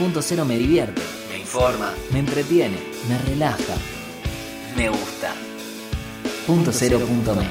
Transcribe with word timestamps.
Punto 0.00 0.22
Cero 0.22 0.46
me 0.46 0.56
divierte, 0.56 1.02
me 1.28 1.40
informa, 1.40 1.92
me 2.10 2.20
entretiene, 2.20 2.78
me 3.06 3.18
relaja, 3.18 3.76
me 4.74 4.88
gusta. 4.88 5.34
Punto 6.46 6.72
Cero 6.72 6.98
punto 7.00 7.34
me. 7.34 7.46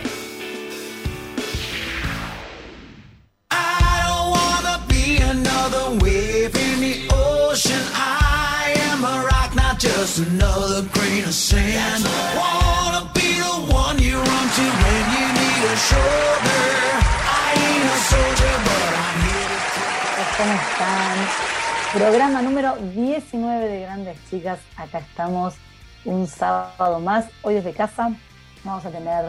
I 3.51 4.01
don't 4.04 4.31
wanna 4.31 4.83
be 4.88 5.17
another 5.21 5.91
wave 6.04 6.55
in 6.55 6.81
the 6.81 7.07
ocean. 7.13 7.83
I 7.93 8.73
am 8.93 9.05
a 9.05 9.27
rock, 9.29 9.54
not 9.54 9.77
just 9.77 10.18
another 10.18 10.81
grain 10.91 11.25
of 11.25 11.36
sand. 11.36 12.04
Wanna 12.36 13.11
be 13.13 13.38
the 13.38 13.71
one 13.71 14.00
you 14.02 14.18
run 14.18 14.47
to 14.57 14.66
when 14.81 15.04
you 15.13 15.25
need 15.38 15.63
a 15.70 15.77
shoulder. 15.77 16.63
I 17.29 17.54
ain't 17.61 17.86
a 17.86 18.00
soldier, 18.09 18.55
but 18.66 18.89
I'm 19.05 19.21
here 19.21 19.50
to 19.54 19.81
¿Cómo 20.36 20.54
están? 20.55 21.59
Programa 21.94 22.44
número 22.44 22.76
19 22.76 23.68
de 23.68 23.82
Grandes 23.82 24.18
Chicas. 24.30 24.60
Acá 24.78 25.00
estamos 25.00 25.56
un 26.06 26.28
sábado 26.28 27.00
más. 27.00 27.25
Hoy 27.42 27.56
desde 27.56 27.74
casa 27.74 28.14
vamos 28.64 28.86
a 28.86 28.92
tener 28.92 29.25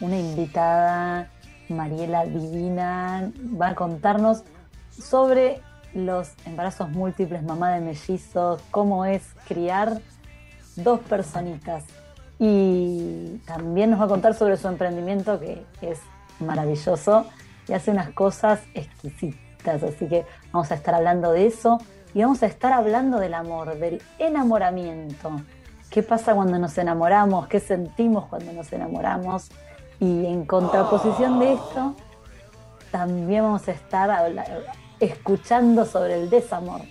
una 0.00 0.18
invitada, 0.18 1.28
Mariela 1.68 2.24
Divina. 2.24 3.30
Va 3.60 3.68
a 3.68 3.74
contarnos 3.74 4.44
sobre 4.90 5.60
los 5.92 6.32
embarazos 6.46 6.88
múltiples, 6.88 7.42
mamá 7.42 7.72
de 7.74 7.82
mellizos, 7.82 8.62
cómo 8.70 9.04
es 9.04 9.34
criar 9.46 10.00
dos 10.76 11.00
personitas. 11.00 11.84
Y 12.38 13.42
también 13.44 13.90
nos 13.90 14.00
va 14.00 14.06
a 14.06 14.08
contar 14.08 14.32
sobre 14.32 14.56
su 14.56 14.68
emprendimiento 14.68 15.38
que 15.38 15.66
es 15.82 16.00
maravilloso 16.38 17.26
y 17.68 17.74
hace 17.74 17.90
unas 17.90 18.08
cosas 18.14 18.60
exquisitas. 18.72 19.49
Así 19.68 20.06
que 20.06 20.24
vamos 20.52 20.70
a 20.70 20.74
estar 20.74 20.94
hablando 20.94 21.32
de 21.32 21.46
eso 21.46 21.78
y 22.14 22.22
vamos 22.22 22.42
a 22.42 22.46
estar 22.46 22.72
hablando 22.72 23.18
del 23.18 23.34
amor, 23.34 23.78
del 23.78 24.02
enamoramiento. 24.18 25.42
¿Qué 25.90 26.02
pasa 26.02 26.34
cuando 26.34 26.58
nos 26.58 26.76
enamoramos? 26.78 27.48
¿Qué 27.48 27.60
sentimos 27.60 28.26
cuando 28.26 28.52
nos 28.52 28.72
enamoramos? 28.72 29.50
Y 29.98 30.26
en 30.26 30.46
contraposición 30.46 31.38
de 31.40 31.54
esto, 31.54 31.94
también 32.90 33.42
vamos 33.42 33.68
a 33.68 33.72
estar 33.72 34.32
escuchando 34.98 35.84
sobre 35.84 36.20
el 36.20 36.30
desamor. 36.30 36.82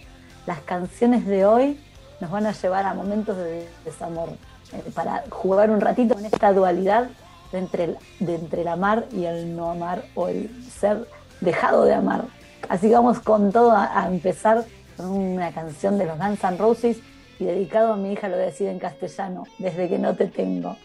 Las 0.46 0.60
canciones 0.60 1.26
de 1.26 1.46
hoy 1.46 1.80
nos 2.20 2.32
van 2.32 2.46
a 2.46 2.52
llevar 2.52 2.86
a 2.86 2.94
momentos 2.94 3.38
de 3.38 3.68
desamor, 3.86 4.30
eh, 4.74 4.84
para 4.94 5.24
jugar 5.30 5.70
un 5.70 5.82
ratito 5.82 6.16
con 6.16 6.26
esta 6.26 6.54
dualidad 6.54 7.10
de 7.52 7.58
entre, 7.58 7.84
el, 7.86 7.98
de 8.20 8.36
entre 8.36 8.62
el 8.62 8.68
amar 8.68 9.06
y 9.12 9.26
el 9.26 9.56
no 9.56 9.72
amar 9.72 10.04
o 10.16 10.28
el 10.28 10.50
ser 10.70 11.08
dejado 11.42 11.86
de 11.86 11.94
amar. 11.94 12.26
Así 12.70 12.90
vamos 12.90 13.20
con 13.20 13.52
todo 13.52 13.72
a, 13.72 14.04
a 14.04 14.08
empezar 14.08 14.64
con 14.96 15.10
una 15.10 15.52
canción 15.52 15.98
de 15.98 16.06
los 16.06 16.20
Guns 16.20 16.44
N' 16.44 16.58
Roses 16.58 17.00
y 17.40 17.46
dedicado 17.46 17.94
a 17.94 17.98
mi 17.98 18.14
hija 18.14 18.30
lo 18.30 18.36
voy 18.36 18.44
a 18.44 18.48
decir 18.48 18.68
en 18.68 18.78
castellano, 18.80 19.46
desde 19.58 19.90
que 19.90 19.98
no 19.98 20.16
te 20.16 20.28
tengo. 20.28 20.78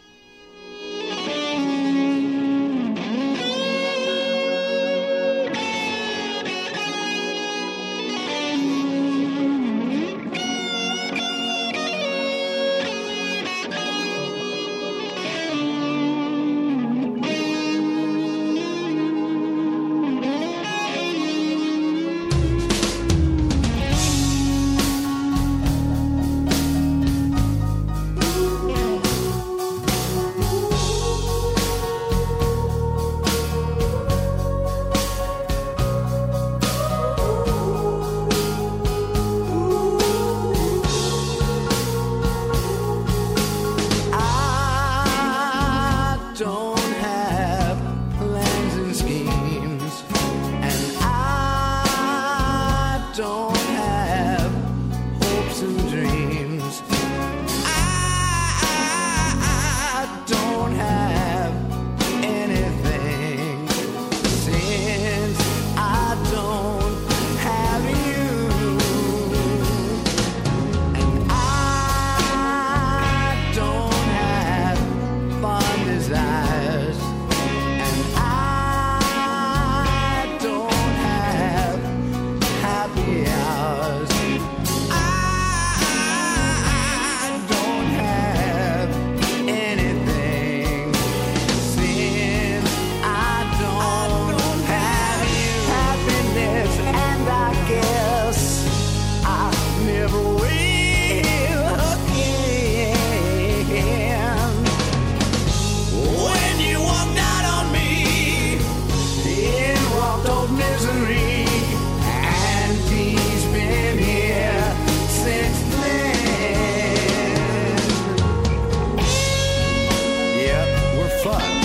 算。 121.25 121.64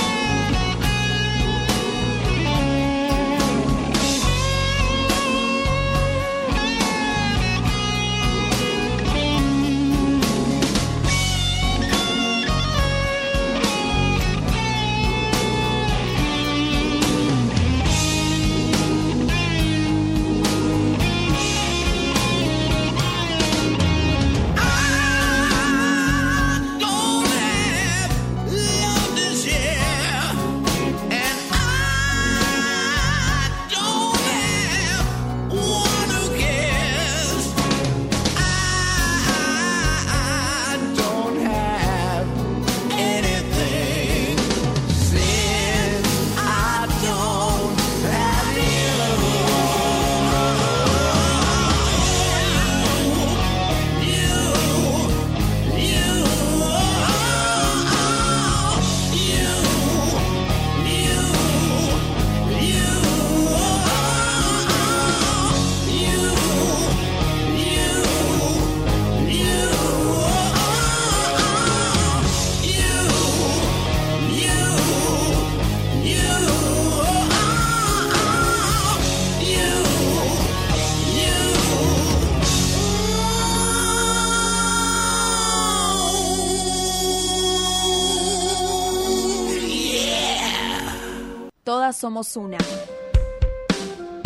Somos 92.10 92.36
una. 92.38 92.58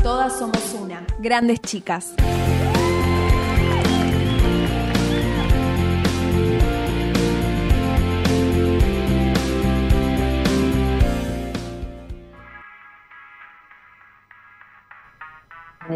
Todas 0.02 0.40
somos 0.40 0.74
una. 0.82 1.06
Grandes 1.20 1.60
chicas. 1.60 2.14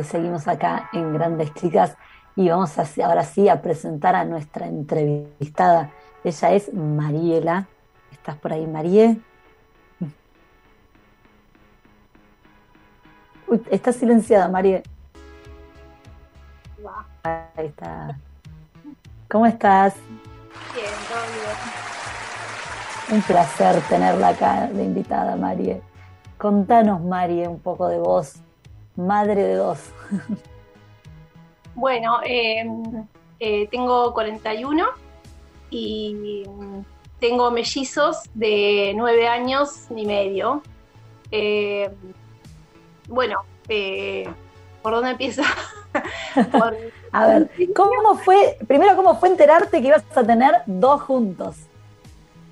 Seguimos 0.04 0.46
acá 0.50 0.90
en 0.92 1.14
Grandes 1.14 1.54
Chicas 1.54 1.96
y 2.36 2.50
vamos 2.50 2.78
a, 2.78 2.86
ahora 3.06 3.24
sí 3.24 3.48
a 3.48 3.62
presentar 3.62 4.14
a 4.14 4.26
nuestra 4.26 4.68
entrevistada. 4.68 5.92
Ella 6.26 6.52
es 6.52 6.74
Mariela. 6.74 7.66
¿Estás 8.12 8.36
por 8.36 8.52
ahí, 8.52 8.68
Marie? 8.68 9.22
Está 13.72 13.92
silenciada, 13.92 14.48
Marie. 14.48 14.84
Ahí 17.24 17.66
está. 17.66 18.18
¿Cómo 19.30 19.46
estás? 19.46 19.96
Bien, 20.74 20.88
todo 21.10 21.20
bien. 21.34 23.18
Un 23.18 23.22
placer 23.22 23.82
tenerla 23.90 24.30
acá 24.30 24.68
de 24.68 24.84
invitada, 24.84 25.36
Marie. 25.36 25.82
Contanos, 26.38 27.02
Marie, 27.02 27.48
un 27.48 27.60
poco 27.60 27.88
de 27.88 27.98
vos, 27.98 28.36
madre 28.96 29.44
de 29.44 29.56
dos. 29.56 29.80
Bueno, 31.76 32.22
eh, 32.26 32.66
eh, 33.40 33.68
tengo 33.68 34.12
41 34.12 34.84
y 35.70 36.44
tengo 37.20 37.52
mellizos 37.52 38.24
de 38.34 38.94
9 38.96 39.28
años 39.28 39.86
y 39.96 40.06
medio. 40.08 40.64
Eh, 41.30 41.92
bueno, 43.08 43.44
¿por 44.82 44.94
dónde 44.94 45.12
empieza? 45.12 45.44
A 47.12 47.28
ver, 47.28 47.50
¿cómo 47.76 48.18
fue, 48.18 48.58
primero, 48.68 48.96
cómo 48.96 49.20
fue 49.20 49.30
enterarte 49.30 49.82
que 49.82 49.88
ibas 49.88 50.04
a 50.16 50.24
tener 50.24 50.54
dos 50.66 51.02
juntos? 51.02 51.56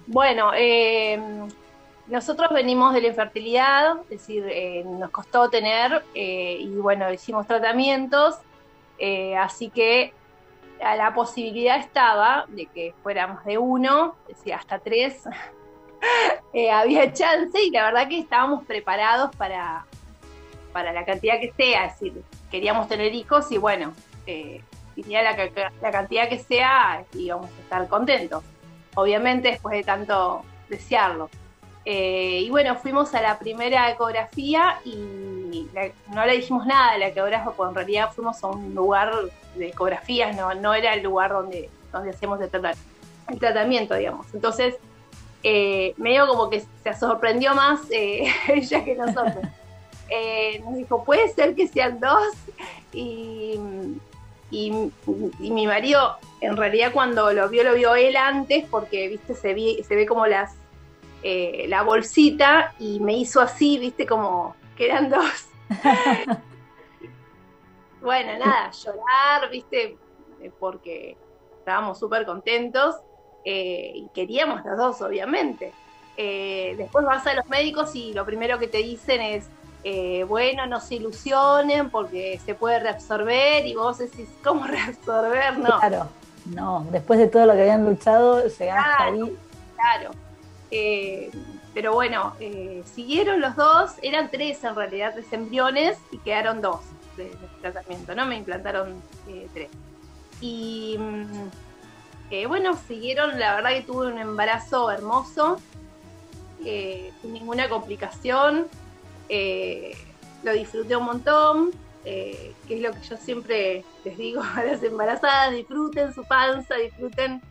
Bueno, 0.08 0.52
nosotros 2.08 2.50
venimos 2.52 2.94
de 2.94 3.02
la 3.02 3.08
infertilidad, 3.10 3.98
es 4.10 4.28
decir, 4.28 4.46
nos 4.86 5.12
costó 5.12 5.50
tener 5.50 6.04
y 6.14 6.76
bueno, 6.78 7.12
hicimos 7.12 7.46
tratamientos 7.46 8.40
eh, 8.98 9.36
así 9.38 9.70
que 9.70 10.14
la 10.80 11.14
posibilidad 11.14 11.78
estaba 11.78 12.46
de 12.50 12.66
que 12.68 12.94
fuéramos 13.02 13.44
de 13.46 13.58
uno, 13.58 14.16
decía 14.28 14.58
hasta 14.58 14.80
tres, 14.80 15.24
eh, 16.54 16.70
había 16.70 17.12
chance 17.12 17.62
y 17.62 17.72
la 17.72 17.86
verdad 17.86 18.08
que 18.08 18.20
estábamos 18.20 18.66
preparados 18.66 19.36
para, 19.36 19.86
para 20.76 20.92
la 20.92 21.06
cantidad 21.06 21.40
que 21.40 21.54
sea, 21.54 21.86
es 21.86 21.94
decir, 21.94 22.22
queríamos 22.52 22.90
tener 22.90 23.16
hijos 23.16 23.50
y 23.50 23.58
bueno, 23.58 23.94
eh, 24.28 24.62
la, 25.08 25.72
la 25.82 25.92
cantidad 25.92 26.28
que 26.28 26.38
sea 26.38 27.02
íbamos 27.14 27.50
a 27.50 27.62
estar 27.62 27.88
contentos, 27.88 28.44
obviamente 28.94 29.52
después 29.52 29.78
de 29.78 29.84
tanto 29.86 30.44
desearlo. 30.68 31.30
Eh, 31.86 32.42
y 32.44 32.50
bueno, 32.50 32.76
fuimos 32.76 33.16
a 33.16 33.22
la 33.22 33.40
primera 33.40 33.90
ecografía 33.90 34.82
y 34.84 35.66
no 36.14 36.26
le 36.26 36.34
dijimos 36.36 36.66
nada 36.66 36.92
de 36.92 37.00
la 37.00 37.08
ecografía, 37.08 37.54
porque 37.56 37.70
en 37.70 37.76
realidad 37.76 38.12
fuimos 38.12 38.44
a 38.44 38.48
un 38.48 38.76
lugar 38.76 39.14
de 39.56 39.70
ecografías, 39.70 40.36
no, 40.36 40.54
no 40.56 40.74
era 40.74 40.94
el 40.94 41.04
lugar 41.04 41.32
donde, 41.32 41.70
donde 41.94 42.10
hacemos 42.10 42.42
el, 42.42 42.50
tratamiento, 43.40 43.96
digamos. 43.96 44.28
Entonces, 44.34 44.76
eh, 45.42 45.94
medio 45.96 46.28
como 46.28 46.50
que 46.50 46.66
se 46.84 46.94
sorprendió 46.96 47.56
más 47.56 47.80
eh, 47.92 48.28
ella 48.50 48.84
que 48.84 48.96
nosotros. 48.96 49.46
Eh, 50.10 50.62
nos 50.64 50.76
dijo, 50.76 51.04
puede 51.04 51.30
ser 51.30 51.56
que 51.56 51.68
sean 51.68 52.00
dos. 52.00 52.34
Y, 52.94 53.60
y, 54.52 54.72
mi 55.40 55.68
marido, 55.68 56.18
en 56.42 56.56
realidad, 56.56 56.92
cuando 56.94 57.34
lo 57.34 57.50
vio, 57.50 57.64
lo 57.64 57.74
vio 57.74 57.96
él 57.96 58.16
antes, 58.16 58.66
porque 58.70 59.08
viste 59.08 59.36
se, 59.36 59.84
se 59.84 59.96
ve 59.96 60.06
como 60.06 60.28
las 60.28 60.56
eh, 61.28 61.66
la 61.68 61.82
bolsita 61.82 62.76
y 62.78 63.00
me 63.00 63.18
hizo 63.18 63.42
así, 63.42 63.80
viste, 63.80 64.06
como 64.06 64.56
que 64.78 64.86
eran 64.86 65.10
dos. 65.10 65.48
bueno, 68.00 68.38
nada, 68.38 68.70
llorar, 68.70 69.50
viste, 69.50 69.98
eh, 70.40 70.52
porque 70.60 71.18
estábamos 71.58 71.98
súper 71.98 72.28
contentos 72.28 72.98
eh, 73.44 73.92
y 73.96 74.08
queríamos 74.14 74.64
los 74.66 74.78
dos, 74.78 75.02
obviamente. 75.02 75.74
después 76.16 77.04
vas 77.04 77.26
a 77.26 77.34
los 77.34 77.48
médicos 77.48 77.96
y 77.96 78.14
lo 78.14 78.24
primero 78.24 78.60
que 78.60 78.68
te 78.68 78.78
dicen 78.78 79.20
es, 79.20 79.50
bueno, 80.28 80.66
no 80.66 80.80
se 80.82 80.96
ilusionen 80.96 81.90
porque 81.90 82.40
se 82.44 82.56
puede 82.56 82.80
reabsorber 82.80 83.66
y 83.68 83.76
vos 83.76 84.00
decís, 84.00 84.28
¿cómo 84.44 84.66
reabsorber? 84.68 85.60
No. 85.60 85.80
Claro, 85.80 86.10
no, 86.46 86.86
después 86.92 87.20
de 87.20 87.28
todo 87.28 87.46
lo 87.46 87.54
que 87.54 87.62
habían 87.62 87.86
luchado, 87.86 88.48
llegar 88.48 88.78
hasta 88.78 89.04
ahí. 89.06 89.38
Claro, 89.76 90.12
eh, 90.72 91.32
pero 91.74 91.94
bueno, 91.94 92.34
eh, 92.40 92.84
siguieron 92.94 93.42
los 93.42 93.56
dos, 93.56 93.94
eran 94.02 94.30
tres 94.30 94.64
en 94.64 94.76
realidad, 94.76 95.14
tres 95.14 95.32
embriones 95.32 95.98
y 96.12 96.18
quedaron 96.20 96.62
dos 96.62 96.82
de, 97.18 97.32
tratamiento, 97.62 98.16
¿no? 98.16 98.26
Me 98.26 98.38
implantaron 98.38 99.02
eh, 99.28 99.48
tres. 99.54 99.70
Y 100.40 100.98
mm, 101.00 102.48
bueno, 102.48 102.78
siguieron, 102.88 103.40
la 103.40 103.56
verdad 103.56 103.72
que 103.72 103.82
tuve 103.82 104.08
un 104.08 104.20
embarazo 104.20 104.92
hermoso, 104.92 105.60
sin 106.62 107.34
ninguna 107.34 107.70
complicación, 107.70 108.68
lo 109.30 110.54
disfruté 110.54 110.96
un 110.96 111.06
montón, 111.06 111.72
que 112.04 112.54
es 112.70 112.82
lo 112.82 112.92
que 112.92 113.02
yo 113.02 113.18
siempre 113.18 113.84
les 114.04 114.18
digo 114.18 114.42
a 114.56 114.64
las 114.64 114.84
embarazadas, 114.84 115.52
disfruten 115.54 116.14
su 116.14 116.24
panza, 116.24 116.76
disfruten 116.76 117.42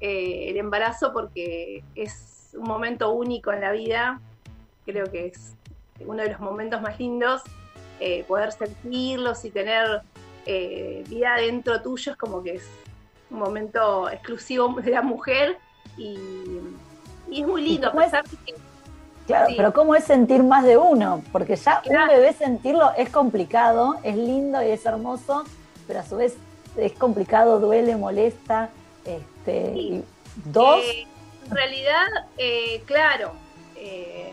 el 0.00 0.56
embarazo 0.56 1.12
porque 1.12 1.82
es 1.94 2.50
un 2.54 2.64
momento 2.64 3.10
único 3.10 3.52
en 3.52 3.60
la 3.60 3.72
vida, 3.72 4.20
creo 4.86 5.10
que 5.10 5.26
es 5.26 5.54
uno 6.00 6.22
de 6.22 6.30
los 6.30 6.40
momentos 6.40 6.80
más 6.80 6.98
lindos, 6.98 7.42
eh, 8.00 8.24
poder 8.28 8.52
sentirlos 8.52 9.44
y 9.44 9.50
tener 9.50 10.02
eh, 10.46 11.04
vida 11.08 11.34
dentro 11.36 11.82
tuyo 11.82 12.12
es 12.12 12.18
como 12.18 12.42
que 12.42 12.54
es 12.54 12.68
un 13.30 13.40
momento 13.40 14.08
exclusivo 14.08 14.68
de 14.80 14.90
la 14.90 15.02
mujer 15.02 15.58
y, 15.96 16.16
es 17.30 17.46
muy 17.46 17.62
lindo. 17.62 17.92
Claro, 19.28 19.46
pero 19.56 19.72
¿cómo 19.74 19.94
es 19.94 20.04
sentir 20.04 20.42
más 20.42 20.64
de 20.64 20.78
uno? 20.78 21.22
Porque 21.32 21.54
ya 21.54 21.82
un 21.84 22.08
bebé 22.08 22.32
sentirlo 22.32 22.92
es 22.96 23.10
complicado, 23.10 23.96
es 24.02 24.16
lindo 24.16 24.62
y 24.62 24.70
es 24.70 24.86
hermoso, 24.86 25.44
pero 25.86 26.00
a 26.00 26.02
su 26.02 26.16
vez 26.16 26.34
es 26.78 26.92
complicado, 26.94 27.60
duele, 27.60 27.94
molesta. 27.96 28.70
Este, 29.04 30.02
dos. 30.46 30.80
Eh, 30.82 31.06
en 31.44 31.56
realidad, 31.56 32.06
eh, 32.38 32.82
claro, 32.86 33.32
eh, 33.76 34.32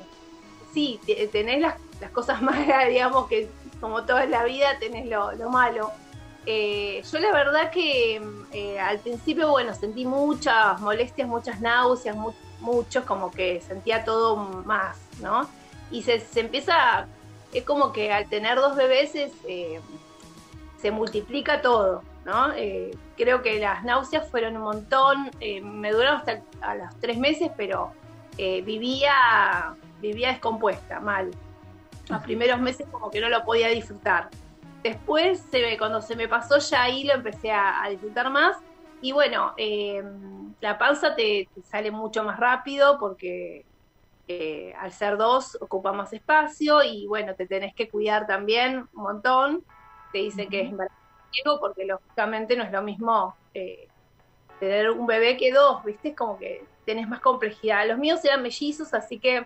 sí, 0.74 1.00
tenés 1.32 1.60
las, 1.60 1.76
cosas 2.12 2.42
malas, 2.42 2.88
digamos 2.88 3.28
que 3.28 3.50
como 3.82 4.04
toda 4.04 4.26
la 4.26 4.46
vida 4.46 4.80
tenés 4.80 5.08
lo, 5.08 5.50
malo. 5.50 5.92
Eh, 6.46 7.04
yo 7.12 7.20
la 7.20 7.34
verdad 7.34 7.70
que 7.70 8.22
al 8.82 9.00
principio, 9.00 9.50
bueno, 9.50 9.74
sentí 9.74 10.06
muchas 10.06 10.80
molestias, 10.80 11.28
muchas 11.28 11.60
náuseas, 11.60 12.16
muchos, 12.60 13.06
como 13.06 13.32
que 13.32 13.62
sentía 13.62 14.04
todo 14.04 14.36
más, 14.36 14.98
¿no? 15.22 15.48
Y 15.92 16.04
se, 16.04 16.22
empieza, 16.36 17.08
es 17.54 17.64
como 17.64 17.92
que 17.92 18.12
al 18.12 18.28
tener 18.28 18.58
dos 18.58 18.76
bebés 18.76 19.12
se 20.78 20.92
multiplica 20.92 21.62
todo. 21.62 22.04
¿no? 22.26 22.52
Eh, 22.54 22.92
creo 23.16 23.42
que 23.42 23.60
las 23.60 23.84
náuseas 23.84 24.30
fueron 24.30 24.58
un 24.58 24.64
montón, 24.64 25.30
eh, 25.40 25.62
me 25.62 25.92
duraron 25.92 26.18
hasta 26.18 26.42
a 26.62 26.76
los 26.76 27.00
tres 27.00 27.18
meses, 27.18 27.52
pero 27.56 27.94
eh, 28.38 28.62
vivía, 28.64 29.14
vivía 30.02 30.30
descompuesta, 30.30 31.00
mal. 31.00 31.32
Los 32.10 32.22
primeros 32.24 32.60
meses 32.60 32.88
como 32.92 33.10
que 33.10 33.22
no 33.22 33.30
lo 33.30 33.44
podía 33.46 33.70
disfrutar. 33.70 34.30
Después, 34.84 35.44
se 35.50 35.78
cuando 35.78 36.02
se 36.02 36.16
me 36.16 36.28
pasó 36.28 36.58
ya 36.60 36.84
ahí 36.84 37.04
lo 37.04 37.14
empecé 37.14 37.52
a, 37.52 37.88
disfrutar 37.90 38.30
más. 38.30 38.58
Y 39.02 39.12
bueno, 39.12 39.54
la 40.62 40.78
panza 40.78 41.16
te, 41.16 41.50
sale 41.64 41.92
mucho 41.92 42.24
más 42.24 42.40
rápido 42.40 42.98
porque 43.00 43.66
al 44.80 44.92
ser 44.92 45.18
dos 45.18 45.56
ocupa 45.62 45.94
más 45.94 46.12
espacio 46.12 46.82
y 46.84 47.06
bueno, 47.06 47.36
te 47.36 47.46
tenés 47.46 47.76
que 47.76 47.90
cuidar 47.90 48.26
también 48.26 48.88
un 48.94 49.04
montón. 49.04 49.64
Te 50.12 50.20
dicen 50.20 50.50
que 50.50 50.62
es 50.62 50.74
porque 51.60 51.86
lógicamente 51.86 52.56
no 52.56 52.64
es 52.64 52.72
lo 52.72 52.82
mismo 52.82 53.36
eh, 53.54 53.88
tener 54.60 54.92
un 54.92 55.06
bebé 55.06 55.38
que 55.38 55.52
dos, 55.52 55.84
¿viste? 55.84 56.10
Es 56.10 56.16
como 56.16 56.38
que 56.38 56.64
tenés 56.86 57.08
más 57.08 57.20
complejidad. 57.20 57.88
Los 57.88 57.98
míos 57.98 58.24
eran 58.24 58.42
mellizos, 58.42 58.94
así 58.94 59.20
que 59.20 59.46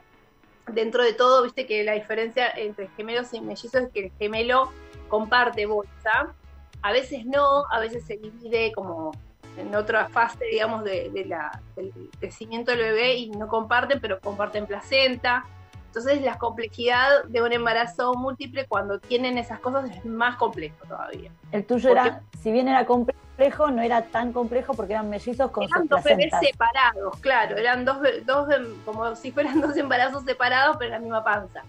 dentro 0.68 1.04
de 1.04 1.13
todo, 1.13 1.44
¿viste? 1.44 1.66
Que 1.66 1.84
la 1.84 1.94
diferencia 1.94 2.50
entre 2.50 2.89
gemelos 2.89 3.34
y 3.34 3.42
mellizos 3.42 3.75
es 3.75 3.89
que 3.92 4.06
el 4.06 4.12
gemelo 4.18 4.72
comparte 5.08 5.66
bolsa. 5.66 6.36
A 6.82 6.92
veces 6.92 7.25
no, 7.25 7.66
a 7.72 7.80
veces 7.80 8.06
se 8.06 8.18
divide 8.18 8.72
como 8.74 9.12
en 9.60 9.75
otra 9.75 10.08
fase, 10.10 10.46
digamos, 10.46 10.84
de, 10.84 11.25
la, 11.28 11.62
del 11.75 11.94
crecimiento 12.20 12.72
del 12.72 12.82
bebé 12.82 13.16
y 13.16 13.30
no 13.30 13.48
comparten, 13.48 14.00
pero 14.00 14.20
comparten 14.20 14.66
placenta. 14.66 15.46
Entonces 15.88 16.22
la 16.22 16.38
complejidad 16.38 17.24
de 17.25 17.42
un 17.42 17.51
embarazo 17.51 18.13
múltiple 18.13 18.68
cuando 18.68 19.00
tienen 19.00 19.39
esas 19.39 19.60
cosas 19.60 19.89
es 19.89 20.06
más 20.06 20.36
complejo 20.36 20.78
todavía. 20.88 21.32
El 21.51 21.66
tuyo 21.66 21.89
era, 21.89 22.22
si 22.42 22.51
bien 22.51 22.68
era 22.68 22.86
complejo, 22.86 23.72
no 23.72 23.82
era 23.82 24.04
tan 24.04 24.32
complejo 24.32 24.75
porque 24.75 24.94
eran 24.94 25.10
mellizos 25.10 25.50
con 25.50 25.63
eran 25.63 25.82
sus 25.82 25.89
dos 25.89 26.04
bebés 26.04 26.30
placentas. 26.30 26.51
separados, 26.51 27.18
claro, 27.22 27.58
eran 27.58 27.86
dos, 27.86 27.98
dos 28.25 28.51
em, 28.51 28.68
como 28.86 29.16
si 29.16 29.32
fueran 29.32 29.60
dos 29.62 29.75
embarazos 29.78 30.24
separados, 30.25 30.78
pero 30.78 30.88
en 30.88 30.92
la 30.92 31.00
misma 31.00 31.24
panza. 31.24 31.63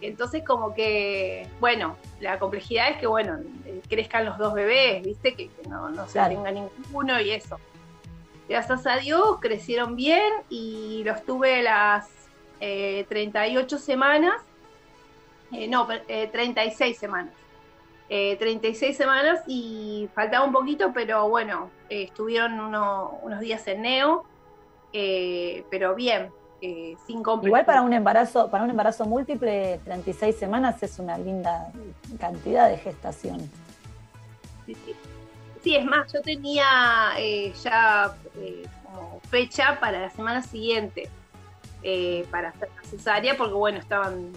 Entonces 0.00 0.42
como 0.46 0.74
que, 0.74 1.46
bueno, 1.60 1.96
la 2.20 2.38
complejidad 2.38 2.90
es 2.90 2.96
que, 2.98 3.06
bueno, 3.06 3.38
eh, 3.66 3.80
crezcan 3.88 4.24
los 4.24 4.38
dos 4.38 4.54
bebés, 4.54 5.02
viste, 5.02 5.34
que, 5.34 5.48
que 5.48 5.68
no, 5.68 5.90
no 5.90 6.06
se 6.08 6.18
tenga 6.36 6.50
ninguno 6.50 7.20
y 7.20 7.30
eso. 7.30 7.58
Gracias 8.48 8.86
a 8.86 8.96
Dios 8.96 9.38
crecieron 9.40 9.94
bien 9.96 10.32
y 10.48 11.02
los 11.04 11.22
tuve 11.24 11.62
las 11.62 12.08
eh, 12.60 13.04
38 13.08 13.78
semanas, 13.78 14.34
eh, 15.52 15.68
no, 15.68 15.86
eh, 16.08 16.28
36 16.32 16.98
semanas. 16.98 17.34
Eh, 18.08 18.36
36 18.40 18.96
semanas 18.96 19.40
y 19.46 20.08
faltaba 20.14 20.44
un 20.44 20.52
poquito, 20.52 20.92
pero 20.92 21.28
bueno, 21.28 21.70
eh, 21.88 22.04
estuvieron 22.04 22.58
uno- 22.58 23.20
unos 23.22 23.38
días 23.40 23.64
en 23.68 23.82
neo, 23.82 24.24
eh, 24.92 25.64
pero 25.70 25.94
bien, 25.94 26.32
eh, 26.62 26.96
sin 27.06 27.22
complejidad. 27.22 27.46
Igual 27.48 27.64
para 27.64 27.82
un 27.82 27.92
embarazo, 27.92 28.50
para 28.50 28.64
un 28.64 28.70
embarazo 28.70 29.04
múltiple, 29.06 29.80
36 29.84 30.36
semanas 30.36 30.82
es 30.82 30.98
una 30.98 31.16
linda 31.18 31.70
cantidad 32.18 32.68
de 32.68 32.76
gestación. 32.78 33.38
Sí, 34.66 34.74
sí. 34.84 34.94
Sí, 35.62 35.76
es 35.76 35.84
más, 35.84 36.10
yo 36.12 36.22
tenía 36.22 36.66
eh, 37.18 37.52
ya 37.62 38.14
eh, 38.36 38.62
como 38.84 39.20
fecha 39.28 39.78
para 39.78 40.00
la 40.00 40.10
semana 40.10 40.42
siguiente 40.42 41.08
para 42.30 42.50
hacer 42.50 42.68
la 42.76 42.82
cesárea, 42.88 43.36
porque 43.36 43.54
bueno, 43.54 43.78
estaban 43.78 44.32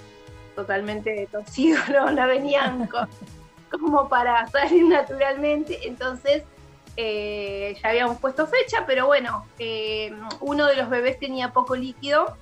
totalmente 0.56 1.28
torcidos, 1.32 1.88
no, 1.90 2.12
no 2.12 2.28
venían 2.28 2.88
co- 2.92 3.08
como 3.72 4.08
para 4.08 4.48
salir 4.48 4.86
naturalmente, 4.86 5.88
entonces 5.88 6.44
eh, 6.96 7.78
ya 7.82 7.90
habíamos 7.90 8.20
puesto 8.20 8.48
fecha, 8.48 8.86
pero 8.86 9.06
bueno, 9.06 9.46
eh, 9.60 10.14
uno 10.40 10.68
de 10.68 10.76
los 10.76 10.90
bebés 10.90 11.20
tenía 11.20 11.52
poco 11.52 11.76
líquido, 11.76 12.38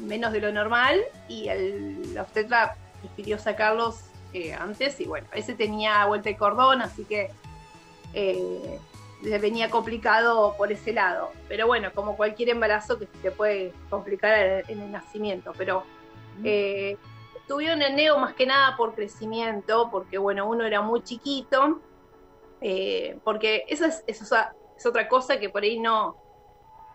menos 0.00 0.32
de 0.32 0.40
lo 0.40 0.52
normal, 0.52 1.00
y 1.28 1.48
el, 1.48 2.16
obstetra 2.18 2.76
prefirió 3.00 3.38
sacarlos 3.38 4.00
eh, 4.32 4.54
antes, 4.54 5.00
y 5.00 5.04
bueno, 5.04 5.26
ese 5.34 5.54
tenía 5.54 6.04
vuelta 6.06 6.28
de 6.28 6.36
cordón, 6.36 6.82
así 6.82 7.04
que 7.04 7.30
eh, 8.12 8.78
venía 9.22 9.70
complicado 9.70 10.54
por 10.56 10.72
ese 10.72 10.92
lado. 10.92 11.30
Pero 11.48 11.66
bueno, 11.66 11.90
como 11.94 12.16
cualquier 12.16 12.50
embarazo 12.50 12.98
que 12.98 13.06
se 13.06 13.18
te 13.22 13.30
puede 13.30 13.72
complicar 13.88 14.64
en, 14.68 14.80
el 14.80 14.90
nacimiento, 14.90 15.52
pero 15.56 15.84
eh, 16.44 16.96
estuvieron 17.36 17.82
en 17.82 17.96
neo 17.96 18.18
más 18.18 18.34
que 18.34 18.46
nada 18.46 18.76
por 18.76 18.94
crecimiento, 18.94 19.88
porque 19.90 20.18
bueno, 20.18 20.48
uno 20.48 20.64
era 20.64 20.80
muy 20.80 21.02
chiquito, 21.02 21.80
eh, 22.60 23.18
porque 23.24 23.64
eso 23.68 23.86
es, 23.86 24.02
eso 24.06 24.24
es, 24.24 24.86
otra 24.86 25.08
cosa 25.08 25.38
que 25.38 25.50
por 25.50 25.62
ahí 25.62 25.78
no 25.78 26.16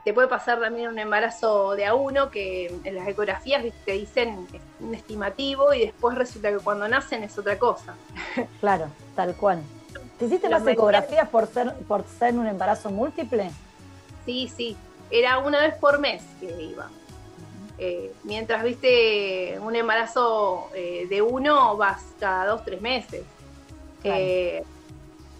te 0.04 0.14
puede 0.14 0.28
pasar 0.28 0.60
también 0.60 0.90
un 0.90 1.00
embarazo 1.00 1.76
de 1.76 1.86
a 1.86 1.96
uno, 1.96 2.30
que 2.30 2.68
en 2.84 2.96
las 2.96 3.08
ecografías 3.08 3.64
te 3.86 3.92
dicen 3.94 4.48
un 4.80 4.94
estimativo 4.94 5.74
y 5.74 5.82
después 5.82 6.16
resulta 6.16 6.52
que 6.52 6.60
cuando 6.60 6.88
nacen 6.88 7.24
es 7.24 7.38
otra 7.38 7.58
cosa. 7.58 7.96
Claro, 8.60 8.88
tal 9.16 9.36
cual. 9.36 9.64
¿Te 10.20 10.26
hiciste 10.26 10.50
Los 10.50 10.62
más 10.62 10.74
ecografías 10.74 11.28
por 11.30 11.48
ser, 11.48 11.74
por 11.88 12.06
ser 12.06 12.36
un 12.36 12.48
embarazo 12.48 12.90
múltiple? 12.90 13.50
Sí, 14.26 14.52
sí, 14.56 14.78
era 15.10 15.40
una 15.40 15.60
vez 15.62 15.76
por 15.76 16.00
mes 16.00 16.24
que 16.40 16.62
iba. 16.62 16.90
Eh, 17.78 18.14
mientras 18.24 18.64
viste 18.64 19.58
un 19.60 19.76
embarazo 19.76 20.70
eh, 20.74 21.08
de 21.10 21.22
uno, 21.22 21.76
vas 21.76 22.04
cada 22.20 22.46
dos, 22.46 22.64
tres 22.64 22.82
meses. 22.82 23.24
Claro. 24.02 24.20
Eh, 24.22 24.64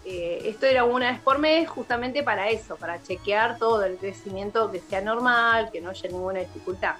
eh, 0.08 0.42
esto 0.44 0.66
era 0.66 0.84
una 0.84 1.10
vez 1.10 1.20
por 1.20 1.40
mes 1.40 1.68
justamente 1.68 2.22
para 2.22 2.48
eso, 2.48 2.76
para 2.76 3.02
chequear 3.02 3.58
todo 3.58 3.84
el 3.84 3.96
crecimiento 3.96 4.70
que 4.70 4.78
sea 4.78 5.00
normal, 5.00 5.70
que 5.72 5.80
no 5.80 5.90
haya 5.90 6.08
ninguna 6.08 6.38
dificultad. 6.38 6.94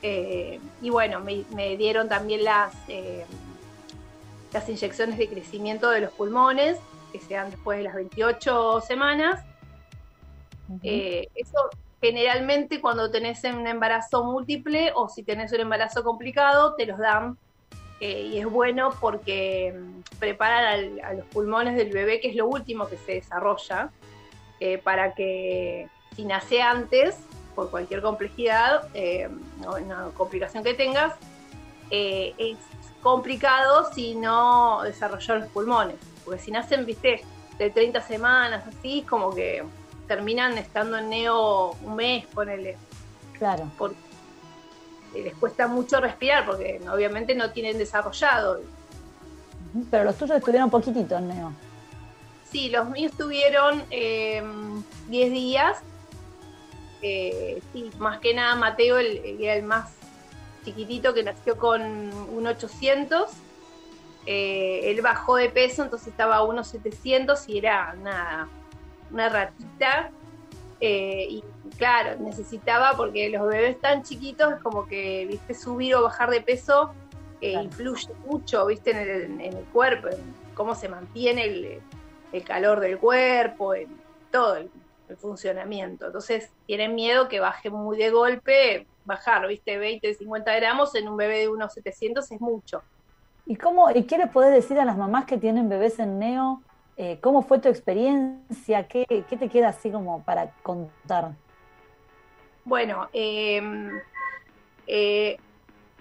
Eh, 0.00 0.58
y 0.80 0.88
bueno, 0.88 1.20
me, 1.20 1.44
me 1.54 1.76
dieron 1.76 2.08
también 2.08 2.44
las, 2.44 2.72
eh, 2.88 3.26
las 4.50 4.66
inyecciones 4.66 5.18
de 5.18 5.28
crecimiento 5.28 5.90
de 5.90 6.00
los 6.00 6.12
pulmones, 6.12 6.78
que 7.12 7.20
se 7.20 7.34
dan 7.34 7.50
después 7.50 7.76
de 7.78 7.84
las 7.84 7.94
28 7.94 8.80
semanas. 8.80 9.44
Eso 10.82 11.70
generalmente 12.00 12.80
cuando 12.80 13.10
tenés 13.10 13.44
un 13.44 13.66
embarazo 13.66 14.24
múltiple 14.24 14.92
o 14.94 15.10
si 15.10 15.22
tenés 15.22 15.52
un 15.52 15.60
embarazo 15.60 16.02
complicado, 16.02 16.74
te 16.76 16.86
los 16.86 16.98
dan. 16.98 17.36
Eh, 18.00 18.22
y 18.22 18.38
es 18.38 18.46
bueno 18.46 18.90
porque 19.00 19.74
mm, 19.76 20.18
preparan 20.18 20.64
al- 20.64 21.00
a 21.04 21.12
los 21.14 21.26
pulmones 21.26 21.76
del 21.76 21.92
bebé, 21.92 22.20
que 22.20 22.28
es 22.30 22.36
lo 22.36 22.46
último 22.46 22.88
que 22.88 22.96
se 22.96 23.12
desarrolla, 23.14 23.90
eh, 24.60 24.78
para 24.78 25.14
que 25.14 25.88
si 26.16 26.24
nace 26.24 26.62
antes, 26.62 27.16
por 27.54 27.70
cualquier 27.70 28.02
complejidad 28.02 28.88
eh, 28.94 29.28
o 29.66 29.76
una 29.76 30.06
complicación 30.16 30.62
que 30.62 30.74
tengas, 30.74 31.14
eh, 31.90 32.34
es 32.38 32.58
complicado 33.02 33.90
si 33.92 34.14
no 34.14 34.82
desarrolló 34.82 35.36
los 35.38 35.48
pulmones. 35.48 35.96
Porque 36.24 36.40
si 36.40 36.50
nacen, 36.50 36.84
viste, 36.86 37.22
de 37.58 37.70
30 37.70 38.00
semanas, 38.02 38.64
así, 38.66 39.02
como 39.02 39.34
que 39.34 39.64
terminan 40.06 40.56
estando 40.58 40.98
en 40.98 41.08
neo 41.08 41.72
un 41.82 41.96
mes, 41.96 42.26
ponele, 42.28 42.76
Claro. 43.38 43.70
porque 43.78 43.96
les 45.14 45.34
cuesta 45.34 45.66
mucho 45.66 46.00
respirar, 46.00 46.46
porque 46.46 46.80
obviamente 46.92 47.34
no 47.34 47.50
tienen 47.50 47.78
desarrollado. 47.78 48.60
Pero 49.90 50.04
los 50.04 50.16
tuyos 50.16 50.36
estuvieron 50.38 50.70
poquititos, 50.70 51.20
Neo. 51.20 51.52
Sí, 52.50 52.70
los 52.70 52.88
míos 52.88 53.12
tuvieron 53.16 53.82
eh, 53.90 54.42
10 55.08 55.32
días. 55.32 55.78
Eh, 57.02 57.62
sí, 57.72 57.90
más 57.98 58.18
que 58.18 58.34
nada 58.34 58.56
Mateo, 58.56 58.98
el, 58.98 59.18
era 59.40 59.54
el 59.54 59.62
más 59.62 59.92
chiquitito 60.64 61.14
que 61.14 61.22
nació 61.22 61.56
con 61.56 61.82
un 61.82 62.46
800. 62.46 63.30
Eh, 64.26 64.90
él 64.90 65.00
bajó 65.00 65.36
de 65.36 65.48
peso, 65.48 65.82
entonces 65.82 66.08
estaba 66.08 66.36
a 66.36 66.42
unos 66.42 66.68
700 66.68 67.48
y 67.48 67.58
era 67.58 67.94
una, 68.00 68.48
una 69.10 69.28
ratita. 69.28 70.10
Eh, 70.80 71.26
y 71.28 71.44
claro, 71.78 72.20
necesitaba, 72.20 72.92
porque 72.96 73.30
los 73.30 73.48
bebés 73.48 73.80
tan 73.80 74.02
chiquitos 74.02 74.52
es 74.52 74.60
como 74.60 74.86
que, 74.86 75.26
viste, 75.26 75.54
subir 75.54 75.94
o 75.94 76.02
bajar 76.02 76.30
de 76.30 76.42
peso 76.42 76.92
eh, 77.40 77.52
Claro. 77.52 77.66
influye 77.66 78.08
mucho, 78.24 78.66
viste, 78.66 78.90
en 78.90 78.98
el, 78.98 79.40
en 79.40 79.56
el 79.56 79.64
cuerpo, 79.66 80.08
en 80.08 80.34
cómo 80.54 80.74
se 80.74 80.88
mantiene 80.88 81.44
el, 81.44 81.80
el 82.32 82.44
calor 82.44 82.80
del 82.80 82.98
cuerpo, 82.98 83.74
en 83.74 83.88
todo 84.30 84.56
el, 84.56 84.70
el 85.08 85.16
funcionamiento. 85.16 86.06
Entonces 86.06 86.50
tienen 86.66 86.94
miedo 86.94 87.28
que 87.28 87.40
baje 87.40 87.70
muy 87.70 87.96
de 87.96 88.10
golpe, 88.10 88.88
bajar, 89.04 89.46
viste, 89.46 89.78
20, 89.78 90.14
50 90.14 90.54
gramos 90.56 90.94
en 90.96 91.08
un 91.08 91.16
bebé 91.16 91.38
de 91.38 91.48
unos 91.48 91.72
700 91.72 92.30
es 92.30 92.40
mucho. 92.40 92.82
¿Y 93.46 93.56
cómo, 93.56 93.90
y 93.90 94.02
qué 94.02 94.18
les 94.18 94.28
podés 94.30 94.52
decir 94.52 94.78
a 94.78 94.84
las 94.84 94.98
mamás 94.98 95.24
que 95.24 95.38
tienen 95.38 95.68
bebés 95.68 95.98
en 95.98 96.18
Neo? 96.18 96.62
Eh, 96.96 97.18
¿Cómo 97.22 97.42
fue 97.42 97.60
tu 97.60 97.68
experiencia? 97.68 98.86
¿Qué, 98.88 99.06
qué 99.08 99.36
te 99.36 99.48
queda 99.48 99.68
así 99.68 99.90
como 99.90 100.22
para 100.24 100.50
contar? 100.62 101.36
Bueno, 102.68 103.08
eh, 103.14 103.62
eh, 104.86 105.38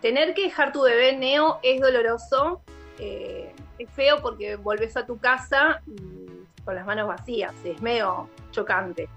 tener 0.01 0.33
que 0.33 0.43
dejar 0.43 0.73
tu 0.73 0.81
bebé 0.81 1.15
neo 1.15 1.59
es 1.63 1.79
doloroso, 1.79 2.61
eh, 2.99 3.53
es 3.79 3.89
feo 3.91 4.21
porque 4.21 4.57
volvés 4.57 4.97
a 4.97 5.05
tu 5.05 5.17
casa 5.17 5.81
y 5.87 6.27
con 6.65 6.75
las 6.75 6.85
manos 6.85 7.07
vacías, 7.07 7.53
es 7.63 7.81
medio 7.81 8.29
chocante. 8.51 9.07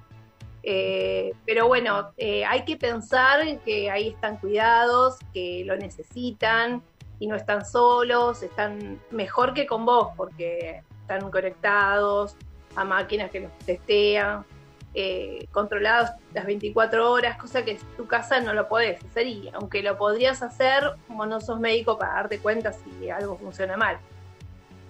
Eh, 0.62 1.32
pero 1.44 1.66
bueno, 1.66 2.12
eh, 2.16 2.44
hay 2.44 2.64
que 2.64 2.76
pensar 2.76 3.58
que 3.64 3.90
ahí 3.90 4.10
están 4.10 4.36
cuidados, 4.36 5.18
que 5.34 5.64
lo 5.66 5.76
necesitan 5.76 6.80
y 7.18 7.26
no 7.26 7.34
están 7.34 7.64
solos, 7.64 8.44
están 8.44 9.00
mejor 9.10 9.54
que 9.54 9.66
con 9.66 9.84
vos 9.84 10.10
porque 10.16 10.84
están 11.00 11.28
conectados 11.32 12.36
a 12.76 12.84
máquinas 12.84 13.28
que 13.32 13.40
los 13.40 13.58
testean 13.66 14.44
eh, 14.94 15.46
controlados 15.52 16.10
las 16.34 16.46
24 16.46 17.10
horas, 17.10 17.38
cosa 17.38 17.64
que 17.64 17.72
en 17.72 17.78
tu 17.96 18.06
casa 18.06 18.40
no 18.40 18.52
lo 18.52 18.68
podés 18.68 19.02
hacer 19.04 19.26
y 19.26 19.48
aunque 19.54 19.82
lo 19.82 19.96
podrías 19.96 20.42
hacer, 20.42 20.82
como 21.06 21.26
no 21.26 21.40
sos 21.40 21.60
médico 21.60 21.96
para 21.96 22.14
darte 22.14 22.38
cuenta 22.38 22.72
si 22.72 23.08
algo 23.08 23.36
funciona 23.38 23.76
mal. 23.76 23.98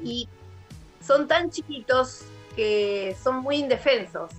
Y 0.02 0.28
son 1.00 1.28
tan 1.28 1.50
chiquitos 1.50 2.24
que 2.56 3.14
son 3.22 3.36
muy 3.36 3.56
indefensos 3.56 4.30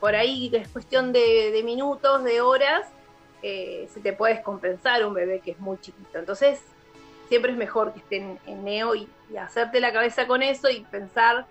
por 0.00 0.14
ahí 0.14 0.50
es 0.52 0.68
cuestión 0.68 1.12
de, 1.12 1.62
minutos, 1.64 2.24
de 2.24 2.40
horas, 2.40 2.86
eh, 3.42 3.88
se 3.92 4.00
te 4.00 4.12
puede 4.12 4.34
descompensar 4.34 5.04
un 5.06 5.14
bebé 5.14 5.40
que 5.40 5.52
es 5.52 5.60
muy 5.60 5.78
chiquito. 5.78 6.18
Entonces, 6.18 6.60
siempre 7.28 7.52
es 7.52 7.58
mejor 7.58 7.92
que 7.92 8.00
estén 8.00 8.38
en 8.46 8.64
neo 8.64 8.94
y 8.94 9.08
hacerte 9.40 9.80
la 9.80 9.92
cabeza 9.92 10.26
con 10.26 10.42
eso 10.42 10.68
y 10.68 10.80
pensar 10.80 11.46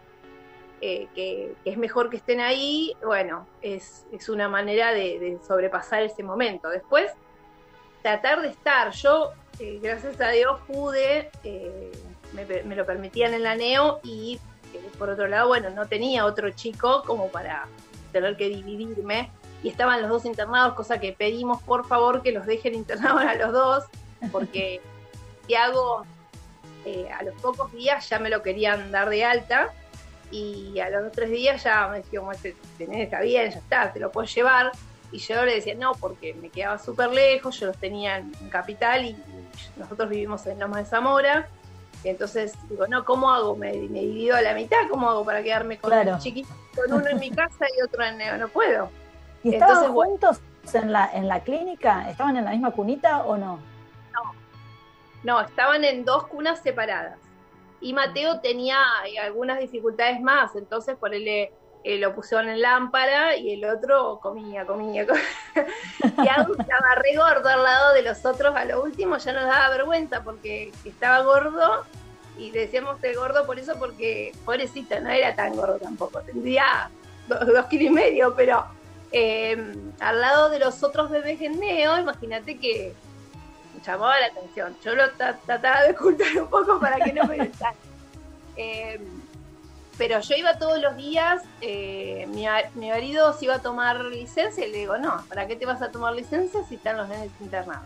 eh, 0.85 1.07
que, 1.15 1.55
que 1.63 1.69
es 1.69 1.77
mejor 1.77 2.09
que 2.09 2.17
estén 2.17 2.41
ahí, 2.41 2.93
bueno, 3.05 3.47
es, 3.61 4.05
es 4.11 4.27
una 4.27 4.49
manera 4.49 4.91
de, 4.91 5.17
de 5.17 5.39
sobrepasar 5.47 6.03
ese 6.03 6.23
momento. 6.23 6.67
Después, 6.67 7.09
tratar 8.01 8.41
de 8.41 8.49
estar. 8.49 8.91
Yo, 8.91 9.31
eh, 9.59 9.79
gracias 9.81 10.19
a 10.19 10.27
Dios, 10.31 10.59
pude, 10.67 11.31
eh, 11.45 11.89
me, 12.33 12.63
me 12.63 12.75
lo 12.75 12.85
permitían 12.85 13.33
en 13.33 13.43
la 13.43 13.55
NEO 13.55 14.01
y 14.03 14.41
por 14.99 15.09
otro 15.09 15.29
lado, 15.29 15.47
bueno, 15.47 15.69
no 15.69 15.87
tenía 15.87 16.25
otro 16.25 16.49
chico 16.49 17.03
como 17.05 17.29
para 17.29 17.65
tener 18.11 18.35
que 18.35 18.49
dividirme 18.49 19.31
y 19.63 19.69
estaban 19.69 20.01
los 20.01 20.09
dos 20.09 20.25
internados, 20.25 20.73
cosa 20.73 20.99
que 20.99 21.13
pedimos 21.13 21.63
por 21.63 21.87
favor 21.87 22.21
que 22.21 22.33
los 22.33 22.45
dejen 22.45 22.75
internados 22.75 23.21
a 23.21 23.35
los 23.35 23.53
dos, 23.53 23.85
porque 24.33 24.81
Tiago 25.47 26.03
eh, 26.83 27.07
a 27.09 27.23
los 27.23 27.35
pocos 27.41 27.71
días 27.71 28.09
ya 28.09 28.19
me 28.19 28.29
lo 28.29 28.43
querían 28.43 28.91
dar 28.91 29.09
de 29.09 29.23
alta 29.23 29.73
y 30.33 30.79
a 30.79 30.89
los 30.89 31.11
tres 31.11 31.29
días 31.29 31.63
ya 31.63 31.87
me 31.87 32.01
dijeron, 32.01 32.31
este, 32.31 32.55
este 32.79 33.03
está 33.03 33.21
bien, 33.21 33.51
ya 33.51 33.59
está, 33.59 33.93
te 33.93 33.99
lo 33.99 34.11
puedes 34.11 34.33
llevar. 34.33 34.71
Y 35.11 35.19
yo 35.19 35.45
le 35.45 35.55
decía, 35.55 35.75
no, 35.75 35.93
porque 35.93 36.33
me 36.33 36.49
quedaba 36.49 36.79
súper 36.79 37.11
lejos, 37.11 37.59
yo 37.59 37.67
los 37.67 37.77
tenía 37.77 38.17
en 38.17 38.31
Capital 38.49 39.05
y 39.05 39.15
nosotros 39.77 40.09
vivimos 40.09 40.45
en 40.47 40.59
Loma 40.59 40.79
de 40.79 40.85
Zamora. 40.85 41.47
entonces 42.03 42.53
digo, 42.67 42.87
no, 42.87 43.05
¿cómo 43.05 43.31
hago? 43.31 43.55
Me, 43.55 43.73
me, 43.73 43.99
divido 43.99 44.35
a 44.35 44.41
la 44.41 44.55
mitad, 44.55 44.89
¿cómo 44.89 45.07
hago 45.09 45.23
para 45.23 45.43
quedarme 45.43 45.77
con 45.77 45.91
claro. 45.91 46.17
chiquito, 46.19 46.49
con 46.75 46.91
uno 46.91 47.07
en 47.07 47.19
mi 47.19 47.29
casa 47.29 47.67
y 47.77 47.81
otro 47.83 48.03
en 48.03 48.17
Neo? 48.17 48.37
No 48.39 48.47
puedo. 48.47 48.89
¿Y 49.43 49.53
estaban 49.53 49.85
entonces, 49.85 49.93
juntos 49.93 50.41
en 50.73 50.91
la, 50.91 51.11
en 51.13 51.27
la 51.27 51.41
clínica? 51.41 52.09
¿Estaban 52.09 52.35
en 52.37 52.45
la 52.45 52.51
misma 52.51 52.71
cunita 52.71 53.23
o 53.23 53.37
no? 53.37 53.59
No, 54.13 54.33
no, 55.23 55.41
estaban 55.41 55.83
en 55.83 56.05
dos 56.05 56.25
cunas 56.25 56.59
separadas. 56.59 57.19
Y 57.83 57.93
Mateo 57.93 58.39
tenía 58.39 58.77
eh, 59.05 59.19
algunas 59.19 59.59
dificultades 59.59 60.21
más, 60.21 60.55
entonces 60.55 60.95
por 60.95 61.13
él 61.13 61.27
eh, 61.27 61.51
lo 61.99 62.15
pusieron 62.15 62.47
en 62.47 62.61
lámpara 62.61 63.35
y 63.35 63.51
el 63.51 63.65
otro 63.65 64.19
comía, 64.21 64.65
comía. 64.65 65.05
comía. 65.05 65.25
y 66.23 66.27
algo 66.29 66.53
estaba 66.57 66.95
re 66.95 67.17
gordo 67.17 67.49
al 67.49 67.61
lado 67.61 67.93
de 67.93 68.03
los 68.03 68.25
otros, 68.25 68.55
a 68.55 68.63
lo 68.63 68.81
último 68.81 69.17
ya 69.17 69.33
nos 69.33 69.43
daba 69.43 69.69
vergüenza 69.69 70.23
porque 70.23 70.71
estaba 70.85 71.19
gordo 71.23 71.83
y 72.37 72.51
decíamos 72.51 72.99
que 72.99 73.13
gordo 73.15 73.45
por 73.45 73.59
eso 73.59 73.75
porque 73.77 74.31
pobrecita, 74.45 75.01
no 75.01 75.09
era 75.09 75.35
tan 75.35 75.53
gordo 75.53 75.77
tampoco, 75.77 76.21
tendría 76.21 76.89
dos, 77.27 77.45
dos 77.45 77.65
kilos 77.65 77.87
y 77.87 77.89
medio, 77.89 78.33
pero 78.33 78.65
eh, 79.11 79.75
al 79.99 80.21
lado 80.21 80.49
de 80.49 80.59
los 80.59 80.81
otros 80.83 81.11
bebés 81.11 81.41
en 81.41 81.59
neo, 81.59 81.99
imagínate 81.99 82.57
que 82.57 82.93
llamaba 83.85 84.19
la 84.19 84.27
atención. 84.27 84.75
Yo 84.83 84.95
lo 84.95 85.09
trataba 85.11 85.83
de 85.83 85.91
ocultar 85.91 86.27
un 86.41 86.47
poco 86.47 86.79
para 86.79 86.97
que 86.97 87.13
no 87.13 87.25
me 87.25 87.45
gustara. 87.45 87.75
eh, 88.57 88.99
pero 89.97 90.19
yo 90.21 90.35
iba 90.35 90.57
todos 90.57 90.81
los 90.81 90.95
días, 90.97 91.43
eh, 91.61 92.25
mi, 92.29 92.45
mi, 92.75 92.89
marido 92.89 93.31
se 93.33 93.45
iba 93.45 93.55
a 93.55 93.61
tomar 93.61 94.03
licencia 94.05 94.65
y 94.65 94.71
le 94.71 94.79
digo, 94.79 94.97
no, 94.97 95.23
¿para 95.29 95.47
qué 95.47 95.55
te 95.55 95.65
vas 95.65 95.81
a 95.81 95.91
tomar 95.91 96.13
licencia 96.13 96.63
si 96.67 96.75
están 96.75 96.97
los 96.97 97.07
nenes 97.07 97.29
internados? 97.39 97.85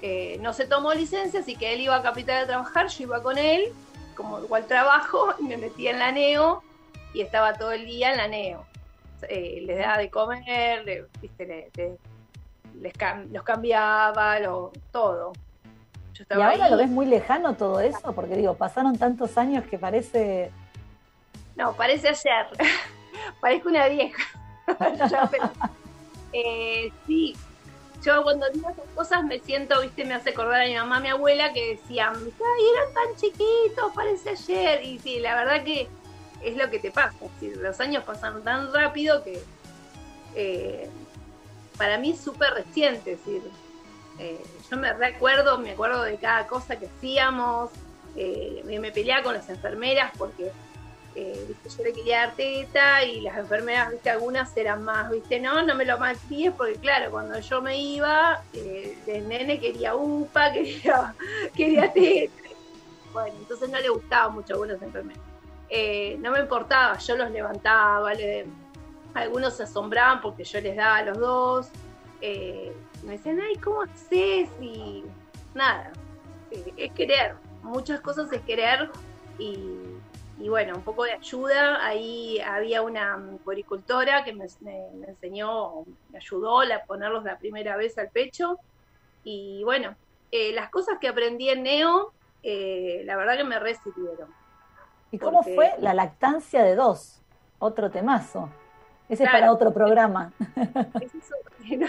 Eh, 0.00 0.38
no 0.42 0.52
se 0.52 0.66
tomó 0.66 0.92
licencia, 0.94 1.40
así 1.40 1.56
que 1.56 1.72
él 1.72 1.80
iba 1.80 1.96
a 1.96 2.02
Capital 2.02 2.44
a 2.44 2.46
trabajar, 2.46 2.88
yo 2.88 3.04
iba 3.04 3.22
con 3.22 3.38
él, 3.38 3.72
como 4.14 4.38
igual 4.38 4.66
trabajo, 4.66 5.34
y 5.40 5.44
me 5.44 5.56
metía 5.56 5.90
en 5.90 5.98
la 5.98 6.12
NEO 6.12 6.62
y 7.14 7.22
estaba 7.22 7.54
todo 7.54 7.72
el 7.72 7.84
día 7.84 8.12
en 8.12 8.18
la 8.18 8.28
NEO. 8.28 8.64
Eh, 9.28 9.62
les 9.64 9.78
daba 9.78 9.98
de 9.98 10.10
comer, 10.10 10.84
le, 10.84 11.06
¿viste? 11.20 11.46
Le, 11.46 11.70
le, 11.74 11.96
les 12.80 12.92
cam 12.92 13.32
los 13.32 13.42
cambiaba, 13.42 14.38
lo, 14.40 14.72
todo. 14.90 15.32
Yo 16.12 16.24
y 16.30 16.34
ahora 16.34 16.66
ahí. 16.66 16.70
lo 16.70 16.76
ves 16.76 16.88
muy 16.88 17.06
lejano 17.06 17.54
todo 17.54 17.80
eso, 17.80 18.12
porque 18.14 18.36
digo, 18.36 18.54
pasaron 18.54 18.96
tantos 18.96 19.36
años 19.36 19.64
que 19.64 19.78
parece... 19.78 20.52
No, 21.56 21.72
parece 21.74 22.08
ayer. 22.08 22.46
Parezco 23.40 23.68
una 23.68 23.88
vieja. 23.88 24.22
pero, 25.30 25.50
eh, 26.32 26.92
sí, 27.06 27.36
yo 28.04 28.22
cuando 28.22 28.46
digo 28.50 28.68
esas 28.68 28.84
cosas 28.94 29.24
me 29.24 29.38
siento, 29.40 29.80
viste, 29.80 30.04
me 30.04 30.14
hace 30.14 30.30
acordar 30.30 30.62
a 30.62 30.66
mi 30.66 30.74
mamá, 30.74 30.98
a 30.98 31.00
mi 31.00 31.08
abuela, 31.08 31.52
que 31.52 31.76
decían, 31.76 32.12
ay, 32.14 32.64
eran 32.76 32.94
tan 32.94 33.16
chiquitos, 33.16 33.92
parece 33.94 34.30
ayer. 34.30 34.84
Y 34.84 34.98
sí, 34.98 35.20
la 35.20 35.34
verdad 35.36 35.64
que 35.64 35.88
es 36.42 36.56
lo 36.56 36.70
que 36.70 36.78
te 36.78 36.90
pasa. 36.90 37.16
Los 37.40 37.80
años 37.80 38.04
pasan 38.04 38.42
tan 38.42 38.72
rápido 38.72 39.24
que 39.24 39.42
eh, 40.34 40.90
para 41.76 41.98
mí 41.98 42.10
es 42.10 42.20
súper 42.20 42.54
reciente. 42.54 43.12
Es 43.12 43.24
decir, 43.24 43.42
eh, 44.18 44.42
yo 44.70 44.76
me 44.76 44.92
recuerdo, 44.92 45.58
me 45.58 45.72
acuerdo 45.72 46.02
de 46.02 46.16
cada 46.16 46.46
cosa 46.46 46.78
que 46.78 46.86
hacíamos. 46.86 47.70
Eh, 48.16 48.62
me 48.64 48.92
peleaba 48.92 49.24
con 49.24 49.34
las 49.34 49.48
enfermeras 49.48 50.12
porque 50.16 50.52
eh, 51.16 51.46
¿viste? 51.48 51.68
yo 51.68 51.84
le 51.84 51.92
quería 51.92 52.20
dar 52.20 52.36
teta 52.36 53.02
y 53.02 53.20
las 53.20 53.36
enfermeras, 53.36 53.90
¿viste? 53.90 54.08
algunas 54.08 54.56
eran 54.56 54.84
más, 54.84 55.10
¿viste? 55.10 55.40
no, 55.40 55.64
no 55.64 55.74
me 55.74 55.84
lo 55.84 55.98
malcríes 55.98 56.52
porque 56.54 56.74
claro, 56.74 57.10
cuando 57.10 57.40
yo 57.40 57.60
me 57.60 57.76
iba, 57.76 58.40
el 58.52 59.28
nene 59.28 59.58
quería 59.58 59.96
upa, 59.96 60.52
quería, 60.52 61.12
quería 61.56 61.92
teta. 61.92 62.32
Bueno, 63.12 63.36
entonces 63.40 63.68
no 63.68 63.80
le 63.80 63.88
gustaba 63.88 64.28
mucho 64.28 64.52
a 64.52 64.54
algunas 64.54 64.80
enfermeras. 64.80 65.22
No 66.20 66.30
me 66.30 66.38
importaba, 66.38 66.96
yo 66.98 67.16
los 67.16 67.32
levantaba, 67.32 68.14
le, 68.14 68.46
algunos 69.14 69.54
se 69.54 69.62
asombraban 69.62 70.20
porque 70.20 70.44
yo 70.44 70.60
les 70.60 70.76
daba 70.76 70.96
a 70.96 71.04
los 71.04 71.18
dos, 71.18 71.68
eh, 72.20 72.72
me 73.04 73.12
decían, 73.12 73.40
ay, 73.40 73.56
¿cómo 73.56 73.82
haces? 73.82 74.48
Y 74.60 75.04
nada, 75.54 75.92
eh, 76.50 76.72
es 76.76 76.92
querer, 76.92 77.36
muchas 77.62 78.00
cosas 78.00 78.32
es 78.32 78.40
querer 78.42 78.90
y, 79.38 79.78
y, 80.38 80.48
bueno, 80.48 80.76
un 80.76 80.82
poco 80.82 81.04
de 81.04 81.12
ayuda, 81.12 81.84
ahí 81.84 82.40
había 82.40 82.82
una 82.82 83.22
poricultora 83.44 84.24
que 84.24 84.32
me, 84.32 84.46
me, 84.60 84.90
me 84.94 85.06
enseñó, 85.08 85.84
me 86.10 86.18
ayudó 86.18 86.60
a 86.60 86.84
ponerlos 86.86 87.24
la 87.24 87.38
primera 87.38 87.76
vez 87.76 87.96
al 87.98 88.10
pecho 88.10 88.58
y 89.22 89.62
bueno, 89.64 89.94
eh, 90.30 90.52
las 90.52 90.70
cosas 90.70 90.98
que 91.00 91.08
aprendí 91.08 91.48
en 91.48 91.62
Neo, 91.62 92.12
la 92.42 93.16
verdad 93.16 93.38
que 93.38 93.44
me 93.44 93.58
recibieron 93.58 94.28
¿Y 95.14 95.18
cómo 95.18 95.38
Porque... 95.38 95.54
fue 95.54 95.74
la 95.78 95.94
lactancia 95.94 96.64
de 96.64 96.74
dos? 96.74 97.22
Otro 97.60 97.88
temazo. 97.88 98.50
Ese 99.08 99.24
claro. 99.24 99.36
es 99.36 99.40
para 99.40 99.52
otro 99.52 99.72
programa. 99.72 100.32
Eso, 101.00 101.34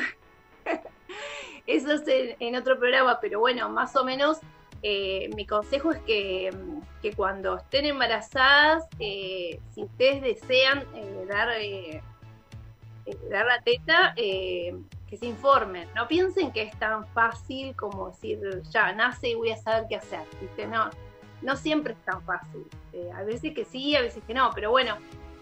eso 1.67 1.93
es 1.93 2.07
en, 2.07 2.35
en, 2.39 2.55
otro 2.55 2.77
programa, 2.77 3.19
pero 3.21 3.39
bueno, 3.39 3.69
más 3.69 3.95
o 3.95 4.03
menos 4.03 4.39
eh, 4.83 5.29
mi 5.35 5.45
consejo 5.45 5.91
es 5.91 5.99
que, 5.99 6.51
que, 7.01 7.13
cuando 7.13 7.57
estén 7.57 7.85
embarazadas, 7.85 8.85
eh, 8.99 9.59
si 9.73 9.83
ustedes 9.83 10.21
desean 10.21 10.83
eh, 10.93 11.25
dar, 11.27 11.49
eh, 11.59 12.01
dar 13.29 13.45
la 13.45 13.61
teta, 13.61 14.13
eh, 14.15 14.75
que 15.09 15.17
se 15.17 15.25
informen. 15.27 15.87
No 15.95 16.07
piensen 16.07 16.51
que 16.51 16.63
es 16.63 16.77
tan 16.79 17.05
fácil 17.07 17.75
como 17.75 18.09
decir, 18.09 18.39
ya 18.69 18.91
nace 18.93 19.29
y 19.29 19.35
voy 19.35 19.51
a 19.51 19.57
saber 19.57 19.85
qué 19.87 19.95
hacer. 19.95 20.21
¿viste? 20.41 20.67
No, 20.67 20.89
no 21.41 21.55
siempre 21.55 21.93
es 21.93 21.99
tan 22.05 22.21
fácil. 22.23 22.65
Eh, 22.93 23.09
a 23.15 23.23
veces 23.23 23.53
que 23.53 23.65
sí, 23.65 23.95
a 23.95 24.01
veces 24.01 24.23
que 24.25 24.33
no, 24.33 24.51
pero 24.53 24.71
bueno, 24.71 24.97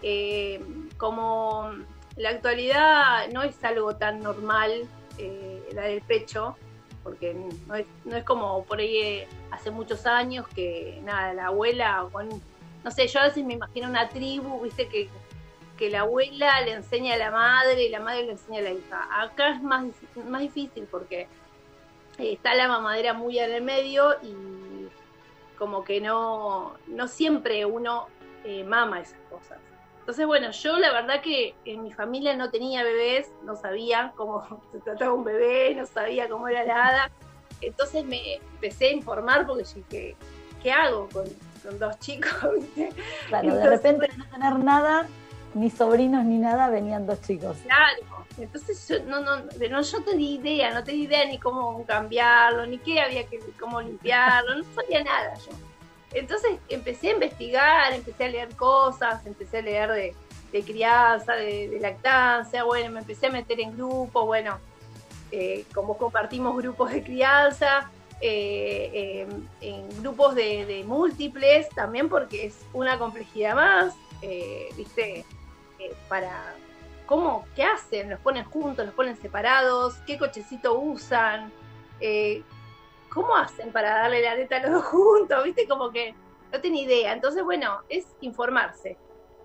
eh, 0.06 0.60
como 0.98 1.72
la 2.16 2.28
actualidad 2.28 3.26
no 3.32 3.42
es 3.42 3.64
algo 3.64 3.96
tan 3.96 4.20
normal, 4.20 4.86
eh, 5.16 5.66
la 5.72 5.84
del 5.84 6.02
pecho, 6.02 6.58
porque 7.02 7.34
no 7.66 7.74
es, 7.74 7.86
no 8.04 8.14
es 8.14 8.22
como 8.22 8.64
por 8.64 8.80
ahí 8.80 8.98
eh, 8.98 9.28
hace 9.50 9.70
muchos 9.70 10.04
años 10.04 10.46
que 10.54 11.00
nada, 11.04 11.32
la 11.32 11.46
abuela, 11.46 12.06
no 12.84 12.90
sé, 12.90 13.06
yo 13.06 13.20
a 13.20 13.24
veces 13.24 13.46
me 13.46 13.54
imagino 13.54 13.88
una 13.88 14.10
tribu, 14.10 14.60
viste, 14.60 14.88
que, 14.88 15.08
que 15.78 15.88
la 15.88 16.00
abuela 16.00 16.60
le 16.60 16.72
enseña 16.72 17.14
a 17.14 17.16
la 17.16 17.30
madre 17.30 17.84
y 17.84 17.88
la 17.88 18.00
madre 18.00 18.24
le 18.24 18.32
enseña 18.32 18.58
a 18.58 18.62
la 18.62 18.72
hija. 18.72 19.08
Acá 19.22 19.54
es 19.54 19.62
más, 19.62 19.86
más 20.28 20.42
difícil 20.42 20.86
porque 20.90 21.28
está 22.18 22.54
la 22.54 22.68
mamadera 22.68 23.14
muy 23.14 23.38
en 23.38 23.52
el 23.52 23.62
medio 23.62 24.16
y 24.22 24.34
como 25.56 25.82
que 25.82 26.02
no, 26.02 26.74
no 26.88 27.08
siempre 27.08 27.64
uno 27.64 28.08
eh, 28.44 28.64
mama 28.64 29.00
esas 29.00 29.18
cosas. 29.30 29.58
Entonces, 30.04 30.26
bueno, 30.26 30.50
yo 30.50 30.78
la 30.78 30.92
verdad 30.92 31.22
que 31.22 31.54
en 31.64 31.82
mi 31.82 31.90
familia 31.90 32.36
no 32.36 32.50
tenía 32.50 32.84
bebés, 32.84 33.26
no 33.42 33.56
sabía 33.56 34.12
cómo 34.16 34.44
se 34.72 34.78
trataba 34.80 35.14
un 35.14 35.24
bebé, 35.24 35.74
no 35.74 35.86
sabía 35.86 36.28
cómo 36.28 36.46
era 36.46 36.62
nada. 36.66 37.10
Entonces 37.62 38.04
me 38.04 38.34
empecé 38.34 38.88
a 38.88 38.92
informar 38.92 39.46
porque 39.46 39.64
dije, 39.64 40.14
¿qué 40.62 40.72
hago 40.72 41.08
con, 41.10 41.24
con 41.62 41.78
dos 41.78 41.98
chicos? 42.00 42.30
Claro, 43.28 43.48
Entonces, 43.48 43.64
de 43.64 43.70
repente 43.70 44.08
de 44.08 44.18
no 44.18 44.26
tener 44.26 44.58
nada, 44.58 45.08
ni 45.54 45.70
sobrinos 45.70 46.22
ni 46.26 46.36
nada, 46.36 46.68
venían 46.68 47.06
dos 47.06 47.22
chicos. 47.22 47.56
Claro, 47.62 48.26
entonces 48.36 48.86
yo 48.86 49.02
no, 49.04 49.20
no, 49.20 49.38
no, 49.38 49.80
yo 49.80 50.04
tenía 50.04 50.30
idea, 50.32 50.74
no 50.74 50.84
tenía 50.84 51.04
idea 51.04 51.24
ni 51.24 51.38
cómo 51.38 51.82
cambiarlo, 51.86 52.66
ni 52.66 52.76
qué 52.76 53.00
había 53.00 53.24
que, 53.24 53.40
cómo 53.58 53.80
limpiarlo, 53.80 54.56
no 54.56 54.64
sabía 54.74 55.02
nada 55.02 55.32
yo. 55.36 55.52
Entonces 56.14 56.52
empecé 56.68 57.08
a 57.08 57.12
investigar, 57.12 57.92
empecé 57.92 58.24
a 58.24 58.28
leer 58.28 58.48
cosas, 58.56 59.26
empecé 59.26 59.58
a 59.58 59.62
leer 59.62 60.14
de, 60.52 60.62
crianza, 60.62 61.34
de, 61.34 61.78
lactancia, 61.80 62.62
bueno, 62.62 62.92
me 62.92 63.00
empecé 63.00 63.26
a 63.26 63.30
meter 63.30 63.58
en 63.60 63.76
grupos, 63.76 64.24
bueno, 64.24 64.58
eh, 65.32 65.64
como 65.74 65.98
compartimos 65.98 66.56
grupos 66.56 66.92
de 66.92 67.02
crianza, 67.02 67.90
eh, 68.20 68.90
eh, 68.94 69.26
en 69.60 70.02
grupos 70.02 70.34
de, 70.34 70.82
múltiples 70.86 71.68
también 71.70 72.08
porque 72.08 72.46
es 72.46 72.64
una 72.72 72.98
complejidad 72.98 73.54
más, 73.54 73.94
eh, 74.22 74.68
viste, 74.76 75.24
para 76.08 76.54
cómo, 77.06 77.44
qué 77.54 77.64
hacen, 77.64 78.08
los 78.08 78.20
ponen 78.20 78.44
juntos, 78.44 78.86
los 78.86 78.94
ponen 78.94 79.16
separados, 79.16 79.96
qué 80.06 80.16
cochecito 80.16 80.78
usan, 80.78 81.52
¿cómo 83.14 83.36
hacen 83.36 83.70
para 83.72 83.90
darle 83.94 84.20
la 84.20 84.34
teta 84.34 84.56
a 84.56 84.60
los 84.60 84.72
dos 84.72 84.84
juntos? 84.84 85.44
¿Viste? 85.44 85.66
Como 85.66 85.90
que 85.90 86.14
no 86.52 86.60
tenía 86.60 86.82
idea. 86.82 87.12
Entonces, 87.12 87.42
bueno, 87.44 87.78
es 87.88 88.04
informarse. 88.20 88.98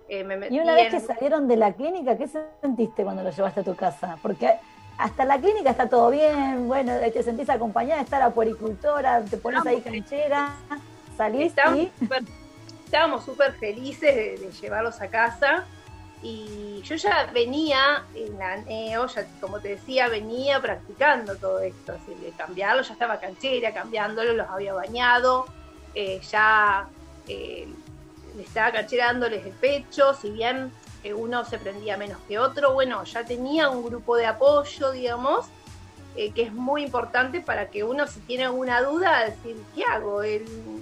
Eh, 0.08 0.48
y 0.50 0.58
una 0.58 0.74
vez 0.74 0.90
que 0.92 0.98
salieron 0.98 1.46
de 1.46 1.56
la 1.56 1.72
clínica, 1.72 2.18
¿qué 2.18 2.28
sentiste 2.60 3.04
cuando 3.04 3.22
lo 3.22 3.30
llevaste 3.30 3.60
a 3.60 3.62
tu 3.62 3.76
casa? 3.76 4.18
Porque 4.20 4.58
hasta 4.98 5.24
la 5.24 5.38
clínica 5.38 5.70
está 5.70 5.88
todo 5.88 6.10
bien, 6.10 6.66
bueno, 6.66 6.92
te 7.12 7.22
sentís 7.22 7.48
acompañada, 7.48 8.02
está 8.02 8.18
la 8.18 8.30
puericultora, 8.30 9.22
te 9.22 9.36
pones 9.36 9.64
ahí 9.64 9.80
canchera, 9.80 10.56
salís 11.16 11.54
y... 11.76 11.90
estábamos 12.84 13.24
súper 13.24 13.52
felices 13.52 14.14
de, 14.14 14.50
llevarlos 14.60 15.00
a 15.00 15.08
casa 15.08 15.64
y 16.22 16.82
yo 16.82 16.96
ya 16.96 17.30
venía 17.32 18.04
en 18.14 18.38
la 18.38 18.58
NEO, 18.58 19.06
ya 19.06 19.26
como 19.40 19.58
te 19.60 19.68
decía, 19.68 20.08
venía 20.08 20.60
practicando 20.60 21.36
todo 21.36 21.60
esto, 21.60 21.92
así 21.92 22.14
de 22.22 22.30
cambiarlo, 22.32 22.82
ya 22.82 22.92
estaba 22.92 23.18
canchera, 23.18 23.72
cambiándolo, 23.72 24.34
los 24.34 24.48
había 24.48 24.74
bañado, 24.74 25.46
eh, 25.94 26.20
ya 26.30 26.88
eh, 27.26 27.66
le 28.36 28.42
estaba 28.42 28.70
cancherándoles 28.72 29.46
el 29.46 29.52
pecho, 29.52 30.14
si 30.14 30.30
bien 30.30 30.72
uno 31.16 31.44
se 31.46 31.58
prendía 31.58 31.96
menos 31.96 32.18
que 32.28 32.38
otro, 32.38 32.74
bueno, 32.74 33.02
ya 33.04 33.24
tenía 33.24 33.70
un 33.70 33.82
grupo 33.82 34.16
de 34.16 34.26
apoyo, 34.26 34.90
digamos, 34.92 35.46
eh, 36.16 36.32
que 36.32 36.42
es 36.42 36.52
muy 36.52 36.82
importante 36.82 37.40
para 37.40 37.70
que 37.70 37.84
uno 37.84 38.06
si 38.06 38.20
tiene 38.20 38.44
alguna 38.44 38.82
duda, 38.82 39.24
decir, 39.24 39.56
¿qué 39.74 39.84
hago? 39.84 40.20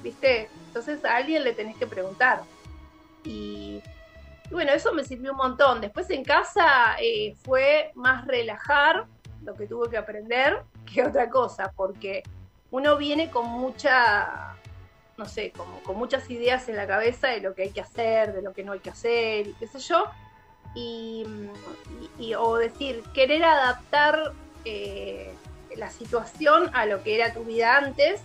¿Viste? 0.03 0.49
Entonces 0.67 1.05
a 1.05 1.17
alguien 1.17 1.45
le 1.45 1.53
tenés 1.53 1.77
que 1.77 1.87
preguntar. 1.87 2.43
Y, 3.25 3.81
bueno, 4.51 4.73
eso 4.73 4.93
me 4.93 5.05
sirvió 5.05 5.33
un 5.33 5.39
montón. 5.39 5.81
Después 5.81 6.09
en 6.11 6.25
casa 6.25 6.97
eh, 7.01 7.35
fue 7.45 7.91
más 7.95 8.27
relajar 8.27 9.07
lo 9.45 9.55
que 9.55 9.67
tuve 9.67 9.91
que 9.91 9.97
aprender 9.97 10.63
que 10.93 11.05
otra 11.05 11.29
cosa, 11.29 11.73
porque 11.77 12.23
uno 12.71 12.97
viene 12.97 13.31
con 13.31 13.47
mucha, 13.47 14.57
no 15.17 15.27
sé, 15.27 15.53
como 15.53 15.81
con 15.83 15.97
muchas 15.97 16.29
ideas 16.31 16.69
en 16.69 16.77
la 16.77 16.87
cabeza 16.87 17.29
de 17.29 17.41
lo 17.41 17.55
que 17.55 17.63
hay 17.63 17.71
que 17.71 17.81
hacer, 17.81 18.33
de 18.35 18.43
lo 18.43 18.53
que 18.53 18.65
no 18.65 18.73
hay 18.73 18.81
que 18.81 18.91
hacer, 18.91 19.49
y 19.49 19.53
qué 19.55 19.67
sé 19.67 19.79
yo. 19.79 20.05
Y, 20.75 21.25
o 22.39 22.57
decir, 22.57 23.03
querer 23.15 23.43
adaptar 23.43 24.33
eh, 24.65 25.35
la 25.77 25.91
situación 25.91 26.71
a 26.75 26.85
lo 26.87 27.03
que 27.03 27.17
era 27.17 27.33
tu 27.33 27.43
vida 27.45 27.79
antes 27.79 28.21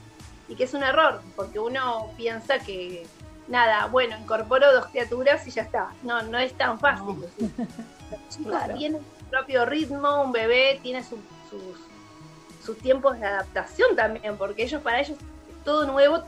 y 0.50 0.56
que 0.56 0.66
es 0.66 0.74
un 0.74 0.84
error, 0.84 1.22
porque 1.36 1.60
uno 1.60 2.12
piensa 2.18 2.60
que, 2.60 3.08
nada, 3.48 3.88
bueno, 3.88 4.18
incorporo 4.18 4.72
dos 4.74 4.88
criaturas 4.88 5.46
y 5.48 5.52
ya 5.52 5.64
está. 5.64 5.90
No, 6.04 6.22
no 6.24 6.38
es 6.38 6.54
tan 6.54 6.80
fácil. 6.80 7.26
tiene 8.78 9.00
su 9.00 9.26
propio 9.30 9.66
ritmo, 9.66 10.24
un 10.24 10.32
bebé 10.32 10.80
tiene 10.82 11.04
sus, 11.04 11.20
sus 12.64 12.78
tiempos 12.78 13.20
de 13.20 13.26
adaptación 13.26 13.96
también, 13.96 14.38
porque 14.38 14.64
ellos 14.64 14.82
para 14.82 15.00
ellos 15.00 15.18
es 15.18 15.64
todo 15.64 15.86
nuevo, 15.86 16.24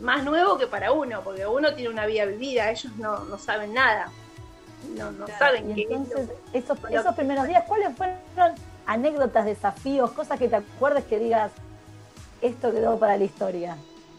más 0.00 0.24
nuevo 0.24 0.58
que 0.58 0.66
para 0.66 0.92
uno, 0.92 1.20
porque 1.22 1.46
uno 1.46 1.74
tiene 1.74 1.90
una 1.90 2.06
vida 2.06 2.24
vivida, 2.24 2.70
ellos 2.70 2.92
no, 2.96 3.24
no 3.24 3.38
saben 3.38 3.74
nada. 3.74 4.10
No, 4.96 5.12
no 5.12 5.26
saben 5.26 5.74
que 5.74 5.82
entonces, 5.82 6.30
esos, 6.54 6.78
esos 6.90 7.14
primeros 7.14 7.46
días, 7.46 7.64
¿cuáles 7.66 7.94
fueron 7.96 8.18
anécdotas, 8.86 9.44
desafíos, 9.44 10.10
cosas 10.12 10.38
que 10.38 10.48
te 10.48 10.56
acuerdes 10.56 11.04
que 11.04 11.18
digas, 11.18 11.52
esto 12.40 12.72
quedó 12.72 12.98
para 12.98 13.18
la 13.18 13.24
historia 13.24 13.76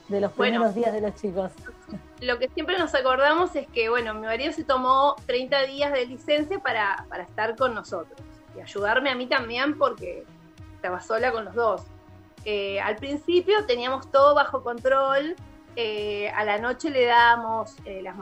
de 0.08 0.22
los 0.22 0.32
primeros 0.32 0.76
días 0.76 0.94
de 0.94 1.02
los 1.02 1.16
chicos? 1.16 1.52
Lo 2.22 2.38
que 2.38 2.50
siempre 2.50 2.78
nos 2.78 2.94
acordamos 2.94 3.56
es 3.56 3.68
que, 3.68 3.90
bueno, 3.90 4.14
mi 4.14 4.28
marido 4.28 4.54
se 4.54 4.64
tomó 4.64 5.16
30 5.26 5.64
días 5.64 5.92
de 5.92 6.06
licencia 6.06 6.60
para, 6.60 7.06
para 7.10 7.24
estar 7.24 7.56
con 7.56 7.74
nosotros 7.74 8.20
y 8.56 8.62
ayudarme 8.62 9.10
a 9.10 9.16
mí 9.16 9.26
también 9.28 9.78
porque 9.78 10.24
estaba 10.76 11.02
sola 11.02 11.32
con 11.32 11.46
los 11.46 11.56
dos. 11.56 11.82
Eh, 12.46 12.80
al 12.82 12.96
principio 12.96 13.66
teníamos 13.66 14.10
todo 14.12 14.36
bajo 14.36 14.64
control. 14.64 15.36
Eh, 15.76 16.30
a 16.36 16.44
la 16.44 16.58
noche 16.58 16.90
le 16.90 17.06
dábamos 17.06 17.76
eh, 17.86 18.02
las 18.02 18.16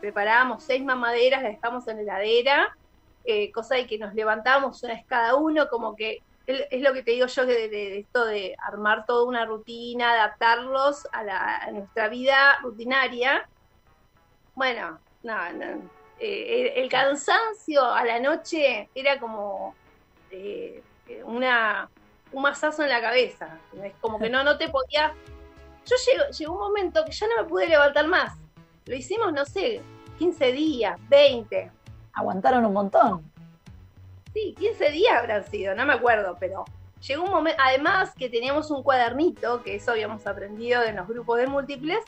preparábamos 0.00 0.62
seis 0.62 0.84
mamaderas, 0.84 1.42
las 1.42 1.52
dejamos 1.52 1.88
en 1.88 1.96
la 1.96 2.02
heladera, 2.02 2.76
cosa 3.54 3.76
de 3.76 3.86
que 3.86 3.98
nos 3.98 4.14
levantábamos 4.14 4.82
una 4.82 4.94
vez 4.94 5.04
cada 5.06 5.36
uno, 5.36 5.68
como 5.68 5.94
que 5.94 6.22
es 6.70 6.82
lo 6.82 6.92
que 6.92 7.02
te 7.02 7.12
digo 7.12 7.26
yo 7.26 7.46
de, 7.46 7.98
esto 7.98 8.24
de 8.24 8.56
armar 8.62 9.06
toda 9.06 9.24
una 9.24 9.44
rutina, 9.44 10.12
adaptarlos 10.12 11.06
a, 11.12 11.70
nuestra 11.70 12.08
vida 12.08 12.58
rutinaria. 12.62 13.48
Bueno, 14.54 14.98
no, 15.22 15.36
el, 16.18 16.88
cansancio 16.88 17.84
a 17.84 18.04
la 18.04 18.20
noche 18.20 18.88
era 18.94 19.18
como 19.18 19.74
una 21.24 21.88
un 22.32 22.42
masazo 22.42 22.82
en 22.82 22.90
la 22.90 23.00
cabeza. 23.00 23.58
Es 23.82 23.92
como 24.00 24.18
que 24.18 24.30
no, 24.30 24.44
no 24.44 24.56
te 24.58 24.68
podía. 24.68 25.14
Yo 25.86 25.96
llegó, 26.32 26.52
un 26.52 26.58
momento 26.58 27.04
que 27.04 27.12
ya 27.12 27.26
no 27.28 27.42
me 27.42 27.48
pude 27.48 27.66
levantar 27.66 28.06
más. 28.06 28.36
Lo 28.86 28.94
hicimos, 28.94 29.32
no 29.32 29.44
sé, 29.44 29.82
15 30.18 30.52
días, 30.52 30.98
20. 31.08 31.70
Aguantaron 32.12 32.64
un 32.66 32.72
montón. 32.72 33.29
Sí, 34.32 34.54
15 34.58 34.90
días 34.90 35.18
habrán 35.18 35.44
sido, 35.44 35.74
no 35.74 35.84
me 35.86 35.94
acuerdo, 35.94 36.36
pero 36.38 36.64
llegó 37.06 37.24
un 37.24 37.30
momento, 37.30 37.60
además 37.64 38.12
que 38.16 38.28
teníamos 38.28 38.70
un 38.70 38.82
cuadernito, 38.82 39.62
que 39.62 39.76
eso 39.76 39.90
habíamos 39.92 40.26
aprendido 40.26 40.82
en 40.82 40.96
los 40.96 41.08
grupos 41.08 41.38
de 41.38 41.46
múltiples, 41.46 41.98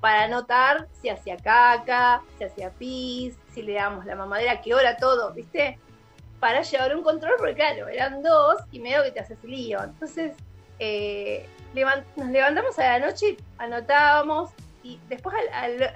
para 0.00 0.24
anotar 0.24 0.88
si 1.00 1.08
hacía 1.08 1.36
caca, 1.36 2.22
si 2.38 2.44
hacía 2.44 2.70
pis, 2.70 3.36
si 3.52 3.62
le 3.62 3.74
damos 3.74 4.04
la 4.04 4.16
mamadera, 4.16 4.60
qué 4.60 4.74
hora 4.74 4.96
todo, 4.96 5.32
¿viste? 5.32 5.78
para 6.42 6.62
llevar 6.62 6.96
un 6.96 7.04
control, 7.04 7.34
porque 7.38 7.54
claro, 7.54 7.86
eran 7.86 8.20
dos 8.20 8.56
y 8.72 8.80
medio 8.80 9.04
que 9.04 9.12
te 9.12 9.20
haces 9.20 9.38
lío. 9.44 9.80
Entonces, 9.80 10.32
eh, 10.80 11.48
nos 12.16 12.30
levantamos 12.30 12.76
a 12.80 12.98
la 12.98 13.06
noche, 13.06 13.36
anotábamos 13.58 14.50
y 14.82 14.98
después 15.08 15.36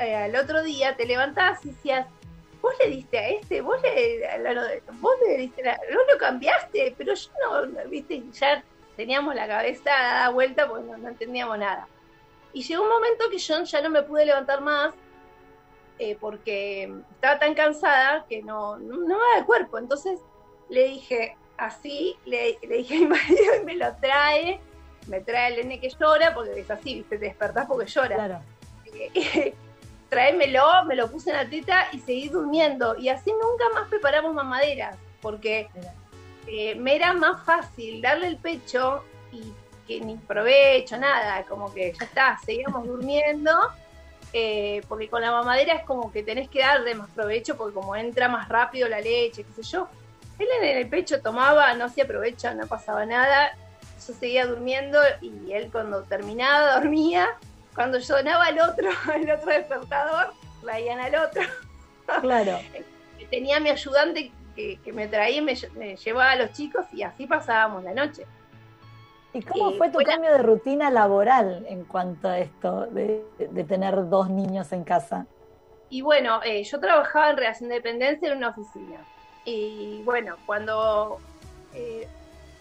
eh, 0.00 0.14
al, 0.14 0.36
otro 0.36 0.62
día 0.62 0.96
te 0.96 1.04
levantabas 1.04 1.66
y 1.66 1.70
decías, 1.70 2.06
vos 2.66 2.74
le 2.80 2.88
diste 2.88 3.18
a 3.18 3.28
este, 3.28 3.60
vos 3.60 3.80
le, 3.80 4.28
vos 5.00 5.14
le 5.24 5.36
diste, 5.38 5.62
la, 5.62 5.78
vos 5.94 6.04
lo 6.12 6.18
cambiaste, 6.18 6.94
pero 6.98 7.14
yo 7.14 7.30
no, 7.40 7.88
viste, 7.88 8.22
ya 8.32 8.64
teníamos 8.96 9.34
la 9.36 9.46
cabeza 9.46 9.90
dada 9.90 10.30
vuelta 10.30 10.68
porque 10.68 10.84
no, 10.84 11.08
entendíamos 11.08 11.58
nada. 11.58 11.86
Y 12.52 12.62
llegó 12.62 12.82
un 12.82 12.88
momento 12.88 13.30
que 13.30 13.38
yo 13.38 13.62
ya 13.62 13.80
no 13.82 13.90
me 13.90 14.02
pude 14.02 14.24
levantar 14.24 14.60
más 14.62 14.94
eh, 15.98 16.16
porque 16.18 16.92
estaba 17.12 17.38
tan 17.38 17.54
cansada 17.54 18.26
que 18.28 18.42
no, 18.42 18.78
no, 18.78 18.96
no 18.96 19.16
me 19.16 19.24
daba 19.24 19.38
el 19.38 19.44
cuerpo. 19.44 19.78
Entonces 19.78 20.18
le 20.68 20.88
dije 20.88 21.36
así, 21.58 22.16
le, 22.24 22.58
dije 22.62 22.96
a 22.96 22.98
mi 23.00 23.06
marido 23.06 23.56
y 23.60 23.64
me 23.64 23.74
lo 23.76 23.94
trae, 23.96 24.60
me 25.06 25.20
trae 25.20 25.54
el 25.54 25.68
nene 25.68 25.80
que 25.80 25.90
llora, 25.90 26.34
porque 26.34 26.58
es 26.58 26.70
así, 26.70 26.96
¿viste? 26.96 27.18
te 27.18 27.26
despertás 27.26 27.66
porque 27.66 27.86
llora. 27.86 28.16
Claro. 28.16 28.40
tráemelo, 30.08 30.84
me 30.86 30.96
lo 30.96 31.10
puse 31.10 31.30
en 31.30 31.36
la 31.36 31.48
teta 31.48 31.88
y 31.92 31.98
seguí 32.00 32.28
durmiendo. 32.28 32.96
Y 32.96 33.08
así 33.08 33.30
nunca 33.32 33.64
más 33.74 33.88
preparamos 33.88 34.34
mamaderas, 34.34 34.96
porque 35.20 35.68
eh, 36.46 36.74
me 36.76 36.94
era 36.96 37.12
más 37.12 37.44
fácil 37.44 38.00
darle 38.00 38.28
el 38.28 38.36
pecho 38.36 39.02
y 39.32 39.52
que 39.86 40.00
ni 40.00 40.16
provecho, 40.16 40.96
nada, 40.98 41.44
como 41.44 41.72
que 41.72 41.92
ya 41.92 42.04
está, 42.04 42.38
seguíamos 42.44 42.86
durmiendo. 42.86 43.52
Eh, 44.32 44.82
porque 44.88 45.08
con 45.08 45.22
la 45.22 45.30
mamadera 45.30 45.74
es 45.74 45.84
como 45.84 46.12
que 46.12 46.22
tenés 46.22 46.48
que 46.50 46.58
darle 46.58 46.94
más 46.94 47.08
provecho 47.10 47.56
porque 47.56 47.72
como 47.72 47.96
entra 47.96 48.28
más 48.28 48.48
rápido 48.48 48.88
la 48.88 49.00
leche, 49.00 49.44
qué 49.44 49.52
sé 49.54 49.62
yo. 49.62 49.88
Él 50.38 50.48
en 50.60 50.76
el 50.76 50.88
pecho 50.88 51.22
tomaba, 51.22 51.72
no 51.74 51.88
se 51.88 52.02
aprovecha, 52.02 52.52
no 52.52 52.66
pasaba 52.66 53.06
nada. 53.06 53.56
Yo 54.06 54.12
seguía 54.12 54.46
durmiendo 54.46 54.98
y 55.22 55.52
él 55.52 55.70
cuando 55.72 56.02
terminaba 56.02 56.74
dormía. 56.74 57.38
Cuando 57.76 58.00
sonaba 58.00 58.48
el 58.48 58.58
otro, 58.58 58.88
el 59.14 59.30
otro 59.30 59.52
despertador, 59.52 60.32
traían 60.62 60.98
al 60.98 61.14
otro. 61.14 61.42
Claro. 62.22 62.58
Tenía 63.30 63.60
mi 63.60 63.70
ayudante 63.70 64.32
que, 64.56 64.80
me 64.92 65.06
traía 65.06 65.38
y 65.38 65.42
me, 65.42 65.96
llevaba 65.96 66.30
a 66.32 66.36
los 66.36 66.52
chicos 66.52 66.86
y 66.92 67.02
así 67.02 67.26
pasábamos 67.26 67.84
la 67.84 67.92
noche. 67.92 68.26
¿Y 69.34 69.42
cómo 69.42 69.72
fue 69.72 69.90
tu 69.90 69.98
cambio 69.98 70.32
de 70.32 70.38
rutina 70.38 70.90
laboral 70.90 71.66
en 71.68 71.84
cuanto 71.84 72.28
a 72.28 72.38
esto 72.38 72.86
de, 72.86 73.22
tener 73.68 74.08
dos 74.08 74.30
niños 74.30 74.72
en 74.72 74.82
casa? 74.82 75.26
Y 75.90 76.00
bueno, 76.00 76.40
eh, 76.42 76.64
yo 76.64 76.80
trabajaba 76.80 77.30
en 77.30 77.36
relación 77.36 77.68
de 77.68 77.76
dependencia 77.76 78.30
en 78.30 78.38
una 78.38 78.48
oficina. 78.48 79.04
Y 79.44 80.00
bueno, 80.04 80.36
cuando, 80.46 81.18
eh, 81.74 82.08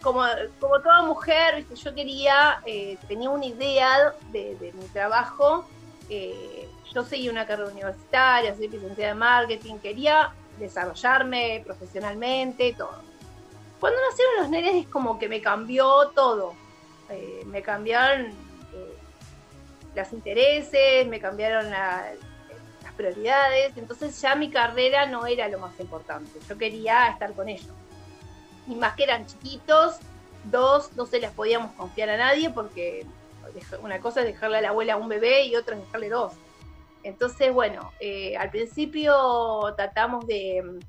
como, 0.05 0.23
toda 0.59 1.01
mujer, 1.01 1.65
yo 1.73 1.95
quería, 1.95 2.61
eh, 2.67 2.95
tenía 3.07 3.31
una 3.31 3.47
idea 3.47 4.13
de, 4.31 4.71
mi 4.75 4.85
trabajo. 4.89 5.67
Eh, 6.09 6.69
yo 6.93 7.03
seguí 7.03 7.27
una 7.27 7.47
carrera 7.47 7.71
universitaria, 7.71 8.55
soy 8.55 8.67
licenciada 8.67 9.13
en 9.13 9.17
marketing, 9.17 9.79
quería 9.79 10.31
desarrollarme 10.59 11.63
profesionalmente, 11.65 12.73
todo. 12.77 13.01
Cuando 13.79 13.99
nacieron 14.07 14.35
los 14.41 14.49
nenes 14.49 14.75
es 14.75 14.87
como 14.87 15.17
que 15.17 15.27
me 15.27 15.41
cambió 15.41 16.11
todo. 16.13 16.53
me 17.47 17.63
cambiaron 17.63 18.31
los 19.95 20.13
intereses, 20.13 21.07
me 21.07 21.19
cambiaron 21.19 21.71
la, 21.71 22.13
prioridades, 22.95 23.75
entonces 23.75 24.21
ya 24.21 24.35
mi 24.35 24.49
carrera 24.49 25.05
no 25.05 25.25
era 25.25 25.47
lo 25.49 25.59
más 25.59 25.77
importante, 25.79 26.39
yo 26.47 26.57
quería 26.57 27.07
estar 27.09 27.33
con 27.33 27.49
ellos. 27.49 27.73
Y 28.67 28.75
más 28.75 28.95
que 28.95 29.03
eran 29.03 29.25
chiquitos, 29.25 29.99
Dos, 30.51 30.95
no 30.95 31.07
se 31.07 31.19
las 31.19 31.31
podíamos 31.31 31.71
confiar 31.71 32.09
a 32.09 32.17
nadie 32.17 32.51
porque 32.51 33.05
una 33.81 33.99
cosa 33.99 34.21
es 34.21 34.27
dejarle 34.27 34.59
a 34.59 34.61
la 34.61 34.69
abuela 34.69 34.97
un 34.97 35.07
bebé 35.07 35.45
y 35.45 35.55
otra 35.55 35.75
es 35.75 35.81
dejarle 35.81 36.09
dos. 36.09 36.33
Entonces, 37.03 37.51
bueno, 37.53 37.91
eh, 37.99 38.37
al 38.37 38.49
principio 38.51 39.73
tratamos 39.75 40.27
de 40.27 40.79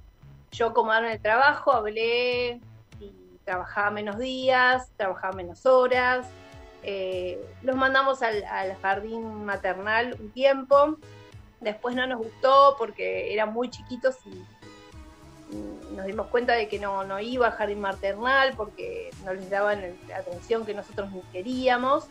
yo 0.50 0.68
acomodarme 0.68 1.12
el 1.12 1.20
trabajo, 1.20 1.72
hablé 1.72 2.60
y 3.00 3.12
trabajaba 3.44 3.90
menos 3.90 4.18
días, 4.18 4.90
trabajaba 4.96 5.34
menos 5.34 5.64
horas. 5.66 6.26
Eh, 6.82 7.38
los 7.62 7.76
mandamos 7.76 8.22
al, 8.22 8.44
jardín 8.80 9.44
maternal 9.44 10.16
un 10.20 10.30
tiempo. 10.30 10.98
Después 11.60 11.94
no 11.96 12.06
nos 12.06 12.18
gustó 12.18 12.76
porque 12.78 13.32
eran 13.32 13.52
muy 13.52 13.70
chiquitos 13.70 14.16
y, 14.26 14.44
nos 15.94 16.06
dimos 16.06 16.26
cuenta 16.26 16.54
de 16.54 16.68
que 16.68 16.78
no, 16.78 17.04
no 17.04 17.20
iba 17.20 17.46
al 17.46 17.52
jardín 17.52 17.80
maternal 17.80 18.54
porque 18.56 19.10
no 19.24 19.32
les 19.32 19.48
daban 19.48 19.80
la 20.08 20.16
atención 20.16 20.66
que 20.66 20.74
nosotros 20.74 21.08
queríamos 21.32 22.08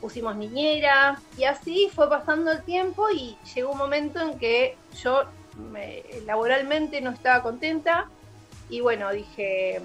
pusimos 0.00 0.36
niñera 0.36 1.20
y 1.36 1.44
así 1.44 1.90
fue 1.94 2.08
pasando 2.08 2.52
el 2.52 2.62
tiempo 2.62 3.10
y 3.10 3.36
llegó 3.54 3.72
un 3.72 3.78
momento 3.78 4.20
en 4.20 4.38
que 4.38 4.76
yo 5.02 5.24
laboralmente 6.26 7.00
no 7.00 7.10
estaba 7.10 7.42
contenta 7.42 8.08
y 8.68 8.80
bueno, 8.80 9.10
dije, 9.10 9.80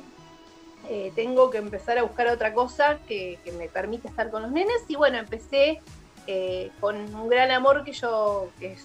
eh, 0.89 1.11
tengo 1.15 1.49
que 1.49 1.59
empezar 1.59 1.97
a 1.97 2.03
buscar 2.03 2.27
otra 2.27 2.53
cosa 2.53 2.99
que, 3.07 3.39
me 3.57 3.69
permita 3.69 4.09
estar 4.09 4.29
con 4.31 4.41
los 4.41 4.51
nenes 4.51 4.83
y 4.87 4.95
bueno, 4.95 5.17
empecé 5.17 5.81
eh, 6.27 6.71
con 6.79 6.95
un 7.15 7.29
gran 7.29 7.51
amor 7.51 7.83
que 7.83 7.93
yo 7.93 8.49
que 8.59 8.77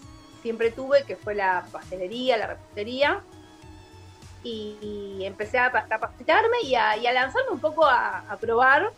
siempre 0.42 0.70
tuve, 0.70 1.04
que 1.04 1.16
fue 1.16 1.34
la 1.34 1.66
pastelería, 1.72 2.36
la 2.36 2.46
repostería. 2.46 3.22
Y, 4.48 5.24
empecé 5.24 5.58
a 5.58 5.72
capacitarme 5.72 6.58
y 6.62 6.76
a, 6.76 6.96
lanzarme 6.96 7.50
un 7.50 7.58
poco 7.58 7.84
a, 7.84 8.36
probar 8.40 8.92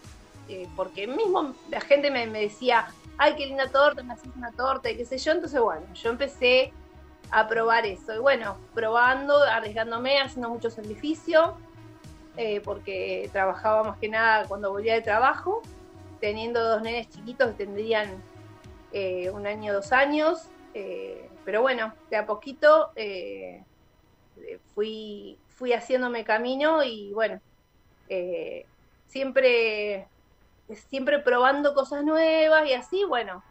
eh, 0.48 0.68
porque 0.76 1.06
mismo 1.06 1.54
la 1.70 1.80
gente 1.80 2.10
me, 2.10 2.26
decía, 2.26 2.88
ay, 3.16 3.34
qué 3.34 3.46
linda 3.46 3.68
torta, 3.68 4.02
me 4.02 4.12
haces 4.12 4.28
una 4.36 4.52
torta 4.52 4.90
y 4.90 4.96
qué 4.96 5.06
sé 5.06 5.16
yo, 5.16 5.32
entonces 5.32 5.58
bueno, 5.60 5.86
yo 5.94 6.10
empecé 6.10 6.72
a 7.30 7.48
probar 7.48 7.86
eso, 7.86 8.14
y 8.14 8.18
bueno, 8.18 8.56
probando, 8.74 9.42
arriesgándome, 9.42 10.20
haciendo 10.20 10.50
mucho 10.50 10.70
sacrificio, 10.70 11.56
eh, 12.36 12.60
porque 12.62 13.30
trabajaba 13.32 13.84
más 13.84 13.98
que 13.98 14.08
nada 14.08 14.46
cuando 14.48 14.70
volvía 14.70 14.94
de 14.94 15.02
trabajo, 15.02 15.62
teniendo 16.20 16.62
dos 16.62 16.82
nenes 16.82 17.08
chiquitos 17.08 17.48
que 17.48 17.64
tendrían 17.64 18.10
eh, 18.92 19.30
un 19.30 19.46
año, 19.46 19.72
dos 19.72 19.92
años, 19.92 20.48
pero 21.44 21.60
bueno, 21.62 21.92
de 22.08 22.16
a 22.16 22.24
poquito 22.24 22.92
fui, 24.74 25.38
fui 25.48 25.72
haciéndome 25.72 26.24
camino 26.24 26.82
y 26.82 27.12
bueno, 27.12 27.40
siempre 29.06 30.08
siempre 30.74 31.18
probando 31.18 31.74
cosas 31.74 32.04
nuevas 32.04 32.68
y 32.68 32.74
así, 32.74 33.04
bueno, 33.04 33.42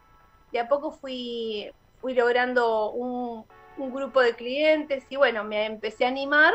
de 0.51 0.59
a 0.59 0.67
poco 0.67 0.91
fui, 0.91 1.71
fui 1.99 2.13
logrando 2.13 2.91
un, 2.91 3.45
grupo 3.77 4.21
de 4.21 4.35
clientes 4.35 5.05
y 5.09 5.17
bueno, 5.17 5.43
me 5.43 5.65
empecé 5.67 6.05
a 6.05 6.07
animar 6.07 6.51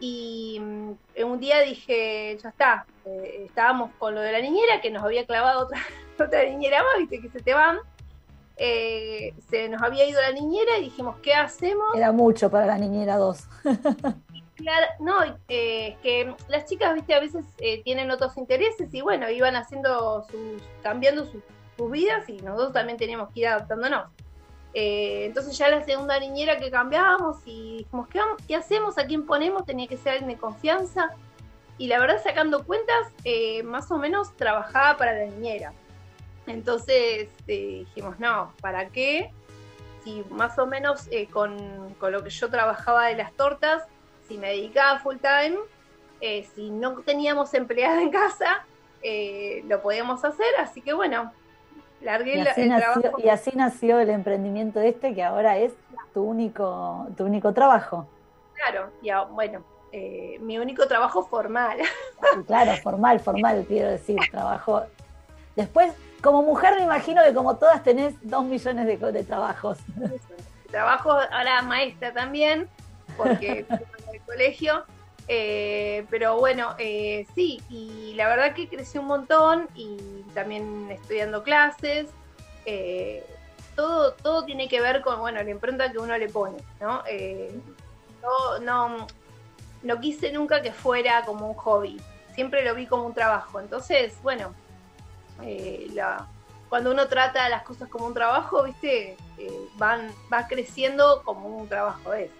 y 0.00 0.58
mm, 0.58 0.92
un 1.24 1.38
día 1.38 1.60
dije, 1.60 2.38
ya 2.42 2.48
está, 2.48 2.86
eh, 3.04 3.42
estábamos 3.44 3.90
con 3.98 4.14
lo 4.14 4.22
de 4.22 4.32
la 4.32 4.40
niñera, 4.40 4.80
que 4.80 4.90
nos 4.90 5.02
había 5.02 5.26
clavado 5.26 5.64
otra, 5.64 5.78
otra 6.18 6.44
niñera 6.44 6.82
más, 6.82 6.98
viste 6.98 7.20
que 7.20 7.28
se 7.28 7.42
te 7.42 7.52
van. 7.52 7.78
Eh, 8.56 9.34
se 9.50 9.68
nos 9.68 9.82
había 9.82 10.08
ido 10.08 10.20
la 10.20 10.32
niñera 10.32 10.78
y 10.78 10.84
dijimos, 10.84 11.16
¿qué 11.22 11.34
hacemos? 11.34 11.94
Era 11.94 12.12
mucho 12.12 12.50
para 12.50 12.66
la 12.66 12.78
niñera 12.78 13.16
2. 13.16 13.48
Claro, 14.56 14.86
no, 15.00 15.38
eh, 15.48 15.98
que 16.02 16.34
las 16.48 16.64
chicas, 16.64 16.94
viste, 16.94 17.14
a 17.14 17.20
veces 17.20 17.44
eh, 17.58 17.82
tienen 17.82 18.10
otros 18.10 18.38
intereses 18.38 18.92
y 18.92 19.02
bueno, 19.02 19.28
iban 19.28 19.54
haciendo 19.54 20.24
sus, 20.30 20.62
cambiando 20.82 21.26
sus, 21.26 21.42
vidas 21.90 22.26
y 22.30 22.38
nosotros 22.38 22.72
también 22.72 22.96
teníamos 22.96 23.28
que 23.34 23.40
ir 23.40 23.48
adaptándonos. 23.48 24.08
Eh, 24.72 25.26
entonces 25.26 25.58
ya 25.58 25.68
la 25.68 25.84
segunda 25.84 26.18
niñera 26.18 26.58
que 26.58 26.70
cambiábamos 26.70 27.36
y 27.44 27.78
dijimos, 27.78 28.08
¿qué, 28.08 28.20
¿qué, 28.48 28.56
hacemos? 28.56 28.96
¿A 28.96 29.06
quién 29.06 29.26
ponemos? 29.26 29.66
Tenía 29.66 29.86
que 29.86 29.98
ser 29.98 30.12
alguien 30.12 30.30
de 30.30 30.36
confianza. 30.38 31.10
Y 31.76 31.88
la 31.88 31.98
verdad, 31.98 32.22
sacando 32.22 32.64
cuentas, 32.64 33.12
más 33.64 33.90
o 33.90 33.98
menos 33.98 34.34
trabajaba 34.36 34.96
para 34.96 35.12
la 35.12 35.26
niñera. 35.26 35.74
Entonces 36.46 37.28
dijimos, 37.46 38.18
no, 38.18 38.52
¿para 38.60 38.88
qué? 38.90 39.32
Si 40.04 40.24
más 40.30 40.58
o 40.58 40.66
menos 40.66 41.08
con, 41.32 41.94
con 41.98 42.12
lo 42.12 42.22
que 42.22 42.30
yo 42.30 42.48
trabajaba 42.48 43.06
de 43.06 43.16
las 43.16 43.32
tortas, 43.32 43.82
si 44.28 44.38
me 44.38 44.48
dedicaba 44.48 44.98
full 44.98 45.16
time, 45.16 45.56
eh, 46.20 46.46
si 46.54 46.70
no 46.70 46.94
teníamos 47.02 47.52
empleada 47.54 48.00
en 48.02 48.10
casa, 48.10 48.64
eh, 49.02 49.62
lo 49.68 49.82
podíamos 49.82 50.24
hacer, 50.24 50.46
así 50.58 50.80
que 50.80 50.92
bueno, 50.92 51.32
largué 52.00 52.38
y 52.38 52.40
así 52.40 52.62
el 52.62 52.68
nació, 52.68 53.00
trabajo. 53.00 53.22
Y 53.22 53.28
así 53.28 53.50
nació 53.54 54.00
el 54.00 54.10
emprendimiento 54.10 54.80
este 54.80 55.14
que 55.14 55.22
ahora 55.22 55.58
es 55.58 55.74
tu 56.14 56.22
único, 56.22 57.06
tu 57.16 57.24
único 57.24 57.52
trabajo. 57.52 58.08
Claro, 58.54 58.90
y 59.02 59.10
bueno, 59.32 59.62
eh, 59.92 60.38
mi 60.40 60.58
único 60.58 60.86
trabajo 60.88 61.24
formal. 61.24 61.78
Claro, 62.46 62.76
formal, 62.82 63.20
formal, 63.20 63.64
quiero 63.68 63.90
decir, 63.90 64.16
trabajo. 64.30 64.82
Después, 65.54 65.92
como 66.22 66.42
mujer 66.42 66.74
me 66.76 66.82
imagino 66.82 67.22
que 67.22 67.34
como 67.34 67.56
todas 67.56 67.82
tenés 67.82 68.14
dos 68.22 68.44
millones 68.44 68.86
de, 68.86 69.12
de 69.12 69.24
trabajos. 69.24 69.78
Trabajo 70.70 71.12
ahora 71.12 71.62
maestra 71.62 72.12
también, 72.12 72.68
porque 73.16 73.64
el 74.12 74.20
colegio. 74.22 74.84
Eh, 75.28 76.06
pero 76.08 76.38
bueno, 76.38 76.74
eh, 76.78 77.26
sí, 77.34 77.60
y 77.68 78.14
la 78.14 78.28
verdad 78.28 78.54
que 78.54 78.68
crecí 78.68 78.98
un 78.98 79.06
montón 79.06 79.68
y 79.74 80.22
también 80.34 80.88
estudiando 80.90 81.42
clases. 81.42 82.06
Eh, 82.64 83.24
todo, 83.74 84.12
todo 84.14 84.44
tiene 84.44 84.68
que 84.68 84.80
ver 84.80 85.02
con, 85.02 85.18
bueno, 85.18 85.42
la 85.42 85.50
impronta 85.50 85.90
que 85.90 85.98
uno 85.98 86.16
le 86.16 86.28
pone, 86.28 86.56
¿no? 86.80 87.02
no, 88.22 88.58
no, 88.60 89.06
no 89.82 90.00
quise 90.00 90.32
nunca 90.32 90.62
que 90.62 90.72
fuera 90.72 91.22
como 91.26 91.48
un 91.48 91.54
hobby, 91.54 92.00
siempre 92.34 92.64
lo 92.64 92.74
vi 92.74 92.86
como 92.86 93.04
un 93.04 93.12
trabajo. 93.12 93.60
Entonces, 93.60 94.14
bueno, 94.22 94.54
la, 95.94 96.26
cuando 96.68 96.90
uno 96.90 97.08
trata 97.08 97.48
las 97.48 97.62
cosas 97.62 97.88
como 97.88 98.06
un 98.06 98.14
trabajo, 98.14 98.64
¿viste? 98.64 99.16
van, 99.76 100.10
va 100.32 100.46
creciendo 100.48 101.22
como 101.24 101.48
un 101.48 101.68
trabajo 101.68 102.12
es. 102.12 102.30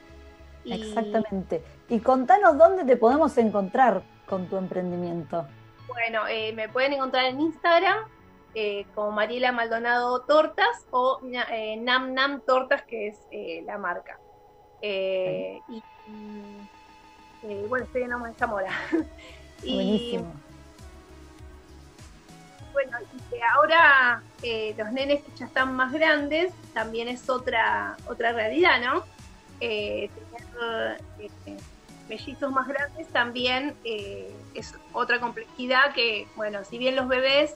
Exactamente. 0.64 1.62
Y 1.88 2.00
contanos 2.00 2.58
dónde 2.58 2.84
te 2.84 2.96
podemos 2.96 3.36
encontrar 3.38 4.02
con 4.26 4.46
tu 4.48 4.56
emprendimiento. 4.56 5.46
Bueno, 5.86 6.26
eh, 6.28 6.52
me 6.52 6.68
pueden 6.68 6.94
encontrar 6.94 7.26
en 7.26 7.40
Instagram 7.40 8.08
eh, 8.54 8.86
como 8.94 9.12
Mariela 9.12 9.52
Maldonado 9.52 10.22
Tortas 10.22 10.86
o 10.90 11.20
eh, 11.50 11.76
Nam 11.76 12.12
Nam 12.14 12.40
Tortas, 12.40 12.82
que 12.82 13.08
es 13.08 13.18
la 13.64 13.78
marca. 13.78 14.18
y, 14.82 15.82
bueno, 17.68 17.84
estoy 17.84 18.02
en 18.02 18.34
Zamora. 18.34 18.72
Buenísimo. 19.62 20.32
Bueno, 22.76 22.98
y 23.32 23.40
ahora 23.54 24.22
los 24.76 24.92
nenes 24.92 25.22
que 25.24 25.34
ya 25.34 25.46
están 25.46 25.74
más 25.74 25.94
grandes 25.94 26.52
también 26.74 27.08
es 27.08 27.30
otra, 27.30 27.96
otra 28.06 28.32
realidad, 28.32 28.82
¿no? 28.82 29.02
tener 29.58 31.00
eh, 31.18 31.56
mellizos 32.06 32.52
más 32.52 32.68
grandes 32.68 33.08
también 33.08 33.74
eh, 33.82 34.30
es 34.52 34.74
otra 34.92 35.20
complejidad 35.20 35.94
que, 35.94 36.28
bueno, 36.36 36.64
si 36.64 36.76
bien 36.76 36.96
los 36.96 37.08
bebés 37.08 37.54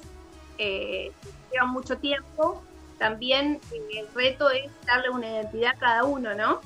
eh, 0.56 1.12
llevan 1.52 1.68
mucho 1.68 1.98
tiempo, 1.98 2.62
también 2.98 3.60
el 3.92 4.08
reto 4.14 4.48
es 4.48 4.70
darle 4.86 5.10
una 5.10 5.28
identidad 5.28 5.72
a 5.76 5.78
cada 5.78 6.04
uno, 6.04 6.34
¿no? 6.34 6.62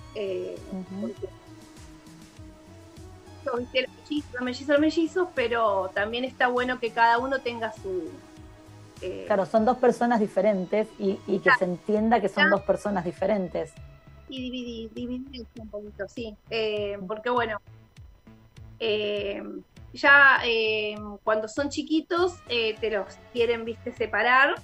porque, 3.45 3.87
los 4.33 4.43
mellizos, 4.43 4.79
mellizos, 4.79 5.29
pero 5.35 5.91
también 5.95 6.25
está 6.25 6.49
bueno 6.49 6.79
que 6.81 6.91
cada 6.91 7.19
uno 7.19 7.41
tenga 7.41 7.73
su... 7.73 8.11
claro, 9.27 9.47
son 9.47 9.65
dos 9.65 9.79
personas 9.79 10.21
diferentes 10.21 10.89
y, 10.99 11.17
que 11.39 11.51
se 11.59 11.65
entienda 11.65 12.21
que 12.21 12.29
son 12.29 12.51
dos 12.51 12.63
personas 12.63 13.05
diferentes 13.05 13.73
y 14.29 14.51
dividir, 14.51 14.93
dividir 14.93 15.47
un 15.59 15.69
poquito, 15.69 16.09
sí. 16.09 16.37
Eh, 16.51 16.99
porque 17.07 17.31
bueno, 17.31 17.61
eh, 18.81 19.43
ya 19.93 20.41
eh, 20.45 20.97
cuando 21.23 21.49
son 21.49 21.69
chiquitos 21.69 22.39
te 22.47 22.91
los 22.91 23.15
quieren, 23.33 23.65
viste, 23.65 23.93
separar 23.93 24.57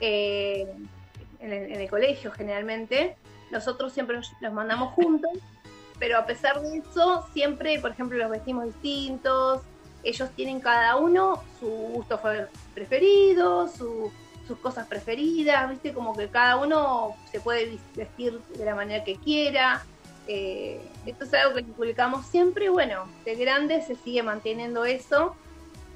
en 0.00 0.88
el, 1.40 1.90
colegio 1.90 2.30
generalmente. 2.32 3.16
Nosotros 3.50 3.92
siempre 3.92 4.18
los 4.40 4.52
mandamos 4.52 4.94
juntos, 4.94 5.32
pero 5.98 6.18
a 6.18 6.24
pesar 6.24 6.60
de 6.62 6.78
eso, 6.78 7.26
siempre, 7.32 7.78
por 7.80 7.90
ejemplo, 7.90 8.16
los 8.16 8.30
vestimos 8.30 8.66
distintos. 8.66 9.60
Ellos 10.02 10.30
tienen 10.34 10.60
cada 10.60 10.96
uno 10.96 11.42
su 11.60 11.66
gusto 11.66 12.20
preferido, 12.74 13.68
su 13.68 14.10
sus 14.46 14.58
cosas 14.58 14.86
preferidas, 14.86 15.70
¿viste? 15.70 15.92
Como 15.92 16.16
que 16.16 16.28
cada 16.28 16.56
uno 16.56 17.14
se 17.30 17.40
puede 17.40 17.78
vestir 17.94 18.40
de 18.56 18.64
la 18.64 18.74
manera 18.74 19.04
que 19.04 19.16
quiera. 19.16 19.84
Eh, 20.26 20.80
esto 21.06 21.24
es 21.24 21.34
algo 21.34 21.56
que 21.56 21.64
publicamos 21.64 22.26
siempre 22.26 22.66
y 22.66 22.68
bueno, 22.68 23.06
de 23.24 23.34
grande 23.34 23.82
se 23.82 23.96
sigue 23.96 24.22
manteniendo 24.22 24.84
eso. 24.84 25.36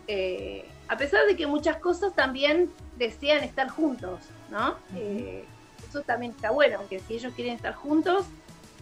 Eh, 0.08 0.64
a 0.88 0.96
pesar 0.96 1.26
de 1.26 1.36
que 1.36 1.46
muchas 1.46 1.78
cosas 1.78 2.14
también 2.14 2.70
desean 2.96 3.42
estar 3.42 3.68
juntos, 3.68 4.20
¿no? 4.50 4.76
Eh, 4.94 5.44
eso 5.88 6.02
también 6.02 6.32
está 6.32 6.50
bueno, 6.50 6.78
aunque 6.78 7.00
si 7.00 7.14
ellos 7.14 7.32
quieren 7.34 7.54
estar 7.54 7.74
juntos 7.74 8.26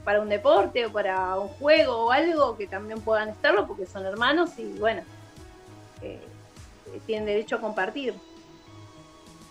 para 0.04 0.20
un 0.20 0.28
deporte 0.28 0.84
o 0.84 0.92
para 0.92 1.38
un 1.38 1.48
juego 1.48 2.06
o 2.06 2.10
algo, 2.10 2.58
que 2.58 2.66
también 2.66 3.00
puedan 3.00 3.30
estarlo 3.30 3.66
porque 3.66 3.86
son 3.86 4.04
hermanos 4.04 4.58
y 4.58 4.64
bueno, 4.78 5.02
eh, 6.04 7.00
tienen 7.06 7.26
derecho 7.26 7.56
a 7.56 7.60
compartir. 7.60 8.14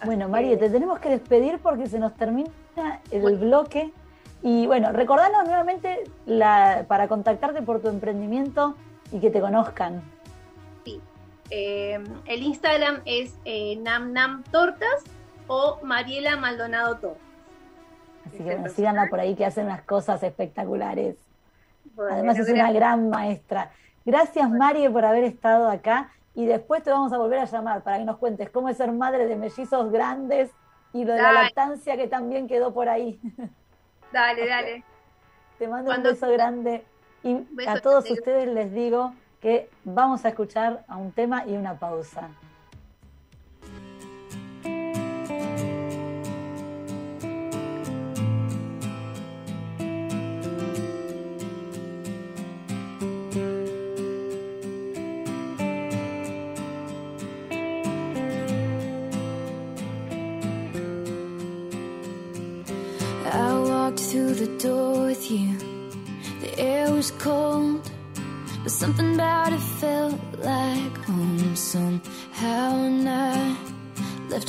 Bueno, 0.05 0.27
María, 0.27 0.57
te 0.57 0.69
tenemos 0.69 0.99
que 0.99 1.09
despedir 1.09 1.59
porque 1.59 1.87
se 1.87 1.99
nos 1.99 2.13
termina 2.15 2.51
el 3.11 3.37
bloque. 3.37 3.91
Y 4.41 4.67
bueno, 4.67 4.91
recordanos 4.91 5.45
nuevamente 5.45 6.03
la, 6.25 6.85
para 6.87 7.07
contactarte 7.07 7.61
por 7.61 7.81
tu 7.81 7.87
emprendimiento 7.87 8.75
y 9.11 9.19
que 9.19 9.29
te 9.29 9.39
conozcan. 9.39 10.01
Sí, 10.83 10.99
eh, 11.49 12.03
el 12.25 12.43
Instagram 12.43 13.01
es 13.05 13.33
eh, 13.45 13.77
Nam 13.77 14.43
Tortas 14.51 15.03
o 15.47 15.79
Mariela 15.83 16.35
Maldonado 16.35 16.97
Tortas. 16.97 17.23
Así 18.25 18.37
que 18.37 18.43
bueno, 18.43 18.69
síganla 18.69 19.07
por 19.09 19.19
ahí 19.19 19.35
que 19.35 19.45
hacen 19.45 19.65
unas 19.65 19.83
cosas 19.83 20.21
espectaculares. 20.23 21.15
Además 22.11 22.39
es 22.39 22.49
una 22.49 22.71
gran 22.71 23.09
maestra. 23.09 23.71
Gracias 24.05 24.49
María 24.49 24.91
por 24.91 25.05
haber 25.05 25.23
estado 25.23 25.69
acá 25.69 26.09
y 26.35 26.45
después 26.45 26.83
te 26.83 26.89
vamos 26.91 27.13
a 27.13 27.17
volver 27.17 27.39
a 27.39 27.45
llamar 27.45 27.83
para 27.83 27.97
que 27.97 28.05
nos 28.05 28.17
cuentes 28.17 28.49
cómo 28.49 28.69
es 28.69 28.77
ser 28.77 28.91
madre 28.91 29.27
de 29.27 29.35
mellizos 29.35 29.91
grandes 29.91 30.51
y 30.93 31.05
lo 31.05 31.13
de 31.13 31.21
la 31.21 31.33
lactancia 31.33 31.97
que 31.97 32.07
también 32.07 32.47
quedó 32.47 32.73
por 32.73 32.89
ahí. 32.89 33.19
Dale, 34.11 34.47
dale. 34.47 34.83
Te 35.59 35.67
mando 35.67 35.91
un 35.95 36.03
beso 36.03 36.29
grande 36.31 36.83
y 37.23 37.45
a 37.67 37.79
todos 37.79 38.09
ustedes 38.09 38.47
les 38.47 38.73
digo 38.73 39.13
que 39.39 39.69
vamos 39.83 40.25
a 40.25 40.29
escuchar 40.29 40.83
a 40.87 40.97
un 40.97 41.11
tema 41.11 41.45
y 41.45 41.55
una 41.55 41.77
pausa. 41.77 42.29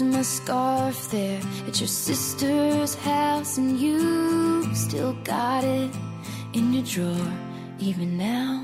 Left 0.01 0.17
my 0.17 0.23
scarf 0.23 1.11
there 1.11 1.41
at 1.69 1.81
your 1.81 1.89
sister's 1.89 2.95
house, 2.97 3.59
and 3.59 3.79
you 3.79 4.75
still 4.75 5.13
got 5.25 5.63
it 5.63 5.91
in 6.53 6.73
your 6.73 6.83
drawer, 6.85 7.33
even 7.79 8.17
now. 8.17 8.64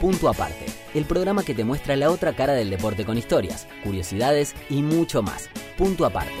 Punto 0.00 0.30
aparte, 0.30 0.64
el 0.94 1.04
programa 1.04 1.44
que 1.44 1.54
te 1.54 1.62
muestra 1.62 1.94
la 1.94 2.10
otra 2.10 2.32
cara 2.34 2.54
del 2.54 2.70
deporte 2.70 3.04
con 3.04 3.18
historias, 3.18 3.68
curiosidades 3.84 4.54
y 4.70 4.82
mucho 4.82 5.22
más. 5.22 5.50
Punto 5.76 6.06
aparte. 6.06 6.32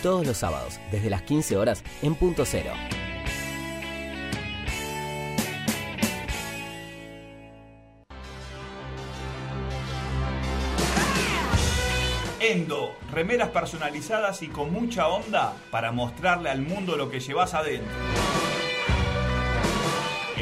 Todos 0.00 0.24
los 0.24 0.36
sábados, 0.36 0.78
desde 0.92 1.10
las 1.10 1.22
15 1.22 1.56
horas, 1.56 1.82
en 2.02 2.14
punto 2.14 2.44
cero. 2.44 2.70
Endo, 12.38 12.94
remeras 13.10 13.48
personalizadas 13.48 14.40
y 14.42 14.48
con 14.48 14.72
mucha 14.72 15.08
onda 15.08 15.56
para 15.72 15.90
mostrarle 15.90 16.50
al 16.50 16.62
mundo 16.62 16.96
lo 16.96 17.10
que 17.10 17.18
llevas 17.18 17.54
adentro. 17.54 17.90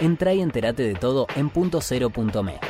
Entra 0.00 0.34
y 0.34 0.42
entérate 0.42 0.82
de 0.82 0.94
todo 0.94 1.26
en 1.36 1.48
punto 1.48 1.80
cero 1.80 2.10
punto 2.10 2.42
me. 2.42 2.60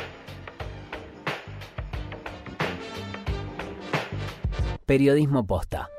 Periodismo 4.85 5.45
posta. 5.45 5.89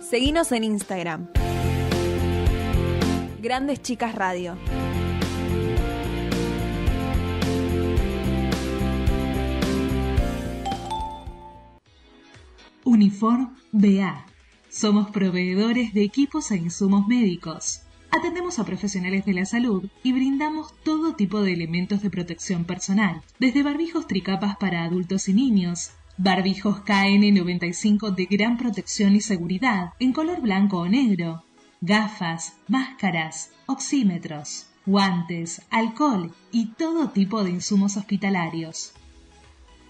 Seguinos 0.00 0.52
en 0.52 0.64
Instagram. 0.64 1.28
Grandes 3.42 3.82
Chicas 3.82 4.14
Radio. 4.14 4.56
Uniform 12.84 13.54
BA. 13.72 14.24
Somos 14.70 15.10
proveedores 15.10 15.92
de 15.92 16.04
equipos 16.04 16.50
e 16.50 16.56
insumos 16.56 17.06
médicos. 17.06 17.81
Atendemos 18.14 18.58
a 18.58 18.64
profesionales 18.64 19.24
de 19.24 19.32
la 19.32 19.46
salud 19.46 19.88
y 20.02 20.12
brindamos 20.12 20.74
todo 20.84 21.14
tipo 21.14 21.40
de 21.40 21.54
elementos 21.54 22.02
de 22.02 22.10
protección 22.10 22.66
personal, 22.66 23.22
desde 23.38 23.62
barbijos 23.62 24.06
tricapas 24.06 24.56
para 24.56 24.84
adultos 24.84 25.30
y 25.30 25.32
niños, 25.32 25.92
barbijos 26.18 26.84
KN95 26.84 28.14
de 28.14 28.26
gran 28.26 28.58
protección 28.58 29.16
y 29.16 29.22
seguridad 29.22 29.94
en 29.98 30.12
color 30.12 30.42
blanco 30.42 30.80
o 30.80 30.88
negro, 30.88 31.42
gafas, 31.80 32.58
máscaras, 32.68 33.50
oxímetros, 33.64 34.66
guantes, 34.84 35.62
alcohol 35.70 36.34
y 36.50 36.66
todo 36.66 37.08
tipo 37.08 37.42
de 37.42 37.50
insumos 37.50 37.96
hospitalarios. 37.96 38.92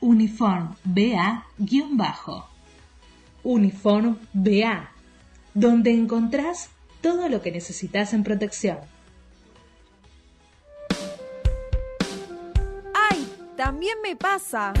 uniformba-bajo. 0.00 2.48
Uniform 3.42 4.16
BA, 4.32 4.92
donde 5.54 5.92
encontrás 5.92 6.70
todo 7.00 7.28
lo 7.28 7.42
que 7.42 7.50
necesitas 7.52 8.12
en 8.12 8.24
protección. 8.24 8.78
¡Ay! 12.94 13.32
También 13.56 13.98
me 14.02 14.16
pasa. 14.16 14.72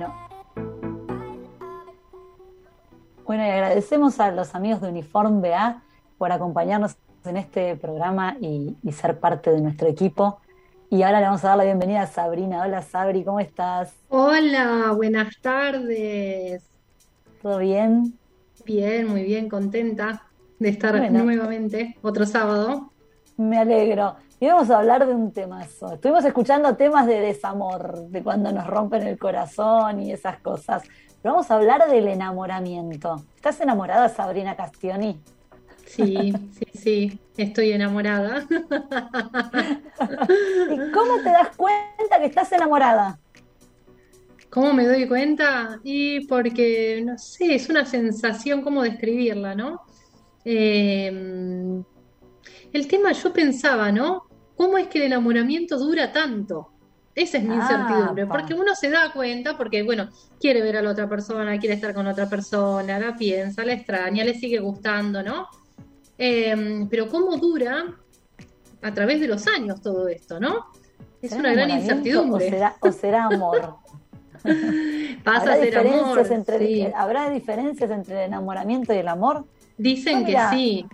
Bueno. 0.00 0.14
Bueno, 3.26 3.44
y 3.44 3.48
agradecemos 3.50 4.18
a 4.18 4.30
los 4.30 4.54
amigos 4.54 4.80
de 4.80 4.88
Uniform 4.88 5.42
BA 5.42 5.82
por 6.16 6.32
acompañarnos 6.32 6.96
en 7.24 7.36
este 7.36 7.76
programa 7.76 8.36
y, 8.40 8.76
y 8.82 8.92
ser 8.92 9.20
parte 9.20 9.50
de 9.50 9.60
nuestro 9.60 9.88
equipo. 9.88 10.40
Y 10.88 11.02
ahora 11.02 11.20
le 11.20 11.26
vamos 11.26 11.44
a 11.44 11.48
dar 11.48 11.58
la 11.58 11.64
bienvenida 11.64 12.02
a 12.02 12.06
Sabrina. 12.06 12.62
Hola 12.62 12.82
Sabri, 12.82 13.22
¿cómo 13.24 13.40
estás? 13.40 13.92
Hola, 14.08 14.92
buenas 14.96 15.38
tardes. 15.40 16.62
¿Todo 17.42 17.58
bien? 17.58 18.18
Bien, 18.64 19.06
muy 19.06 19.22
bien, 19.22 19.48
contenta 19.48 20.22
de 20.58 20.68
estar 20.70 20.96
Bueno. 20.98 21.24
nuevamente 21.24 21.96
otro 22.02 22.24
sábado. 22.26 22.90
Me 23.40 23.56
alegro. 23.56 24.16
Y 24.38 24.48
vamos 24.48 24.68
a 24.68 24.80
hablar 24.80 25.06
de 25.06 25.14
un 25.14 25.32
temazo. 25.32 25.94
Estuvimos 25.94 26.22
escuchando 26.26 26.76
temas 26.76 27.06
de 27.06 27.20
desamor, 27.20 28.08
de 28.08 28.22
cuando 28.22 28.52
nos 28.52 28.66
rompen 28.66 29.02
el 29.04 29.18
corazón 29.18 29.98
y 30.02 30.12
esas 30.12 30.40
cosas. 30.40 30.82
Pero 31.22 31.32
vamos 31.32 31.50
a 31.50 31.54
hablar 31.54 31.90
del 31.90 32.08
enamoramiento. 32.08 33.24
¿Estás 33.34 33.58
enamorada, 33.62 34.10
Sabrina 34.10 34.56
Castioni? 34.56 35.22
Sí, 35.86 36.34
sí, 36.52 36.66
sí, 36.74 37.18
estoy 37.38 37.72
enamorada. 37.72 38.46
¿Y 40.70 40.76
cómo 40.92 41.16
te 41.24 41.30
das 41.30 41.56
cuenta 41.56 42.18
que 42.18 42.26
estás 42.26 42.52
enamorada? 42.52 43.18
¿Cómo 44.50 44.74
me 44.74 44.86
doy 44.86 45.08
cuenta? 45.08 45.80
Y 45.82 46.26
porque, 46.26 47.00
no 47.02 47.16
sé, 47.16 47.54
es 47.54 47.70
una 47.70 47.86
sensación, 47.86 48.60
¿cómo 48.60 48.82
describirla, 48.82 49.54
no? 49.54 49.80
Eh, 50.44 51.82
el 52.72 52.86
tema, 52.86 53.12
yo 53.12 53.32
pensaba, 53.32 53.90
¿no? 53.92 54.22
¿Cómo 54.56 54.78
es 54.78 54.88
que 54.88 54.98
el 54.98 55.04
enamoramiento 55.04 55.78
dura 55.78 56.12
tanto? 56.12 56.68
Esa 57.14 57.38
es 57.38 57.44
mi 57.44 57.54
Ah, 57.54 57.60
incertidumbre, 57.60 58.26
pa. 58.26 58.34
porque 58.34 58.54
uno 58.54 58.74
se 58.74 58.88
da 58.90 59.12
cuenta, 59.12 59.56
porque 59.56 59.82
bueno, 59.82 60.08
quiere 60.40 60.62
ver 60.62 60.76
a 60.76 60.82
la 60.82 60.90
otra 60.90 61.08
persona, 61.08 61.58
quiere 61.58 61.74
estar 61.74 61.92
con 61.92 62.06
otra 62.06 62.28
persona, 62.28 62.98
la 62.98 63.16
piensa, 63.16 63.64
la 63.64 63.72
extraña, 63.72 64.24
le 64.24 64.34
sigue 64.34 64.58
gustando, 64.60 65.22
¿no? 65.22 65.48
Eh, 66.16 66.86
pero 66.88 67.08
¿cómo 67.08 67.36
dura 67.36 67.84
a 68.82 68.94
través 68.94 69.20
de 69.20 69.26
los 69.26 69.46
años 69.48 69.80
todo 69.82 70.06
esto, 70.08 70.38
no? 70.38 70.66
Es 71.20 71.30
¿Será 71.30 71.40
una 71.40 71.52
gran 71.52 71.70
incertidumbre. 71.70 72.46
¿O 72.46 72.50
será, 72.50 72.76
o 72.80 72.92
será 72.92 73.24
amor? 73.24 73.74
Pasa 75.24 75.40
¿Habrá 75.40 75.52
a 75.52 75.56
ser 75.56 75.64
diferencias, 75.66 76.02
amor, 76.04 76.32
entre, 76.32 76.58
sí. 76.66 76.86
¿Habrá 76.96 77.30
diferencias 77.30 77.90
entre 77.90 78.14
el 78.20 78.28
enamoramiento 78.28 78.94
y 78.94 78.98
el 78.98 79.08
amor? 79.08 79.44
Dicen 79.76 80.20
No, 80.20 80.26
que 80.26 80.38
sí. 80.50 80.86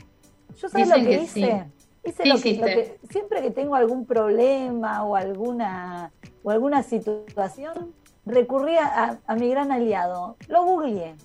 Yo 0.56 0.68
sabes 0.68 0.86
Dicen 0.88 1.04
lo 1.04 1.10
que, 1.10 1.16
hice. 1.22 1.32
sí. 1.32 2.08
Hice 2.08 2.22
¿Qué 2.22 2.28
lo 2.28 2.34
que, 2.36 2.54
lo 2.54 2.68
hiciste? 2.68 2.74
que- 2.74 3.08
siempre 3.12 3.42
que 3.42 3.50
tengo 3.50 3.74
algún 3.74 4.06
problema 4.06 5.02
o 5.04 5.16
alguna 5.16 6.12
o 6.42 6.50
alguna 6.50 6.82
situación, 6.82 7.92
recurrí 8.24 8.76
a, 8.76 9.18
a 9.26 9.34
mi 9.34 9.50
gran 9.50 9.72
aliado. 9.72 10.36
Lo 10.48 10.64
googleé. 10.64 11.16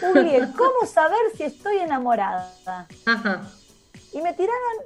Googleé 0.00 0.40
cómo 0.56 0.86
saber 0.86 1.18
si 1.36 1.42
estoy 1.44 1.78
enamorada. 1.78 2.86
Ajá. 3.06 3.42
Y 4.12 4.20
me 4.22 4.32
tiraron 4.32 4.84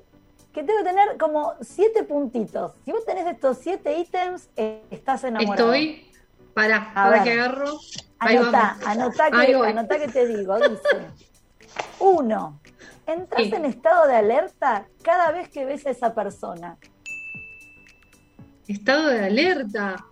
que 0.53 0.63
tengo 0.63 0.79
que 0.81 0.85
tener 0.85 1.17
como 1.19 1.55
siete 1.61 2.03
puntitos. 2.05 2.73
Si 2.85 2.93
vos 2.93 3.05
tenés 3.05 3.27
estos 3.27 3.59
siete 3.59 3.99
ítems, 3.99 4.49
eh, 4.57 4.83
estás 4.91 5.25
enamorado. 5.25 5.73
Estoy. 5.75 6.11
Para, 6.55 6.93
para 6.95 7.23
que 7.23 7.33
agarro. 7.33 7.79
Anotá, 8.19 8.77
anotá 8.87 9.31
que, 9.31 9.55
anotá 9.55 9.99
que 9.99 10.09
te 10.09 10.27
digo, 10.27 10.57
dice. 10.59 11.07
Uno, 12.01 12.61
entras 13.07 13.43
Sí. 13.45 13.55
en 13.55 13.65
estado 13.65 14.07
de 14.07 14.17
alerta 14.17 14.87
cada 15.03 15.31
vez 15.33 15.49
que 15.49 15.65
ves 15.65 15.87
a 15.87 15.91
esa 15.91 16.15
persona. 16.15 16.79
Estado 18.69 19.09
de 19.09 19.25
alerta. 19.27 20.05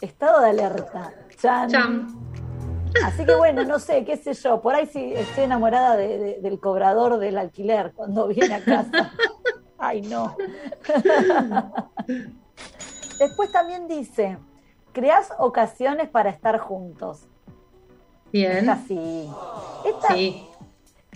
Estado 0.00 0.40
de 0.42 0.50
alerta. 0.50 1.12
Chan. 1.40 1.68
Chan. 1.68 2.06
Así 3.04 3.24
que 3.24 3.34
bueno, 3.34 3.64
no 3.64 3.78
sé, 3.78 4.04
qué 4.04 4.16
sé 4.16 4.32
yo. 4.34 4.60
Por 4.60 4.74
ahí 4.74 4.86
sí 4.86 5.12
estoy 5.14 5.44
enamorada 5.44 5.96
de- 5.96 6.18
de- 6.18 6.40
del 6.40 6.58
cobrador 6.60 7.18
del 7.18 7.38
alquiler 7.38 7.92
cuando 7.94 8.28
viene 8.28 8.54
a 8.54 8.64
casa. 8.64 9.12
Ay, 9.78 10.02
no. 10.02 10.36
Después 13.18 13.52
también 13.52 13.88
dice, 13.88 14.38
creás 14.92 15.32
ocasiones 15.38 16.08
para 16.08 16.30
estar 16.30 16.58
juntos. 16.58 17.26
Bien. 18.32 18.58
Esta 18.58 18.76
sí. 18.86 19.28
Esta, 19.84 20.08
Sí. 20.14 20.47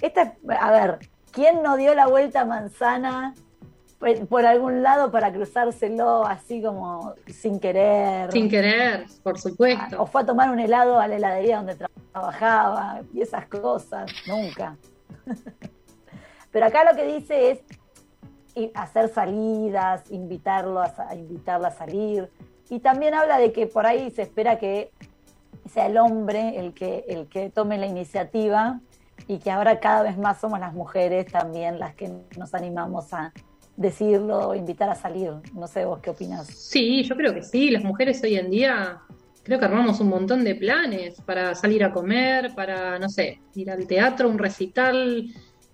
Esta, 0.03 0.35
a 0.61 0.71
ver, 0.71 0.99
¿quién 1.31 1.63
no 1.63 1.77
dio 1.77 1.95
la 1.95 2.07
vuelta 2.07 2.43
a 2.43 2.45
manzana 2.45 3.35
por, 3.99 4.27
por 4.27 4.45
algún 4.45 4.83
lado 4.83 5.11
para 5.11 5.33
cruzárselo 5.33 6.27
así 6.27 6.61
como 6.63 7.15
sin 7.29 7.59
querer? 7.61 8.31
Sin 8.33 8.49
querer, 8.51 9.07
por 9.23 9.35
O 9.35 9.39
supuesto. 9.39 10.07
fue 10.07 10.23
a 10.23 10.27
tomar 10.27 10.51
un 10.51 10.59
helado 10.59 10.99
a 11.01 11.09
la 11.09 11.17
heladería 11.17 11.57
donde 11.59 11.79
tra- 11.79 11.89
trabajaba 12.13 13.01
y 13.15 13.23
esas 13.23 13.47
cosas. 13.47 14.11
Nunca. 14.27 14.77
Pero 16.51 16.67
acá 16.67 16.85
lo 16.85 16.95
que 16.97 17.07
dice 17.07 17.51
es 17.53 18.71
hacer 18.75 19.09
salidas, 19.09 20.11
invitarlo 20.11 20.81
a, 20.81 20.89
sa- 20.89 21.15
invitarla 21.15 21.69
a 21.69 21.73
salir. 21.73 22.29
Y 22.69 22.81
también 22.81 23.15
habla 23.15 23.39
de 23.39 23.53
que 23.53 23.67
por 23.67 23.87
ahí 23.87 24.11
se 24.11 24.23
espera 24.23 24.59
que 24.59 24.91
sea 25.73 25.87
el 25.87 25.97
hombre 25.97 26.59
el 26.59 26.75
que, 26.75 27.05
el 27.09 27.29
que 27.29 27.49
tome 27.51 27.79
la 27.79 27.87
iniciativa 27.87 28.81
y 29.29 29.39
que 29.39 29.51
ahora 29.51 29.79
cada 29.81 30.03
vez 30.03 30.19
más 30.19 30.41
somos 30.41 30.59
las 30.61 30.75
mujeres 30.75 31.27
también 31.31 31.79
las 31.79 31.95
que 31.95 32.11
nos 32.37 32.55
animamos 32.55 33.13
a 33.13 33.33
decirlo, 33.77 34.55
invitar 34.55 34.89
a 34.91 34.95
salir. 34.95 35.33
No 35.55 35.67
sé 35.67 35.85
vos 35.85 36.01
qué 36.01 36.11
opinas. 36.11 36.47
Sí, 36.47 37.03
yo 37.05 37.17
creo 37.17 37.33
que 37.35 37.43
sí. 37.43 37.71
Las 37.71 37.85
mujeres 37.85 38.23
hoy 38.23 38.37
en 38.37 38.51
día 38.51 38.99
creo 39.43 39.59
que 39.59 39.65
armamos 39.65 39.99
un 40.01 40.09
montón 40.09 40.45
de 40.45 40.55
planes 40.55 41.21
para 41.23 41.55
salir 41.55 41.83
a 41.85 41.93
comer, 41.93 42.55
para, 42.55 42.99
no 42.99 43.09
sé, 43.09 43.41
ir 43.55 43.71
al 43.71 43.87
teatro, 43.87 44.29
un 44.29 44.39
recital, 44.39 45.27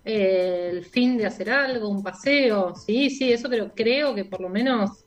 eh, 0.05 0.69
el 0.71 0.85
fin 0.85 1.17
de 1.17 1.25
hacer 1.25 1.49
algo, 1.51 1.89
un 1.89 2.01
paseo. 2.01 2.73
Sí, 2.75 3.09
sí, 3.09 3.31
eso 3.33 3.49
creo, 3.49 3.71
creo 3.75 4.15
que 4.15 4.25
por 4.25 4.41
lo 4.41 4.49
menos 4.49 5.05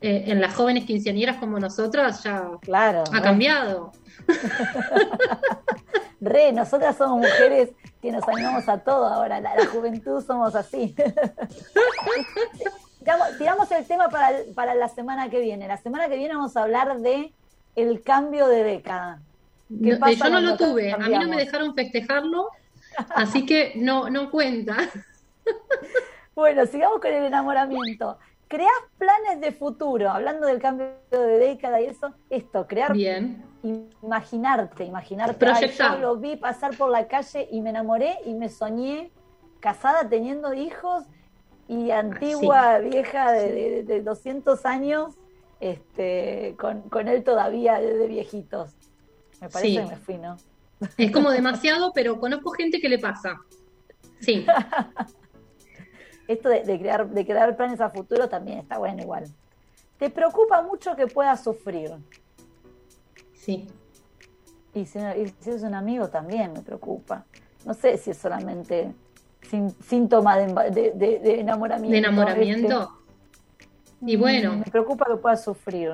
eh, 0.00 0.24
en 0.26 0.40
las 0.40 0.54
jóvenes 0.54 0.84
quinceañeras 0.84 1.38
como 1.38 1.58
nosotras 1.58 2.22
ya 2.22 2.50
Claro. 2.60 3.04
ha 3.10 3.16
¿no? 3.16 3.22
cambiado. 3.22 3.92
Re, 6.20 6.52
nosotras 6.52 6.96
somos 6.96 7.18
mujeres 7.18 7.70
que 8.00 8.12
nos 8.12 8.26
animamos 8.28 8.68
a 8.68 8.78
todo 8.78 9.06
ahora, 9.06 9.40
la, 9.40 9.54
la 9.56 9.66
juventud 9.66 10.24
somos 10.24 10.54
así. 10.54 10.94
Tiramos- 13.00 13.38
Tiramos 13.38 13.70
el 13.72 13.84
tema 13.86 14.08
para, 14.08 14.38
para 14.54 14.74
la 14.74 14.88
semana 14.88 15.28
que 15.30 15.40
viene. 15.40 15.66
La 15.66 15.76
semana 15.78 16.08
que 16.08 16.16
viene 16.16 16.34
vamos 16.34 16.56
a 16.56 16.62
hablar 16.62 16.98
de 17.00 17.32
el 17.74 18.02
cambio 18.02 18.46
de 18.46 18.62
década. 18.62 19.20
¿Qué 19.68 19.98
No, 19.98 20.10
yo 20.10 20.30
no 20.30 20.40
lo 20.40 20.56
tuve, 20.56 20.92
a 20.92 20.98
mí 20.98 21.08
no 21.18 21.26
me 21.28 21.36
dejaron 21.36 21.74
festejarlo, 21.74 22.48
así 23.14 23.44
que 23.46 23.72
no, 23.76 24.08
no 24.10 24.30
cuenta. 24.30 24.76
Bueno, 26.34 26.64
sigamos 26.64 26.98
con 26.98 27.12
el 27.12 27.24
enamoramiento. 27.24 28.16
Creás 28.48 28.72
planes 28.96 29.38
de 29.42 29.52
futuro, 29.52 30.08
hablando 30.08 30.46
del 30.46 30.60
cambio 30.62 30.92
de 31.10 31.18
década 31.38 31.78
y 31.82 31.86
eso, 31.86 32.14
esto, 32.30 32.66
crear, 32.66 32.94
Bien, 32.94 33.44
imaginarte, 33.62 34.84
imaginarte. 34.84 35.46
Ay, 35.46 35.70
yo 35.76 35.98
lo 35.98 36.16
vi 36.16 36.36
pasar 36.36 36.76
por 36.76 36.90
la 36.90 37.06
calle 37.08 37.48
y 37.50 37.60
me 37.60 37.70
enamoré 37.70 38.18
y 38.24 38.34
me 38.34 38.48
soñé 38.48 39.10
casada 39.60 40.08
teniendo 40.08 40.52
hijos 40.54 41.04
y 41.68 41.90
antigua 41.92 42.78
vieja 42.78 43.32
de, 43.32 43.52
de- 43.52 43.82
de 43.84 44.02
200 44.02 44.66
años 44.66 45.14
este, 45.60 46.56
con, 46.58 46.82
con 46.88 47.06
él 47.08 47.22
todavía 47.22 47.78
de, 47.80 47.96
de 47.96 48.06
viejitos. 48.08 48.74
Me 49.40 49.48
parece 49.48 49.68
Sí. 49.68 49.76
que 49.76 49.86
me 49.86 49.96
fui, 49.96 50.18
¿no? 50.18 50.36
es 50.98 51.10
como 51.12 51.30
demasiado, 51.40 51.92
pero 51.92 52.18
conozco 52.18 52.50
gente 52.50 52.80
que 52.80 52.88
le 52.88 52.98
pasa. 52.98 53.40
Sí, 54.20 54.44
Esto 56.28 56.48
de, 56.48 56.62
de 56.62 56.78
crear, 56.78 57.08
de 57.08 57.26
crear 57.26 57.56
planes 57.56 57.80
a 57.80 57.90
futuro 57.90 58.28
también 58.28 58.58
está 58.58 58.78
bueno 58.78 59.02
igual. 59.02 59.24
¿Te 59.98 60.08
preocupa 60.10 60.62
mucho 60.62 60.94
que 60.96 61.06
puedas 61.06 61.42
sufrir? 61.42 61.92
Sí. 63.42 63.66
Y 64.74 64.86
si, 64.86 64.98
y 64.98 65.28
si 65.40 65.50
es 65.50 65.62
un 65.62 65.74
amigo 65.74 66.08
también 66.08 66.52
me 66.54 66.60
preocupa. 66.62 67.24
No 67.66 67.74
sé 67.74 67.98
si 67.98 68.10
es 68.12 68.16
solamente 68.18 68.92
sin- 69.50 69.70
síntoma 69.82 70.38
de, 70.38 70.46
emba- 70.48 70.70
de- 70.70 70.92
de- 70.92 71.18
de 71.18 71.40
enamoramiento. 71.40 71.92
De 71.92 71.98
enamoramiento. 71.98 72.82
este. 72.82 73.66
Y 74.12 74.16
bueno, 74.16 74.54
Mm, 74.54 74.58
Me 74.60 74.64
preocupa 74.64 75.04
que 75.06 75.16
pueda 75.16 75.36
sufrir. 75.36 75.92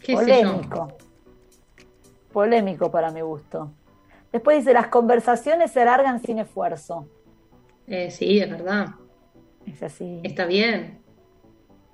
qué 0.00 0.16
sé 0.16 0.42
yo. 0.42 0.52
Polémico. 0.52 0.88
Polémico 2.32 2.90
para 2.90 3.10
mi 3.10 3.20
gusto. 3.20 3.70
Después 4.32 4.58
dice, 4.58 4.72
las 4.72 4.88
conversaciones 4.88 5.70
se 5.70 5.82
alargan 5.82 6.20
sin 6.20 6.38
esfuerzo. 6.38 7.06
Eh, 7.86 8.10
sí, 8.10 8.40
es 8.40 8.50
verdad. 8.50 8.88
Es 9.66 9.82
así. 9.82 10.20
Está 10.24 10.46
bien. 10.46 10.98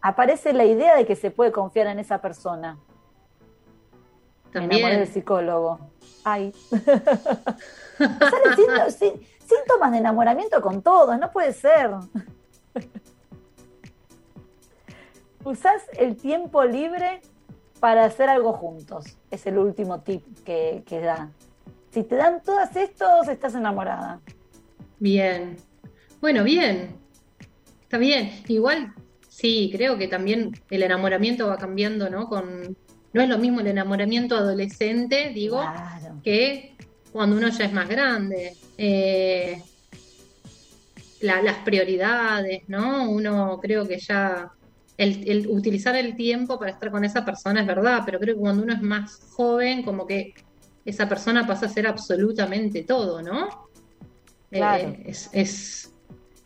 Aparece 0.01 0.53
la 0.55 0.65
idea 0.65 0.97
de 0.97 1.05
que 1.05 1.15
se 1.17 1.31
puede 1.31 1.53
confiar 1.53 1.87
en 1.89 1.99
esa 1.99 2.21
persona. 2.23 2.79
Me 4.53 4.61
enamoré 4.65 4.81
del 4.81 4.91
También. 4.93 5.07
psicólogo. 5.07 5.79
Ay. 6.25 6.53
Salen 6.71 8.57
sínto- 8.57 8.91
sí- 8.91 9.27
síntomas 9.47 9.93
de 9.93 9.99
enamoramiento 9.99 10.61
con 10.61 10.83
todos, 10.83 11.19
no 11.19 11.31
puede 11.31 11.53
ser. 11.53 11.91
Usás 15.45 15.83
el 15.99 16.17
tiempo 16.17 16.65
libre 16.65 17.21
para 17.81 18.05
hacer 18.05 18.29
algo 18.29 18.53
juntos. 18.53 19.17
Es 19.31 19.47
el 19.47 19.59
último 19.59 20.01
tip 20.01 20.23
que, 20.45 20.83
que 20.87 21.01
da. 21.01 21.31
Si 21.91 22.03
te 22.05 22.17
dan 22.17 22.43
todos 22.43 22.75
estos, 22.77 23.29
estás 23.29 23.55
enamorada. 23.55 24.21
Bien. 24.99 25.57
Bueno, 26.21 26.45
bien. 26.45 26.95
Está 27.83 27.97
bien. 27.97 28.31
Igual, 28.49 28.93
sí, 29.29 29.71
creo 29.75 29.97
que 29.97 30.07
también 30.09 30.53
el 30.71 30.83
enamoramiento 30.83 31.49
va 31.49 31.57
cambiando, 31.57 32.11
¿no? 32.11 32.29
Con... 32.29 32.77
No 33.13 33.23
es 33.23 33.29
lo 33.29 33.39
mismo 33.39 33.61
el 33.61 33.67
enamoramiento 33.67 34.37
adolescente, 34.37 35.31
digo, 35.35 35.59
Claro. 35.61 36.21
que 36.23 36.75
cuando 37.13 37.37
uno 37.37 37.49
ya 37.49 37.65
es 37.65 37.73
más 37.73 37.89
grande. 37.89 38.55
Eh, 38.79 39.61
la- 41.21 41.43
las 41.43 41.57
prioridades, 41.59 42.63
¿no? 42.69 43.11
Uno 43.11 43.59
creo 43.61 43.87
que 43.87 43.99
ya 43.99 44.51
el, 44.97 45.29
el 45.29 45.49
utilizar 45.49 45.95
el 45.97 46.17
tiempo 46.17 46.59
para 46.59 46.71
estar 46.73 46.91
con 46.91 47.05
esa 47.05 47.25
persona 47.25 47.61
es 47.61 47.67
verdad, 47.67 48.03
pero 48.07 48.19
creo 48.19 48.35
que 48.35 48.41
cuando 48.41 48.63
uno 48.63 48.73
es 48.73 48.81
más 48.83 49.19
joven, 49.33 49.83
como 49.83 50.07
que 50.07 50.33
esa 50.85 51.09
persona 51.09 51.47
pasa 51.47 51.67
a 51.67 51.69
ser 51.69 51.87
absolutamente 51.87 52.85
todo, 52.85 53.21
¿no? 53.23 53.69
Claro. 54.51 54.89
Eh, 54.89 55.03
es, 55.07 55.29
es- 55.33 55.93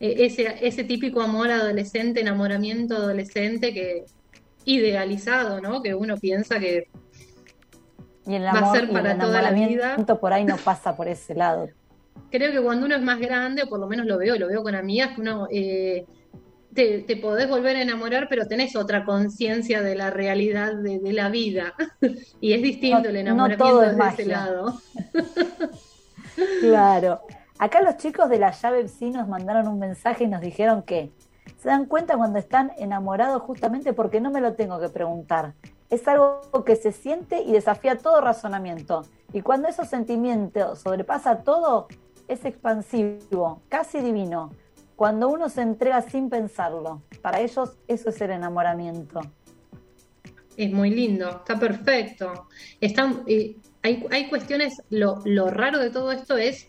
e- 0.01 0.25
ese, 0.27 0.57
ese 0.67 0.83
típico 0.85 1.21
amor 1.21 1.51
adolescente, 1.51 2.21
enamoramiento 2.21 2.97
adolescente 2.97 3.73
que 3.73 4.05
idealizado, 4.65 5.61
¿no? 5.61 5.83
Que 5.83 5.95
uno 5.95 6.17
piensa 6.17 6.59
que 6.59 6.89
Y 8.27 8.35
el 8.35 8.45
Va 8.45 8.51
a 8.53 8.73
ser 8.73 8.85
y 8.85 8.93
para 8.93 9.13
el 9.13 9.19
toda 9.19 9.43
la 9.43 9.51
vida. 9.51 9.97
por 10.21 10.33
ahí 10.33 10.45
no 10.45 10.57
pasa 10.57 10.97
por 10.97 11.09
ese 11.09 11.35
lado. 11.35 11.69
creo 12.31 12.51
que 12.53 12.61
cuando 12.61 12.87
uno 12.87 12.97
es 12.97 13.03
más 13.03 13.19
grande, 13.21 13.63
o 13.65 13.69
por 13.69 13.79
lo 13.81 13.87
menos 13.87 14.07
lo 14.07 14.19
veo, 14.19 14.37
lo 14.37 14.49
veo 14.49 14.63
con 14.63 14.75
amigas, 14.75 15.11
que 15.15 15.21
uno 15.21 15.47
eh, 15.51 16.05
te, 16.75 17.01
te 17.03 17.17
podés 17.17 17.49
volver 17.49 17.77
a 17.77 17.83
enamorar, 17.83 18.27
pero 18.29 18.47
tenés 18.49 18.75
otra 18.77 19.05
conciencia 19.05 19.83
de 19.83 19.95
la 19.95 20.11
realidad 20.11 20.75
de, 20.75 20.99
de 20.99 21.13
la 21.13 21.29
vida. 21.29 21.75
y 22.41 22.53
es 22.53 22.63
distinto 22.63 23.03
No- 23.03 23.09
el 23.09 23.15
no 23.15 23.21
enamoramiento 23.21 23.65
todo 23.65 23.83
es 23.85 23.97
desde 23.97 24.09
ese 24.11 24.27
lado. 24.27 24.81
Claro. 26.61 27.21
Acá 27.59 27.81
los 27.83 27.97
chicos 27.99 28.29
de 28.29 28.39
la 28.39 28.51
llave 28.51 28.89
sí 28.89 29.11
nos 29.11 29.29
mandaron 29.29 29.69
un 29.69 29.79
mensaje 29.79 30.25
y 30.25 30.27
nos 30.27 30.41
dijeron 30.41 30.83
que 30.83 31.13
se 31.65 31.71
dan 31.71 31.87
cuenta 31.87 32.19
cuando 32.19 32.39
están 32.39 32.73
enamorados 32.77 33.41
justamente 33.41 33.95
porque 33.95 34.21
no 34.21 34.31
me 34.31 34.43
lo 34.43 34.53
tengo 34.53 34.79
que 34.79 34.91
preguntar. 34.91 35.55
Es 35.89 36.07
algo 36.07 36.43
que 36.67 36.77
se 36.77 36.93
siente 36.93 37.41
y 37.41 37.53
desafía 37.53 37.97
todo 37.97 38.21
razonamiento. 38.21 39.07
Y 39.33 39.41
cuando 39.41 39.69
esos 39.69 39.89
sentimientos 39.89 40.81
sobrepasa 40.81 41.39
todo, 41.39 41.89
es 42.29 42.45
expansivo, 42.45 43.63
casi 43.71 44.01
divino. 44.01 44.51
Cuando 44.95 45.31
uno 45.31 45.49
se 45.49 45.63
entrega 45.63 46.03
sin 46.03 46.29
pensarlo. 46.29 47.01
Para 47.23 47.41
ellos 47.41 47.79
eso 47.89 48.11
es 48.11 48.21
el 48.21 48.33
enamoramiento. 48.33 49.21
Es 50.59 50.71
muy 50.71 50.91
lindo, 50.91 51.31
está 51.31 51.59
perfecto. 51.59 52.47
Está, 52.79 53.11
eh, 53.27 53.57
hay, 53.81 54.07
hay 54.11 54.29
cuestiones, 54.29 54.83
lo, 54.91 55.23
lo 55.25 55.49
raro 55.49 55.79
de 55.79 55.89
todo 55.89 56.13
esto 56.13 56.37
es, 56.37 56.69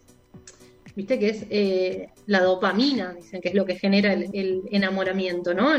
viste, 0.96 1.20
que 1.20 1.30
es 1.30 1.46
eh, 1.50 2.10
la 2.26 2.42
dopamina, 2.42 3.14
dicen 3.14 3.42
que 3.42 3.50
es 3.50 3.56
lo 3.56 3.66
que 3.66 3.76
genera 3.76 4.14
el, 4.14 4.30
el 4.34 4.64
enamoramiento, 4.72 5.54
¿no? 5.54 5.72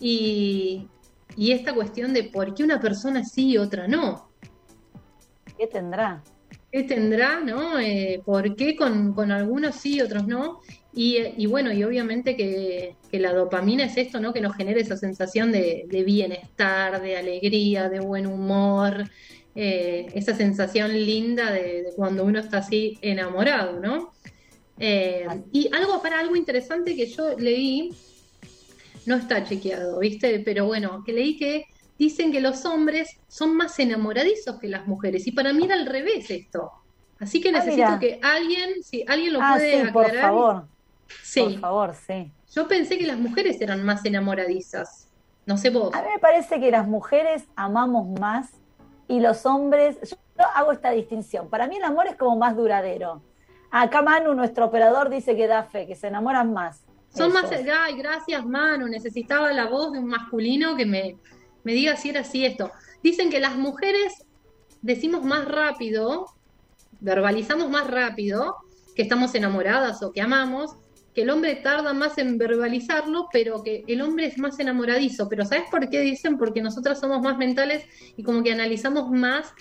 Y, 0.00 0.88
y 1.36 1.52
esta 1.52 1.74
cuestión 1.74 2.12
de 2.12 2.24
por 2.24 2.54
qué 2.54 2.64
una 2.64 2.80
persona 2.80 3.24
sí 3.24 3.50
y 3.50 3.58
otra 3.58 3.86
no. 3.86 4.30
¿Qué 5.56 5.66
tendrá? 5.66 6.22
¿Qué 6.70 6.82
tendrá, 6.84 7.40
no? 7.40 7.78
Eh, 7.78 8.22
¿por 8.24 8.54
qué 8.54 8.76
con, 8.76 9.14
con 9.14 9.32
algunos 9.32 9.74
sí 9.74 9.96
y 9.96 10.00
otros 10.00 10.26
no? 10.26 10.60
Y, 10.92 11.16
y 11.36 11.46
bueno, 11.46 11.72
y 11.72 11.82
obviamente 11.84 12.36
que, 12.36 12.96
que 13.10 13.20
la 13.20 13.32
dopamina 13.32 13.84
es 13.84 13.96
esto, 13.96 14.20
¿no? 14.20 14.32
Que 14.32 14.40
nos 14.40 14.56
genera 14.56 14.80
esa 14.80 14.96
sensación 14.96 15.50
de, 15.52 15.86
de 15.88 16.02
bienestar, 16.02 17.00
de 17.00 17.16
alegría, 17.16 17.88
de 17.88 18.00
buen 18.00 18.26
humor, 18.26 19.04
eh, 19.60 20.06
esa 20.14 20.34
sensación 20.36 20.92
linda 20.92 21.50
de, 21.50 21.82
de 21.82 21.92
cuando 21.96 22.24
uno 22.24 22.38
está 22.38 22.58
así 22.58 22.96
enamorado, 23.02 23.80
¿no? 23.80 24.12
Eh, 24.78 25.26
y 25.52 25.68
algo 25.74 26.00
para 26.00 26.20
algo 26.20 26.36
interesante 26.36 26.94
que 26.94 27.06
yo 27.06 27.36
leí, 27.36 27.90
no 29.06 29.16
está 29.16 29.42
chequeado, 29.42 29.98
¿viste? 29.98 30.38
Pero 30.44 30.66
bueno, 30.66 31.02
que 31.04 31.12
leí 31.12 31.36
que 31.36 31.64
dicen 31.98 32.30
que 32.30 32.40
los 32.40 32.64
hombres 32.66 33.08
son 33.26 33.56
más 33.56 33.76
enamoradizos 33.80 34.60
que 34.60 34.68
las 34.68 34.86
mujeres. 34.86 35.26
Y 35.26 35.32
para 35.32 35.52
mí 35.52 35.64
era 35.64 35.74
al 35.74 35.86
revés 35.86 36.30
esto. 36.30 36.70
Así 37.18 37.40
que 37.40 37.48
Ah, 37.48 37.52
necesito 37.52 37.84
mira. 37.86 37.98
que 37.98 38.20
alguien, 38.22 38.80
si 38.84 39.04
alguien 39.08 39.32
lo 39.32 39.40
Ah, 39.42 39.54
puede 39.56 39.84
sí, 39.86 39.90
por 39.92 40.04
aclarar. 40.06 40.30
favor. 40.30 40.68
Sí. 41.24 41.40
Por 41.40 41.58
favor, 41.58 41.94
sí. 42.06 42.30
Yo 42.54 42.68
pensé 42.68 42.96
que 42.96 43.06
las 43.08 43.18
mujeres 43.18 43.60
eran 43.60 43.82
más 43.84 44.04
enamoradizas. 44.04 45.08
No 45.46 45.56
sé 45.56 45.70
vos. 45.70 45.92
A 45.94 46.02
mí 46.02 46.08
me 46.14 46.18
parece 46.20 46.60
que 46.60 46.70
las 46.70 46.86
mujeres 46.86 47.42
amamos 47.56 48.20
más 48.20 48.50
y 49.08 49.20
los 49.20 49.46
hombres, 49.46 49.98
yo 50.02 50.44
hago 50.54 50.72
esta 50.72 50.90
distinción. 50.90 51.48
Para 51.48 51.66
mí 51.66 51.76
el 51.76 51.84
amor 51.84 52.06
es 52.06 52.16
como 52.16 52.36
más 52.36 52.54
duradero. 52.54 53.22
Acá 53.70 54.02
Manu, 54.02 54.34
nuestro 54.34 54.66
operador, 54.66 55.08
dice 55.08 55.34
que 55.34 55.46
da 55.46 55.64
fe, 55.64 55.86
que 55.86 55.96
se 55.96 56.06
enamoran 56.08 56.52
más. 56.52 56.84
Son 57.08 57.32
más, 57.32 57.50
ay, 57.50 57.96
gracias, 57.96 58.44
Manu. 58.44 58.86
Necesitaba 58.86 59.52
la 59.52 59.66
voz 59.66 59.92
de 59.92 59.98
un 59.98 60.06
masculino 60.06 60.76
que 60.76 60.86
me, 60.86 61.16
me 61.64 61.72
diga 61.72 61.96
si 61.96 62.10
era 62.10 62.20
así 62.20 62.44
esto. 62.44 62.70
Dicen 63.02 63.30
que 63.30 63.40
las 63.40 63.56
mujeres 63.56 64.26
decimos 64.82 65.24
más 65.24 65.46
rápido, 65.46 66.26
verbalizamos 67.00 67.70
más 67.70 67.90
rápido 67.90 68.56
que 68.94 69.02
estamos 69.02 69.34
enamoradas 69.34 70.02
o 70.02 70.12
que 70.12 70.20
amamos, 70.20 70.76
que 71.14 71.22
el 71.22 71.30
hombre 71.30 71.56
tarda 71.56 71.92
más 71.92 72.16
en 72.18 72.38
verbalizarlo, 72.38 73.28
pero 73.32 73.62
que 73.62 73.82
el 73.88 74.00
hombre 74.02 74.26
es 74.26 74.38
más 74.38 74.58
enamoradizo. 74.60 75.28
Pero 75.28 75.44
¿sabes 75.44 75.64
por 75.70 75.88
qué 75.90 76.00
dicen? 76.00 76.38
Porque 76.38 76.62
nosotras 76.62 77.00
somos 77.00 77.20
más 77.22 77.36
mentales 77.38 77.84
y 78.16 78.22
como 78.22 78.42
que 78.42 78.52
analizamos 78.52 79.10
más 79.10 79.52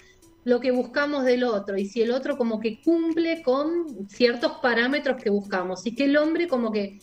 lo 0.43 0.59
que 0.61 0.71
buscamos 0.71 1.25
del 1.25 1.43
otro 1.43 1.77
y 1.77 1.85
si 1.85 2.01
el 2.01 2.11
otro 2.11 2.37
como 2.37 2.59
que 2.61 2.79
cumple 2.81 3.41
con 3.41 4.07
ciertos 4.07 4.53
parámetros 4.61 5.21
que 5.21 5.29
buscamos 5.29 5.85
y 5.85 5.93
que 5.93 6.05
el 6.05 6.15
hombre 6.15 6.47
como 6.47 6.71
que 6.71 6.99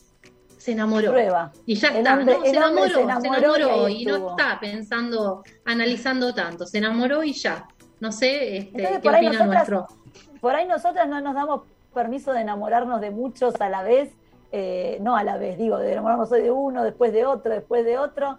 se 0.57 0.73
enamoró 0.73 1.11
Prueba. 1.11 1.53
y 1.67 1.75
ya 1.75 1.89
El 1.89 1.97
está, 1.99 2.15
hombre- 2.19 2.39
¿no? 2.39 2.43
se, 2.43 2.51
enamoró, 2.51 2.89
se 3.21 3.27
enamoró 3.29 3.89
y 3.91 4.07
no 4.07 4.31
está 4.31 4.59
pensando, 4.59 5.43
analizando 5.67 6.33
tanto, 6.33 6.65
se 6.67 6.79
enamoró 6.79 7.23
y 7.23 7.35
ya. 7.35 7.67
No 8.01 8.13
sé 8.13 8.57
este, 8.57 8.79
Entonces, 8.79 9.01
qué 9.03 9.09
opina 9.09 9.33
nosotras- 9.33 9.69
nuestro. 9.69 9.87
Por 10.41 10.55
ahí 10.55 10.67
nosotras 10.67 11.07
no 11.09 11.21
nos 11.21 11.35
damos 11.35 11.63
permiso 11.93 12.33
de 12.33 12.41
enamorarnos 12.41 13.01
de 13.03 13.11
muchos 13.11 13.61
a 13.61 13.69
la 13.69 13.83
vez, 13.83 14.11
eh, 14.57 14.99
no 15.01 15.17
a 15.17 15.25
la 15.25 15.37
vez, 15.37 15.59
digo, 15.59 15.79
de 15.79 15.91
enamorarnos 15.91 16.31
hoy 16.31 16.43
de 16.43 16.53
uno, 16.53 16.85
después 16.85 17.13
de 17.13 17.27
otro, 17.27 17.53
después 17.53 17.85
de 17.85 17.99
otro. 17.99 18.39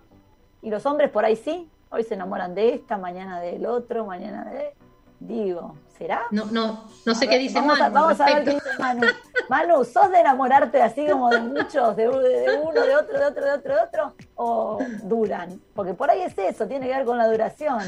Y 0.61 0.70
los 0.70 0.86
hombres 0.86 1.09
por 1.09 1.26
ahí 1.26 1.36
sí, 1.36 1.70
hoy 1.89 2.05
se 2.05 2.13
enamoran 2.13 2.55
de 2.55 2.74
esta, 2.74 2.97
mañana 2.97 3.41
del 3.41 3.66
otro, 3.66 4.05
mañana 4.05 4.45
de... 4.45 4.74
Digo, 5.20 5.76
¿será? 5.97 6.22
No, 6.32 6.45
no, 6.45 6.86
no 7.05 7.16
sé 7.16 7.28
qué 7.28 7.38
dice 7.38 7.59
vamos 7.59 7.80
Manu 7.80 7.93
vamos 7.93 8.22
a 8.22 8.26
ver 8.28 8.43
qué 8.45 8.51
dice 8.51 8.70
Manu. 8.80 9.07
Manu, 9.49 9.84
¿sos 9.84 10.09
de 10.09 10.20
enamorarte 10.20 10.82
así 10.82 11.05
como 11.05 11.30
de 11.30 11.41
muchos, 11.41 11.95
de, 11.97 12.07
de 12.07 12.59
uno, 12.63 12.82
de 12.82 12.95
otro, 12.95 13.20
de 13.20 13.26
otro, 13.26 13.45
de 13.45 13.51
otro, 13.51 13.76
de 13.76 13.82
otro? 13.82 14.13
¿O 14.36 14.80
duran? 15.03 15.59
Porque 15.74 15.93
por 15.93 16.09
ahí 16.09 16.22
es 16.22 16.38
eso, 16.38 16.66
tiene 16.66 16.88
que 16.88 16.93
ver 16.93 17.05
con 17.05 17.18
la 17.18 17.28
duración. 17.28 17.80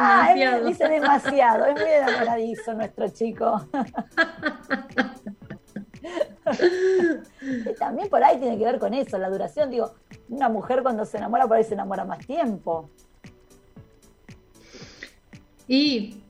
Ah, 0.00 0.32
es 0.34 0.64
dice 0.64 0.88
demasiado, 0.88 1.66
es 1.66 1.74
muy 1.74 1.90
enamoradizo 1.90 2.74
nuestro 2.74 3.08
chico. 3.08 3.60
También 7.78 8.08
por 8.08 8.22
ahí 8.22 8.38
tiene 8.38 8.58
que 8.58 8.64
ver 8.64 8.78
con 8.78 8.94
eso, 8.94 9.18
la 9.18 9.28
duración. 9.28 9.70
Digo, 9.70 9.94
una 10.28 10.48
mujer 10.48 10.82
cuando 10.82 11.04
se 11.04 11.18
enamora, 11.18 11.46
por 11.46 11.56
ahí 11.56 11.64
se 11.64 11.74
enamora 11.74 12.04
más 12.04 12.24
tiempo. 12.26 12.90
Y 15.68 16.22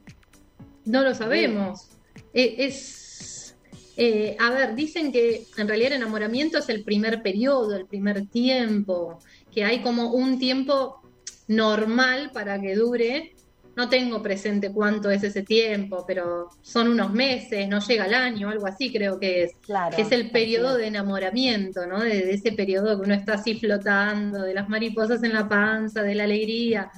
no 0.84 1.02
lo 1.02 1.14
sabemos. 1.14 1.88
Eh, 2.32 2.56
es, 2.58 3.56
eh, 3.96 4.36
a 4.38 4.50
ver, 4.50 4.74
dicen 4.74 5.12
que 5.12 5.46
en 5.56 5.68
realidad 5.68 5.92
el 5.92 6.02
enamoramiento 6.02 6.58
es 6.58 6.68
el 6.68 6.84
primer 6.84 7.22
periodo, 7.22 7.76
el 7.76 7.86
primer 7.86 8.26
tiempo, 8.28 9.18
que 9.52 9.64
hay 9.64 9.82
como 9.82 10.12
un 10.12 10.38
tiempo 10.38 11.00
normal 11.48 12.30
para 12.32 12.60
que 12.60 12.74
dure. 12.74 13.34
No 13.76 13.88
tengo 13.90 14.22
presente 14.22 14.72
cuánto 14.72 15.10
es 15.10 15.22
ese 15.22 15.42
tiempo, 15.42 16.04
pero 16.06 16.48
son 16.62 16.88
unos 16.88 17.12
meses, 17.12 17.68
no 17.68 17.78
llega 17.80 18.04
al 18.04 18.14
año, 18.14 18.48
algo 18.48 18.66
así 18.66 18.90
creo 18.92 19.20
que 19.20 19.42
es. 19.44 19.52
Claro. 19.60 19.94
que 19.94 20.02
es 20.02 20.12
el 20.12 20.30
periodo 20.30 20.76
de 20.76 20.86
enamoramiento, 20.86 21.86
¿no? 21.86 22.00
De, 22.00 22.24
de 22.24 22.32
ese 22.32 22.52
periodo 22.52 22.96
que 22.98 23.04
uno 23.06 23.14
está 23.14 23.34
así 23.34 23.58
flotando, 23.58 24.40
de 24.42 24.54
las 24.54 24.68
mariposas 24.70 25.22
en 25.22 25.34
la 25.34 25.46
panza, 25.48 26.02
de 26.02 26.14
la 26.14 26.24
alegría, 26.24 26.90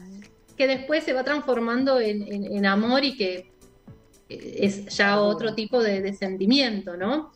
que 0.56 0.66
después 0.68 1.02
se 1.04 1.12
va 1.12 1.24
transformando 1.24 2.00
en, 2.00 2.22
en- 2.32 2.44
en 2.56 2.66
amor 2.66 3.04
y 3.04 3.16
que 3.16 3.50
es 4.28 4.86
ya 4.96 5.20
otro 5.20 5.54
tipo 5.54 5.82
de, 5.82 6.00
de 6.02 6.12
sentimiento, 6.12 6.96
¿no? 6.96 7.30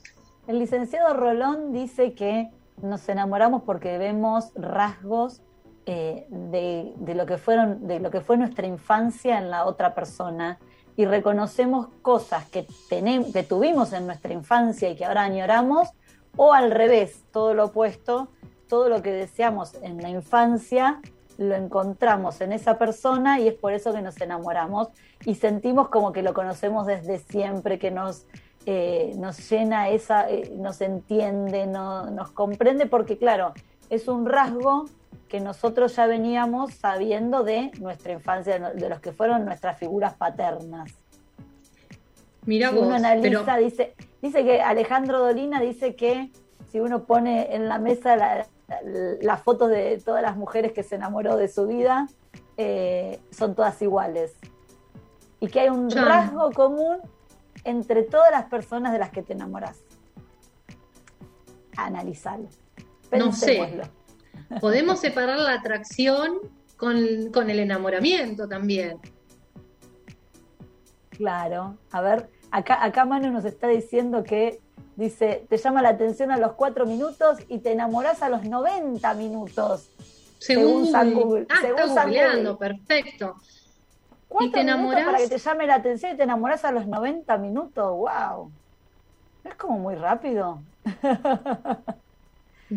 El 0.47 0.59
licenciado 0.59 1.15
Rolón 1.15 1.73
dice 1.73 2.13
que 2.15 2.49
nos 2.83 3.09
enamoramos 3.09 3.63
porque 3.65 3.97
vemos 3.99 4.47
rasgos 4.55 5.41
eh, 5.87 6.27
de, 6.29 7.15
lo 7.15 7.27
que 7.27 7.39
fueron, 7.39 7.87
de 7.87 8.01
lo 8.01 8.11
que 8.11 8.21
fue 8.21 8.37
nuestra 8.37 8.67
infancia 8.67 9.39
en 9.39 9.51
la 9.51 9.65
otra 9.67 9.95
persona. 9.95 10.59
Y 10.97 11.07
reconocemos 11.07 11.89
cosas 12.03 12.49
que, 12.51 12.67
tenem- 12.91 13.33
que 13.33 13.43
tuvimos 13.43 13.93
en 13.93 14.07
nuestra 14.07 14.33
infancia 14.33 14.91
y 14.91 14.97
que 14.97 15.05
ahora 15.05 15.23
añoramos, 15.23 15.89
o 16.37 16.53
al 16.53 16.71
revés, 16.71 17.25
todo 17.33 17.55
lo 17.55 17.67
opuesto, 17.67 18.29
todo 18.69 18.89
lo 18.89 19.03
que 19.03 19.13
deseamos 19.13 19.75
en 19.83 20.01
la 20.03 20.09
infancia 20.11 21.01
lo 21.39 21.55
encontramos 21.55 22.41
en 22.43 22.53
esa 22.53 22.79
persona 22.79 23.41
y 23.41 23.49
es 23.49 23.55
por 23.55 23.73
eso 23.73 23.93
que 23.93 24.03
nos 24.03 24.21
enamoramos 24.21 24.89
y 25.25 25.35
sentimos 25.35 25.89
como 25.89 26.13
que 26.13 26.23
lo 26.23 26.35
conocemos 26.35 26.87
desde 26.87 27.19
siempre, 27.19 27.79
que 27.79 27.91
nos, 27.91 28.27
eh, 28.67 29.15
nos 29.17 29.51
llena 29.51 29.89
esa, 29.89 30.31
eh, 30.31 30.53
nos 30.57 30.81
entiende, 30.83 31.67
no- 31.67 32.11
nos 32.11 32.31
comprende, 32.33 32.85
porque 32.87 33.17
claro, 33.17 33.55
es 33.89 34.09
un 34.09 34.27
rasgo 34.27 34.85
que 35.33 35.41
nosotros 35.41 35.97
ya 35.97 36.07
veníamos 36.07 36.75
sabiendo 36.75 37.43
de 37.43 37.71
nuestra 37.81 38.13
infancia, 38.13 38.59
de 38.59 38.89
los 38.91 39.01
que 39.01 39.13
fueron 39.13 39.47
nuestras 39.47 39.79
figuras 39.79 40.13
paternas. 40.13 40.93
Mira 42.45 42.69
Si 42.69 42.75
vos, 42.75 42.85
uno 42.85 42.97
analiza, 42.97 43.43
pero 43.47 43.65
dice, 43.65 43.95
dice 44.21 44.45
que 44.45 44.61
Alejandro 44.61 45.21
Dolina 45.21 45.59
dice 45.59 45.97
que 45.97 46.31
si 46.71 46.81
uno 46.81 47.05
pone 47.05 47.55
en 47.57 47.67
la 47.67 47.79
mesa 47.79 48.15
la- 48.15 48.47
la- 48.69 48.83
las 49.23 49.41
fotos 49.43 49.71
de 49.71 50.03
todas 50.05 50.21
las 50.21 50.37
mujeres 50.37 50.73
que 50.73 50.83
se 50.83 50.97
enamoró 50.97 51.39
de 51.39 51.49
su 51.49 51.67
vida, 51.67 52.09
eh, 52.59 53.19
son 53.31 53.55
todas 53.55 53.81
iguales. 53.81 54.35
Y 55.41 55.47
que 55.49 55.61
hay 55.61 55.71
un 55.71 55.89
Ya. 55.89 56.05
rasgo 56.05 56.53
común 56.53 56.99
entre 57.65 58.03
todas 58.03 58.31
las 58.33 58.45
personas 58.51 58.93
de 58.93 58.99
las 58.99 59.09
que 59.09 59.23
te 59.23 59.33
enamoras. 59.33 59.79
Analizalo. 61.79 62.49
No 63.13 63.33
sé. 63.33 63.81
Podemos 64.61 65.01
separar 65.01 65.39
la 65.39 65.55
atracción 65.55 66.39
con, 66.77 67.31
con 67.33 67.51
el 67.51 67.61
enamoramiento 67.61 68.49
también. 68.49 68.99
Claro. 71.11 71.77
A 71.91 72.01
ver, 72.01 72.29
acá, 72.51 72.83
acá 72.83 73.05
Manu 73.05 73.31
nos 73.31 73.45
está 73.45 73.69
diciendo 73.69 74.25
que 74.25 74.61
dice, 74.97 75.47
te 75.49 75.57
llama 75.57 75.83
la 75.83 75.91
atención 75.91 76.31
a 76.31 76.39
los 76.39 76.53
cuatro 76.53 76.87
minutos 76.87 77.39
y 77.49 77.59
te 77.59 77.73
enamorás 77.73 78.23
a 78.23 78.29
los 78.29 78.45
90 78.45 79.15
minutos. 79.15 79.91
Según, 80.39 80.87
San 80.91 81.15
Google. 81.15 81.47
Ah, 81.49 81.59
Según 81.61 81.81
está 81.81 82.05
googleando, 82.05 82.55
Google. 82.57 82.69
perfecto. 82.75 83.37
Cuatro 84.29 84.49
¿Y 84.49 84.53
te 84.53 84.61
enamorás? 84.61 85.05
para 85.05 85.19
que 85.19 85.29
te 85.29 85.39
llame 85.39 85.67
la 85.67 85.75
atención 85.77 86.15
y 86.15 86.17
te 86.17 86.23
enamorás 86.25 86.65
a 86.65 86.73
los 86.73 86.87
90 86.87 87.37
minutos. 87.39 87.85
¡Wow! 87.97 88.51
¿No 89.45 89.51
es 89.51 89.57
como 89.57 89.79
muy 89.79 89.95
rápido? 89.95 90.61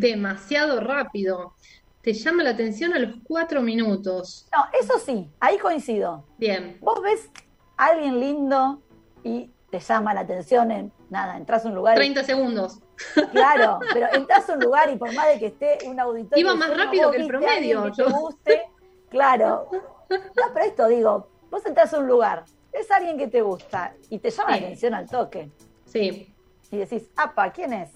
Demasiado 0.00 0.80
rápido. 0.80 1.54
Te 2.02 2.12
llama 2.12 2.42
la 2.42 2.50
atención 2.50 2.92
a 2.92 2.98
los 2.98 3.16
cuatro 3.26 3.62
minutos. 3.62 4.46
No, 4.54 4.64
eso 4.78 4.98
sí, 4.98 5.28
ahí 5.40 5.56
coincido. 5.56 6.24
Bien. 6.36 6.76
Vos 6.82 7.00
ves 7.02 7.30
a 7.78 7.86
alguien 7.86 8.20
lindo 8.20 8.82
y 9.24 9.50
te 9.70 9.80
llama 9.80 10.12
la 10.12 10.20
atención 10.20 10.70
en 10.70 10.92
nada, 11.08 11.36
entras 11.38 11.64
a 11.64 11.68
un 11.68 11.74
lugar. 11.74 11.96
y- 11.96 12.00
30 12.00 12.24
segundos. 12.24 12.78
Claro, 13.32 13.78
pero 13.92 14.06
entras 14.12 14.48
a 14.50 14.52
un 14.54 14.60
lugar 14.60 14.90
y 14.90 14.96
por 14.96 15.12
más 15.14 15.28
de 15.28 15.38
que 15.38 15.46
esté 15.46 15.78
un 15.86 15.98
auditorio. 15.98 16.44
Iba 16.44 16.54
más 16.54 16.76
rápido 16.76 17.10
que 17.10 17.16
el 17.18 17.26
promedio, 17.26 17.84
que 17.84 17.92
yo. 17.96 18.06
te 18.06 18.12
guste, 18.12 18.62
claro. 19.08 19.68
No, 20.10 20.42
pero 20.54 20.64
esto 20.66 20.86
digo, 20.88 21.28
vos 21.50 21.64
entras 21.66 21.92
a 21.94 21.98
un 21.98 22.06
lugar, 22.06 22.44
es 22.72 22.88
alguien 22.92 23.18
que 23.18 23.26
te 23.28 23.40
gusta 23.42 23.94
y 24.10 24.18
te 24.20 24.30
llama 24.30 24.54
Sí. 24.54 24.60
la 24.60 24.66
atención 24.66 24.94
al 24.94 25.08
toque. 25.08 25.50
Sí. 25.86 26.32
Y 26.70 26.76
decís, 26.76 27.08
apa, 27.16 27.50
¿quién 27.50 27.72
es? 27.72 27.90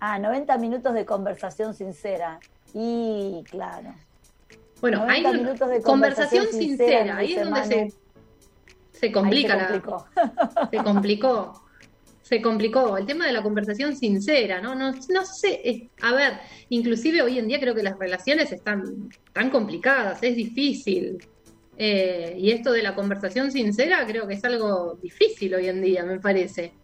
Ah, 0.00 0.18
90 0.18 0.58
minutos 0.58 0.94
de 0.94 1.04
conversación 1.04 1.74
sincera. 1.74 2.38
Y 2.74 3.42
claro. 3.50 3.94
Bueno, 4.80 4.98
90 5.06 5.28
hay 5.30 5.36
minutos 5.36 5.68
de 5.70 5.82
conversación 5.82 6.44
conversación 6.44 6.46
sincera. 6.52 6.98
sincera, 7.00 7.16
Ahí 7.16 7.32
es 7.34 7.44
donde 7.44 7.64
se, 8.92 8.98
se 8.98 9.12
complica 9.12 9.54
Ahí 9.54 9.60
se 9.60 9.64
la- 9.64 9.68
complicó. 9.82 10.06
se 10.70 10.76
complicó. 10.84 11.62
Se 12.22 12.42
complicó 12.42 12.98
el 12.98 13.06
tema 13.06 13.26
de 13.26 13.32
la 13.32 13.42
conversación 13.42 13.96
sincera, 13.96 14.60
¿no? 14.60 14.74
No, 14.74 14.92
no 14.92 15.24
sé, 15.24 15.62
es- 15.64 15.82
a 16.02 16.12
ver, 16.12 16.34
inclusive 16.68 17.22
hoy 17.22 17.38
en 17.38 17.48
día 17.48 17.58
creo 17.58 17.74
que 17.74 17.82
las 17.82 17.98
relaciones 17.98 18.52
están 18.52 19.08
tan 19.32 19.48
complicadas, 19.50 20.22
es 20.22 20.36
difícil. 20.36 21.18
Eh, 21.80 22.34
y 22.36 22.50
esto 22.50 22.70
de 22.72 22.82
la 22.82 22.94
conversación 22.94 23.50
sincera 23.50 24.04
creo 24.06 24.26
que 24.28 24.34
es 24.34 24.44
algo 24.44 24.98
difícil 25.00 25.54
hoy 25.54 25.68
en 25.68 25.80
día, 25.80 26.04
me 26.04 26.20
parece. 26.20 26.74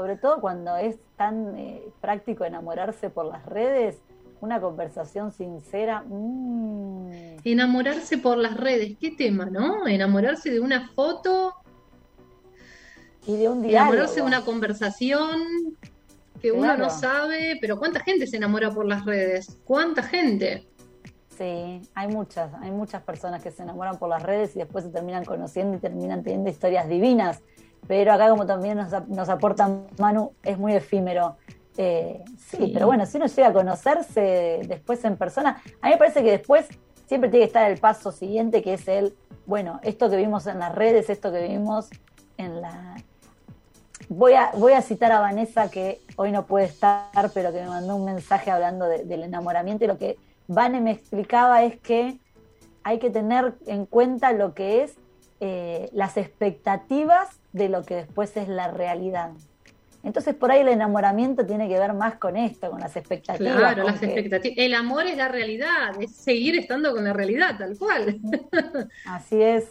Sobre 0.00 0.16
todo 0.16 0.40
cuando 0.40 0.78
es 0.78 0.96
tan 1.18 1.58
eh, 1.58 1.82
práctico 2.00 2.46
enamorarse 2.46 3.10
por 3.10 3.26
las 3.26 3.44
redes, 3.44 3.98
una 4.40 4.58
conversación 4.58 5.30
sincera. 5.30 6.04
mm, 6.08 7.40
Enamorarse 7.44 8.16
por 8.16 8.38
las 8.38 8.56
redes, 8.56 8.96
qué 8.98 9.10
tema, 9.10 9.44
¿no? 9.44 9.86
Enamorarse 9.86 10.50
de 10.50 10.58
una 10.58 10.88
foto, 10.94 11.54
y 13.26 13.36
de 13.36 13.50
un 13.50 13.62
enamorarse 13.62 14.20
de 14.20 14.22
diálogo. 14.22 14.26
una 14.26 14.42
conversación 14.42 15.42
que 16.40 16.50
uno 16.50 16.78
no 16.78 16.88
sabe, 16.88 17.58
pero 17.60 17.78
¿cuánta 17.78 18.00
gente 18.00 18.26
se 18.26 18.38
enamora 18.38 18.70
por 18.70 18.86
las 18.86 19.04
redes? 19.04 19.58
¿Cuánta 19.66 20.02
gente? 20.02 20.66
Sí, 21.36 21.82
hay 21.94 22.08
muchas, 22.08 22.54
hay 22.54 22.70
muchas 22.70 23.02
personas 23.02 23.42
que 23.42 23.50
se 23.50 23.64
enamoran 23.64 23.98
por 23.98 24.08
las 24.08 24.22
redes 24.22 24.56
y 24.56 24.60
después 24.60 24.82
se 24.82 24.90
terminan 24.90 25.26
conociendo 25.26 25.76
y 25.76 25.80
terminan 25.80 26.22
teniendo 26.22 26.48
historias 26.48 26.88
divinas. 26.88 27.42
Pero 27.86 28.12
acá, 28.12 28.28
como 28.30 28.46
también 28.46 28.76
nos, 28.78 29.08
nos 29.08 29.28
aporta 29.28 29.68
Manu, 29.98 30.32
es 30.42 30.58
muy 30.58 30.74
efímero. 30.74 31.36
Eh, 31.76 32.22
sí, 32.38 32.56
Sí. 32.58 32.70
pero 32.74 32.86
bueno, 32.86 33.06
si 33.06 33.16
uno 33.16 33.26
llega 33.26 33.48
a 33.48 33.52
conocerse 33.52 34.60
después 34.66 35.04
en 35.04 35.16
persona, 35.16 35.62
a 35.80 35.86
mí 35.86 35.92
me 35.92 35.98
parece 35.98 36.22
que 36.22 36.30
después 36.32 36.66
siempre 37.06 37.30
tiene 37.30 37.44
que 37.44 37.48
estar 37.48 37.70
el 37.70 37.78
paso 37.78 38.12
siguiente, 38.12 38.62
que 38.62 38.74
es 38.74 38.86
el, 38.86 39.14
bueno, 39.46 39.80
esto 39.82 40.08
que 40.10 40.16
vimos 40.16 40.46
en 40.46 40.58
las 40.58 40.74
redes, 40.74 41.10
esto 41.10 41.32
que 41.32 41.48
vimos 41.48 41.88
en 42.36 42.60
la... 42.60 42.96
Voy 44.08 44.34
a, 44.34 44.50
voy 44.56 44.72
a 44.72 44.82
citar 44.82 45.12
a 45.12 45.20
Vanessa, 45.20 45.70
que 45.70 46.00
hoy 46.16 46.32
no 46.32 46.44
puede 46.46 46.66
estar, 46.66 47.30
pero 47.32 47.52
que 47.52 47.60
me 47.60 47.68
mandó 47.68 47.96
un 47.96 48.04
mensaje 48.04 48.50
hablando 48.50 48.86
de- 48.86 49.04
del 49.04 49.22
enamoramiento 49.22 49.84
y 49.84 49.88
lo 49.88 49.98
que 49.98 50.16
Vane 50.48 50.80
me 50.80 50.90
explicaba 50.90 51.62
es 51.62 51.78
que 51.80 52.18
hay 52.82 52.98
que 52.98 53.10
tener 53.10 53.54
en 53.66 53.86
cuenta 53.86 54.32
lo 54.32 54.52
que 54.54 54.82
es 54.82 54.94
eh, 55.40 55.88
las 55.92 56.16
expectativas 56.16 57.39
de 57.52 57.68
lo 57.68 57.82
que 57.84 57.96
después 57.96 58.36
es 58.36 58.48
la 58.48 58.68
realidad. 58.70 59.30
Entonces 60.02 60.34
por 60.34 60.50
ahí 60.50 60.60
el 60.60 60.68
enamoramiento 60.68 61.44
tiene 61.44 61.68
que 61.68 61.78
ver 61.78 61.92
más 61.92 62.14
con 62.14 62.36
esto, 62.36 62.70
con 62.70 62.80
las 62.80 62.96
expectativas. 62.96 63.56
Claro, 63.56 63.84
las 63.84 64.00
que- 64.00 64.06
expectativas. 64.06 64.58
El 64.58 64.74
amor 64.74 65.06
es 65.06 65.16
la 65.16 65.28
realidad, 65.28 66.00
es 66.00 66.14
seguir 66.14 66.58
estando 66.58 66.92
con 66.94 67.04
la 67.04 67.12
realidad, 67.12 67.56
tal 67.58 67.76
cual. 67.76 68.18
Así 69.06 69.42
es. 69.42 69.64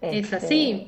Es 0.00 0.24
Este, 0.24 0.36
así. 0.36 0.86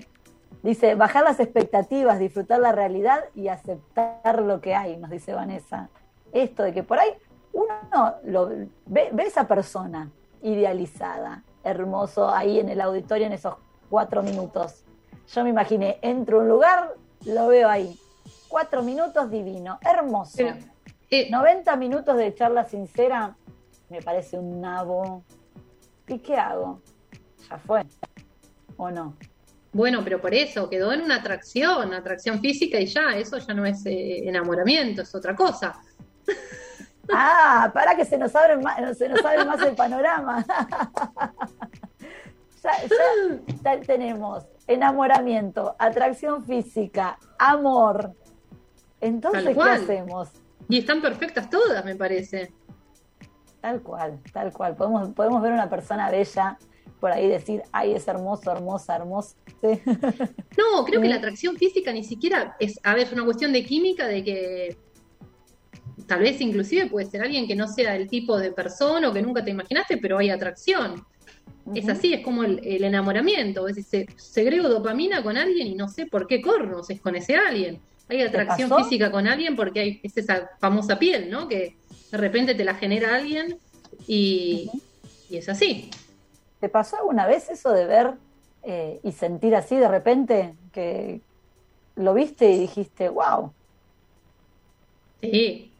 Dice, 0.62 0.94
bajar 0.94 1.24
las 1.24 1.38
expectativas, 1.40 2.18
disfrutar 2.18 2.60
la 2.60 2.72
realidad 2.72 3.20
y 3.34 3.48
aceptar 3.48 4.42
lo 4.42 4.60
que 4.60 4.74
hay, 4.74 4.96
nos 4.96 5.10
dice 5.10 5.32
Vanessa. 5.32 5.88
Esto 6.32 6.62
de 6.62 6.72
que 6.72 6.82
por 6.82 6.98
ahí 6.98 7.10
uno 7.52 8.14
lo, 8.24 8.48
ve, 8.86 9.08
ve 9.12 9.22
esa 9.24 9.46
persona 9.48 10.10
idealizada, 10.42 11.42
hermoso, 11.64 12.28
ahí 12.30 12.58
en 12.60 12.68
el 12.68 12.80
auditorio 12.80 13.26
en 13.26 13.32
esos 13.32 13.54
cuatro 13.90 14.22
minutos. 14.22 14.84
Yo 15.34 15.42
me 15.42 15.50
imaginé, 15.50 15.98
entro 16.02 16.38
a 16.38 16.42
un 16.42 16.48
lugar, 16.48 16.94
lo 17.24 17.48
veo 17.48 17.68
ahí. 17.68 17.98
Cuatro 18.48 18.82
minutos 18.82 19.30
divino, 19.30 19.78
hermoso. 19.82 20.36
Pero, 20.36 20.56
eh, 21.10 21.28
90 21.30 21.76
minutos 21.76 22.16
de 22.16 22.34
charla 22.34 22.64
sincera, 22.64 23.36
me 23.88 24.02
parece 24.02 24.38
un 24.38 24.60
nabo. 24.60 25.24
¿Y 26.06 26.18
qué 26.18 26.36
hago? 26.36 26.80
Ya 27.48 27.58
fue. 27.58 27.84
¿O 28.76 28.90
no? 28.90 29.16
Bueno, 29.72 30.02
pero 30.02 30.20
por 30.20 30.32
eso 30.32 30.70
quedó 30.70 30.92
en 30.92 31.02
una 31.02 31.16
atracción, 31.16 31.92
atracción 31.92 32.40
física 32.40 32.80
y 32.80 32.86
ya, 32.86 33.16
eso 33.16 33.38
ya 33.38 33.52
no 33.52 33.66
es 33.66 33.84
eh, 33.86 34.28
enamoramiento, 34.28 35.02
es 35.02 35.14
otra 35.14 35.34
cosa. 35.34 35.80
Ah, 37.08 37.70
para 37.72 37.94
que 37.94 38.04
se 38.04 38.18
nos 38.18 38.34
abre 38.34 38.56
más, 38.56 38.98
se 38.98 39.08
nos 39.08 39.24
abre 39.24 39.44
más 39.44 39.62
el 39.62 39.76
panorama. 39.76 40.44
ya, 42.64 42.72
ya 43.62 43.80
tenemos 43.86 44.44
enamoramiento, 44.66 45.76
atracción 45.78 46.44
física, 46.44 47.18
amor. 47.38 48.12
Entonces, 49.00 49.56
¿qué 49.56 49.62
hacemos? 49.62 50.30
Y 50.68 50.78
están 50.78 51.00
perfectas 51.00 51.48
todas, 51.48 51.84
me 51.84 51.94
parece. 51.94 52.52
Tal 53.60 53.82
cual, 53.82 54.20
tal 54.32 54.52
cual. 54.52 54.76
Podemos, 54.76 55.10
podemos 55.10 55.42
ver 55.42 55.52
una 55.52 55.68
persona 55.68 56.10
bella 56.10 56.58
por 57.00 57.12
ahí 57.12 57.28
decir, 57.28 57.62
ay, 57.72 57.92
es 57.92 58.08
hermoso, 58.08 58.50
hermosa, 58.50 58.96
hermosa. 58.96 59.36
Sí. 59.60 59.80
No, 60.56 60.84
creo 60.84 61.00
que 61.00 61.08
la 61.08 61.16
atracción 61.16 61.56
física 61.56 61.92
ni 61.92 62.02
siquiera 62.02 62.56
es, 62.58 62.80
a 62.82 62.94
ver, 62.94 63.06
es 63.06 63.12
una 63.12 63.24
cuestión 63.24 63.52
de 63.52 63.64
química, 63.64 64.06
de 64.06 64.24
que 64.24 64.76
tal 66.06 66.20
vez 66.20 66.40
inclusive 66.40 66.86
puede 66.86 67.06
ser 67.06 67.22
alguien 67.22 67.46
que 67.46 67.54
no 67.54 67.68
sea 67.68 67.94
el 67.96 68.08
tipo 68.08 68.38
de 68.38 68.52
persona 68.52 69.08
o 69.08 69.12
que 69.12 69.22
nunca 69.22 69.44
te 69.44 69.50
imaginaste, 69.50 69.98
pero 69.98 70.18
hay 70.18 70.30
atracción. 70.30 71.04
Es 71.74 71.88
así, 71.88 72.12
es 72.14 72.22
como 72.24 72.44
el, 72.44 72.60
el 72.64 72.84
enamoramiento. 72.84 73.62
Vos 73.62 73.70
decís, 73.74 73.88
se- 73.88 74.06
segrego 74.16 74.68
dopamina 74.68 75.22
con 75.22 75.36
alguien 75.36 75.66
y 75.66 75.74
no 75.74 75.88
sé 75.88 76.06
por 76.06 76.26
qué 76.26 76.40
cornos 76.40 76.88
es 76.90 77.00
con 77.00 77.16
ese 77.16 77.34
alguien. 77.36 77.80
Hay 78.08 78.22
atracción 78.22 78.68
física 78.84 79.10
con 79.10 79.26
alguien 79.26 79.56
porque 79.56 79.80
hay 79.80 80.00
es 80.02 80.16
esa 80.16 80.48
famosa 80.60 80.98
piel, 80.98 81.28
¿no? 81.28 81.48
Que 81.48 81.76
de 82.12 82.18
repente 82.18 82.54
te 82.54 82.64
la 82.64 82.74
genera 82.74 83.16
alguien 83.16 83.58
y, 84.06 84.70
y 85.28 85.36
es 85.36 85.48
así. 85.48 85.90
¿Te 86.60 86.68
pasó 86.68 86.96
alguna 86.98 87.26
vez 87.26 87.50
eso 87.50 87.72
de 87.72 87.84
ver 87.86 88.14
eh, 88.62 89.00
y 89.02 89.10
sentir 89.12 89.54
así 89.56 89.76
de 89.76 89.88
repente 89.88 90.54
que 90.72 91.20
lo 91.96 92.14
viste 92.14 92.48
y 92.50 92.58
dijiste, 92.60 93.08
wow, 93.08 93.52
Sí. 95.20 95.72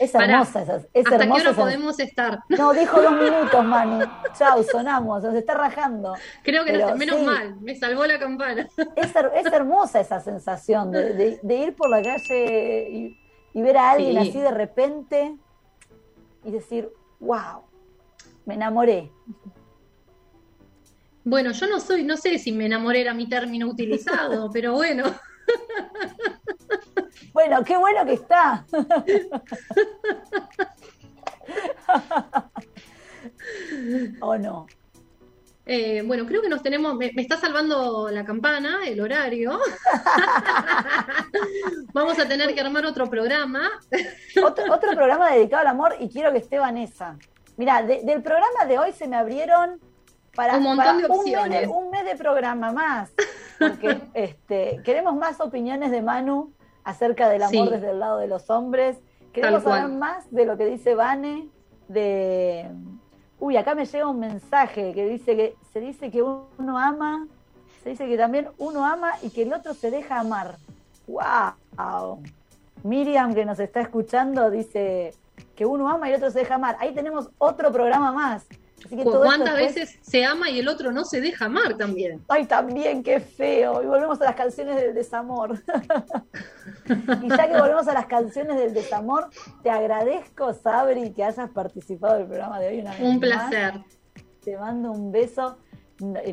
Es 0.00 0.14
hermosa 0.14 0.62
esa, 0.62 0.76
es 0.76 0.86
¿Hasta 1.06 1.18
qué 1.18 1.22
hermosa 1.24 1.42
hora 1.42 1.50
esa- 1.52 1.60
podemos 1.60 2.00
estar? 2.00 2.38
No, 2.48 2.72
dijo 2.72 3.00
dos 3.00 3.12
minutos, 3.12 3.64
Manu. 3.64 4.04
Chau, 4.36 4.64
sonamos, 4.64 5.22
nos 5.22 5.34
está 5.34 5.54
rajando. 5.54 6.14
Creo 6.42 6.64
que 6.64 6.72
Pero 6.72 6.88
no 6.90 6.96
menos 6.96 7.18
sí. 7.20 7.24
mal, 7.26 7.60
me 7.60 7.76
salvó 7.76 8.06
la 8.06 8.18
campana. 8.18 8.68
Es, 8.96 9.12
es 9.14 9.52
hermosa 9.52 10.00
esa 10.00 10.18
sensación 10.20 10.90
de, 10.90 11.12
de- 11.14 11.40
de 11.42 11.54
ir 11.56 11.76
por 11.76 11.88
la 11.90 12.02
calle 12.02 12.88
y, 12.90 13.20
y 13.52 13.62
ver 13.62 13.76
a 13.76 13.92
alguien 13.92 14.22
Sí. 14.22 14.28
así 14.30 14.40
de 14.40 14.50
repente 14.50 15.36
y 16.44 16.50
decir, 16.50 16.90
wow, 17.20 17.62
me 18.46 18.54
enamoré. 18.54 19.12
Bueno, 21.22 21.52
yo 21.52 21.66
no 21.68 21.78
soy, 21.80 22.02
no 22.02 22.16
sé 22.16 22.38
si 22.38 22.50
me 22.50 22.64
enamoré 22.66 23.02
era 23.02 23.12
mi 23.12 23.28
término 23.28 23.68
utilizado, 23.68 24.50
pero 24.52 24.72
bueno, 24.72 25.04
Bueno, 27.32 27.62
qué 27.64 27.76
bueno 27.76 28.04
que 28.04 28.14
está. 28.14 28.64
¿O 34.20 34.36
no? 34.38 34.66
Eh, 35.66 36.02
bueno, 36.04 36.26
creo 36.26 36.42
que 36.42 36.48
nos 36.48 36.62
tenemos. 36.62 36.96
Me, 36.96 37.12
me 37.14 37.22
está 37.22 37.36
salvando 37.36 38.08
la 38.10 38.24
campana, 38.24 38.78
el 38.86 39.00
horario. 39.00 39.58
Vamos 41.92 42.18
a 42.18 42.26
tener 42.26 42.52
que 42.54 42.60
armar 42.60 42.84
otro 42.86 43.08
programa. 43.08 43.70
Otro, 44.44 44.72
otro 44.72 44.92
programa 44.94 45.30
dedicado 45.32 45.62
al 45.62 45.66
amor 45.68 45.96
y 46.00 46.08
quiero 46.08 46.32
que 46.32 46.38
esté 46.38 46.58
Vanessa. 46.58 47.16
Mira, 47.56 47.82
de- 47.82 48.02
del 48.04 48.22
programa 48.22 48.64
de 48.66 48.78
hoy 48.78 48.92
se 48.92 49.06
me 49.08 49.16
abrieron 49.16 49.80
para 50.34 50.56
Un 50.56 50.62
montón 50.62 50.84
para 50.86 50.98
de 50.98 51.04
Un 51.04 51.10
mes 51.10 51.18
opciones. 51.18 51.60
de, 51.62 51.66
un 51.68 51.90
mes 51.90 52.04
de 52.04 52.16
programa 52.16 52.72
más. 52.72 53.12
Porque 53.58 54.00
este, 54.14 54.80
queremos 54.84 55.14
más 55.16 55.40
opiniones 55.40 55.90
de 55.90 56.00
Manu 56.00 56.52
acerca 56.84 57.28
del 57.28 57.42
amor 57.42 57.68
Sí. 57.68 57.72
desde 57.74 57.90
el 57.90 58.00
lado 58.00 58.18
de 58.18 58.26
los 58.26 58.50
hombres. 58.50 58.98
Queremos 59.32 59.62
saber 59.62 59.88
más 59.88 60.30
de 60.30 60.44
lo 60.44 60.56
que 60.56 60.66
dice 60.66 60.94
Vane, 60.94 61.48
de... 61.88 62.70
Uy, 63.38 63.56
acá 63.56 63.74
me 63.74 63.86
llega 63.86 64.06
un 64.08 64.18
mensaje 64.20 64.92
que 64.92 65.08
dice 65.08 65.36
que 65.36 65.56
se 65.72 65.80
dice 65.80 66.10
que 66.10 66.22
uno 66.22 66.78
ama, 66.78 67.26
se 67.82 67.90
dice 67.90 68.06
que 68.06 68.16
también 68.18 68.48
uno 68.58 68.84
ama 68.84 69.12
y 69.22 69.30
que 69.30 69.42
el 69.42 69.52
otro 69.52 69.72
se 69.72 69.90
deja 69.90 70.20
amar. 70.20 70.56
¡Wow! 71.06 72.22
Miriam, 72.82 73.34
que 73.34 73.44
nos 73.44 73.58
está 73.60 73.80
escuchando, 73.80 74.50
dice 74.50 75.14
que 75.54 75.64
uno 75.64 75.88
ama 75.88 76.08
y 76.08 76.12
el 76.12 76.16
otro 76.16 76.30
se 76.30 76.40
deja 76.40 76.56
amar. 76.56 76.76
Ahí 76.80 76.92
tenemos 76.94 77.30
otro 77.38 77.72
programa 77.72 78.12
más. 78.12 78.46
Así 78.84 78.96
que 78.96 79.04
todo 79.04 79.22
¿Cuántas 79.22 79.56
después- 79.56 79.74
veces 79.74 79.98
se 80.02 80.24
ama 80.24 80.48
y 80.50 80.58
el 80.58 80.68
otro 80.68 80.90
no 80.92 81.04
se 81.04 81.20
deja 81.20 81.44
amar 81.46 81.76
también? 81.76 82.22
Ay, 82.28 82.46
también, 82.46 83.02
qué 83.02 83.20
feo. 83.20 83.82
Y 83.82 83.86
volvemos 83.86 84.20
a 84.20 84.24
las 84.24 84.34
canciones 84.36 84.76
del 84.76 84.94
desamor. 84.94 85.58
y 87.22 87.28
ya 87.28 87.48
que 87.48 87.58
volvemos 87.60 87.86
a 87.88 87.94
las 87.94 88.06
canciones 88.06 88.56
del 88.58 88.74
desamor, 88.74 89.28
te 89.62 89.70
agradezco, 89.70 90.52
Sabri, 90.54 91.12
que 91.12 91.24
hayas 91.24 91.50
participado 91.50 92.18
del 92.18 92.26
programa 92.26 92.58
de 92.60 92.68
hoy 92.68 92.80
una 92.80 92.90
vez 92.92 93.00
Un 93.00 93.18
más. 93.18 93.18
placer. 93.20 93.74
Te 94.42 94.56
mando 94.56 94.90
un 94.92 95.12
beso. 95.12 95.58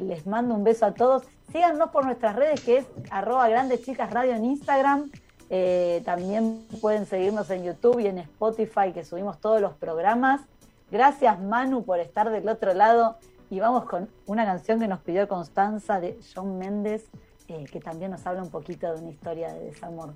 Les 0.02 0.26
mando 0.26 0.56
un 0.56 0.64
beso 0.64 0.86
a 0.86 0.94
todos. 0.94 1.24
Síganos 1.52 1.90
por 1.90 2.06
nuestras 2.06 2.36
redes, 2.36 2.62
que 2.62 2.78
es 2.78 2.86
arroba 3.12 3.48
grandes 3.50 3.84
chicas 3.84 4.12
radio 4.12 4.34
en 4.34 4.46
Instagram. 4.46 5.12
Eh, 5.50 6.02
también 6.06 6.66
pueden 6.82 7.06
seguirnos 7.06 7.50
en 7.50 7.64
YouTube 7.64 8.00
y 8.00 8.08
en 8.08 8.18
Spotify, 8.20 8.92
que 8.94 9.04
subimos 9.04 9.40
todos 9.40 9.60
los 9.62 9.74
programas. 9.74 10.42
Gracias, 10.90 11.40
Manu, 11.40 11.84
por 11.84 12.00
estar 12.00 12.30
del 12.30 12.48
otro 12.48 12.74
lado. 12.74 13.18
Y 13.50 13.60
vamos 13.60 13.86
con 13.86 14.10
una 14.26 14.46
canción 14.46 14.80
que 14.80 14.88
nos 14.88 15.00
pidió 15.00 15.28
Constanza 15.28 16.00
de 16.00 16.20
John 16.36 16.58
Méndez, 16.58 17.10
eh, 17.48 17.66
que 17.72 17.80
también 17.80 18.12
nos 18.12 18.26
habla 18.26 18.44
un 18.44 18.50
poquito 18.50 18.94
de 18.94 19.02
una 19.02 19.10
historia 19.10 19.54
de 19.54 19.66
desamor. 19.66 20.14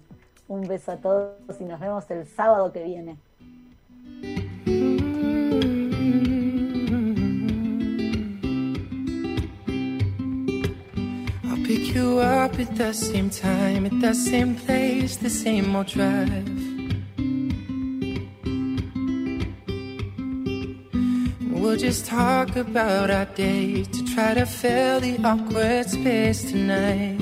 Un 0.47 0.67
beso 0.67 0.91
a 0.91 0.97
todos 0.97 1.59
y 1.59 1.63
nos 1.63 1.79
vemos 1.79 2.09
el 2.11 2.25
sábado 2.27 2.71
que 2.71 2.83
viene. 2.83 3.17
Pick 11.71 11.95
you 11.95 12.19
up 12.19 12.59
at 12.59 12.75
the 12.75 12.91
same 12.91 13.29
time, 13.29 13.85
at 13.85 13.97
the 14.01 14.13
same 14.13 14.55
place, 14.55 15.15
the 15.15 15.29
same 15.29 15.73
old 15.73 15.87
drive. 15.87 16.70
We'll 21.61 21.77
just 21.77 22.07
talk 22.07 22.55
about 22.55 23.11
our 23.11 23.25
day 23.25 23.83
to 23.83 24.03
try 24.15 24.33
to 24.33 24.45
fill 24.47 24.99
the 24.99 25.15
awkward 25.23 25.87
space 25.87 26.51
tonight. 26.51 27.19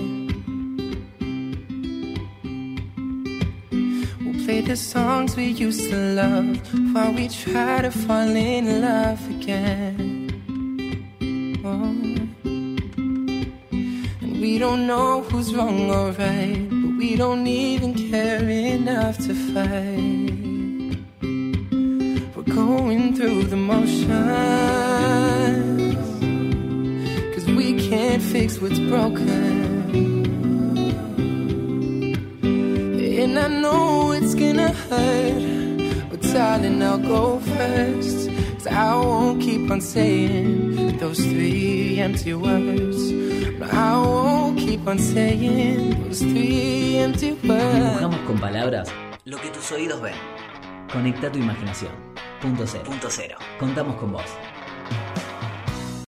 We'll 4.22 4.46
play 4.46 4.62
the 4.62 4.78
songs 4.78 5.36
we 5.36 5.48
used 5.48 5.90
to 5.90 5.98
love 6.22 6.58
while 6.94 7.12
we 7.12 7.28
try 7.28 7.82
to 7.82 7.92
fall 7.92 8.30
in 8.30 8.82
love 8.82 9.22
again. 9.30 10.32
Oh. 11.66 11.96
And 14.22 14.42
we 14.42 14.58
don't 14.58 14.88
know 14.88 15.22
who's 15.24 15.54
wrong 15.54 15.92
or 15.92 16.12
right, 16.12 16.66
but 16.70 16.98
we 16.98 17.18
don't 17.18 17.46
even 17.46 17.94
care 17.94 18.48
enough 18.50 19.18
to 19.18 19.34
fight. 19.54 20.29
We're 22.60 22.66
going 22.66 23.16
through 23.16 23.44
the 23.44 23.56
motions, 23.56 24.10
cause 27.34 27.46
we 27.46 27.90
can't 27.90 28.22
fix 28.22 28.60
what's 28.60 28.80
broken. 28.80 29.30
And 32.44 33.40
I 33.40 33.48
know 33.48 34.12
it's 34.12 34.36
gonna 34.36 34.74
hurt, 34.74 36.10
but 36.10 36.22
darling, 36.22 36.84
I'll 36.84 36.98
go 36.98 37.40
first. 37.40 38.30
Cause 38.56 38.68
I 38.68 38.94
won't 38.96 39.42
keep 39.42 39.72
on 39.72 39.80
saying 39.80 40.98
those 40.98 41.20
three 41.20 42.00
empty 42.02 42.34
words. 42.34 43.14
I 43.72 43.96
won't 44.02 44.60
keep 44.60 44.86
on 44.86 45.00
saying 45.00 46.04
those 46.04 46.20
three 46.20 46.98
empty 46.98 47.32
words. 47.32 47.76
Dibujamos 47.76 48.20
con 48.28 48.38
palabras 48.38 48.90
lo 49.24 49.38
que 49.38 49.50
tus 49.50 49.72
oídos 49.72 50.02
ven. 50.02 50.16
Conecta 50.92 51.32
tu 51.32 51.40
imaginación. 51.40 52.09
Punto 52.42 52.66
cero. 52.66 52.84
Punto 52.86 53.10
cero. 53.10 53.38
Contamos 53.60 53.98
con 53.98 54.14
vos. 54.14 54.24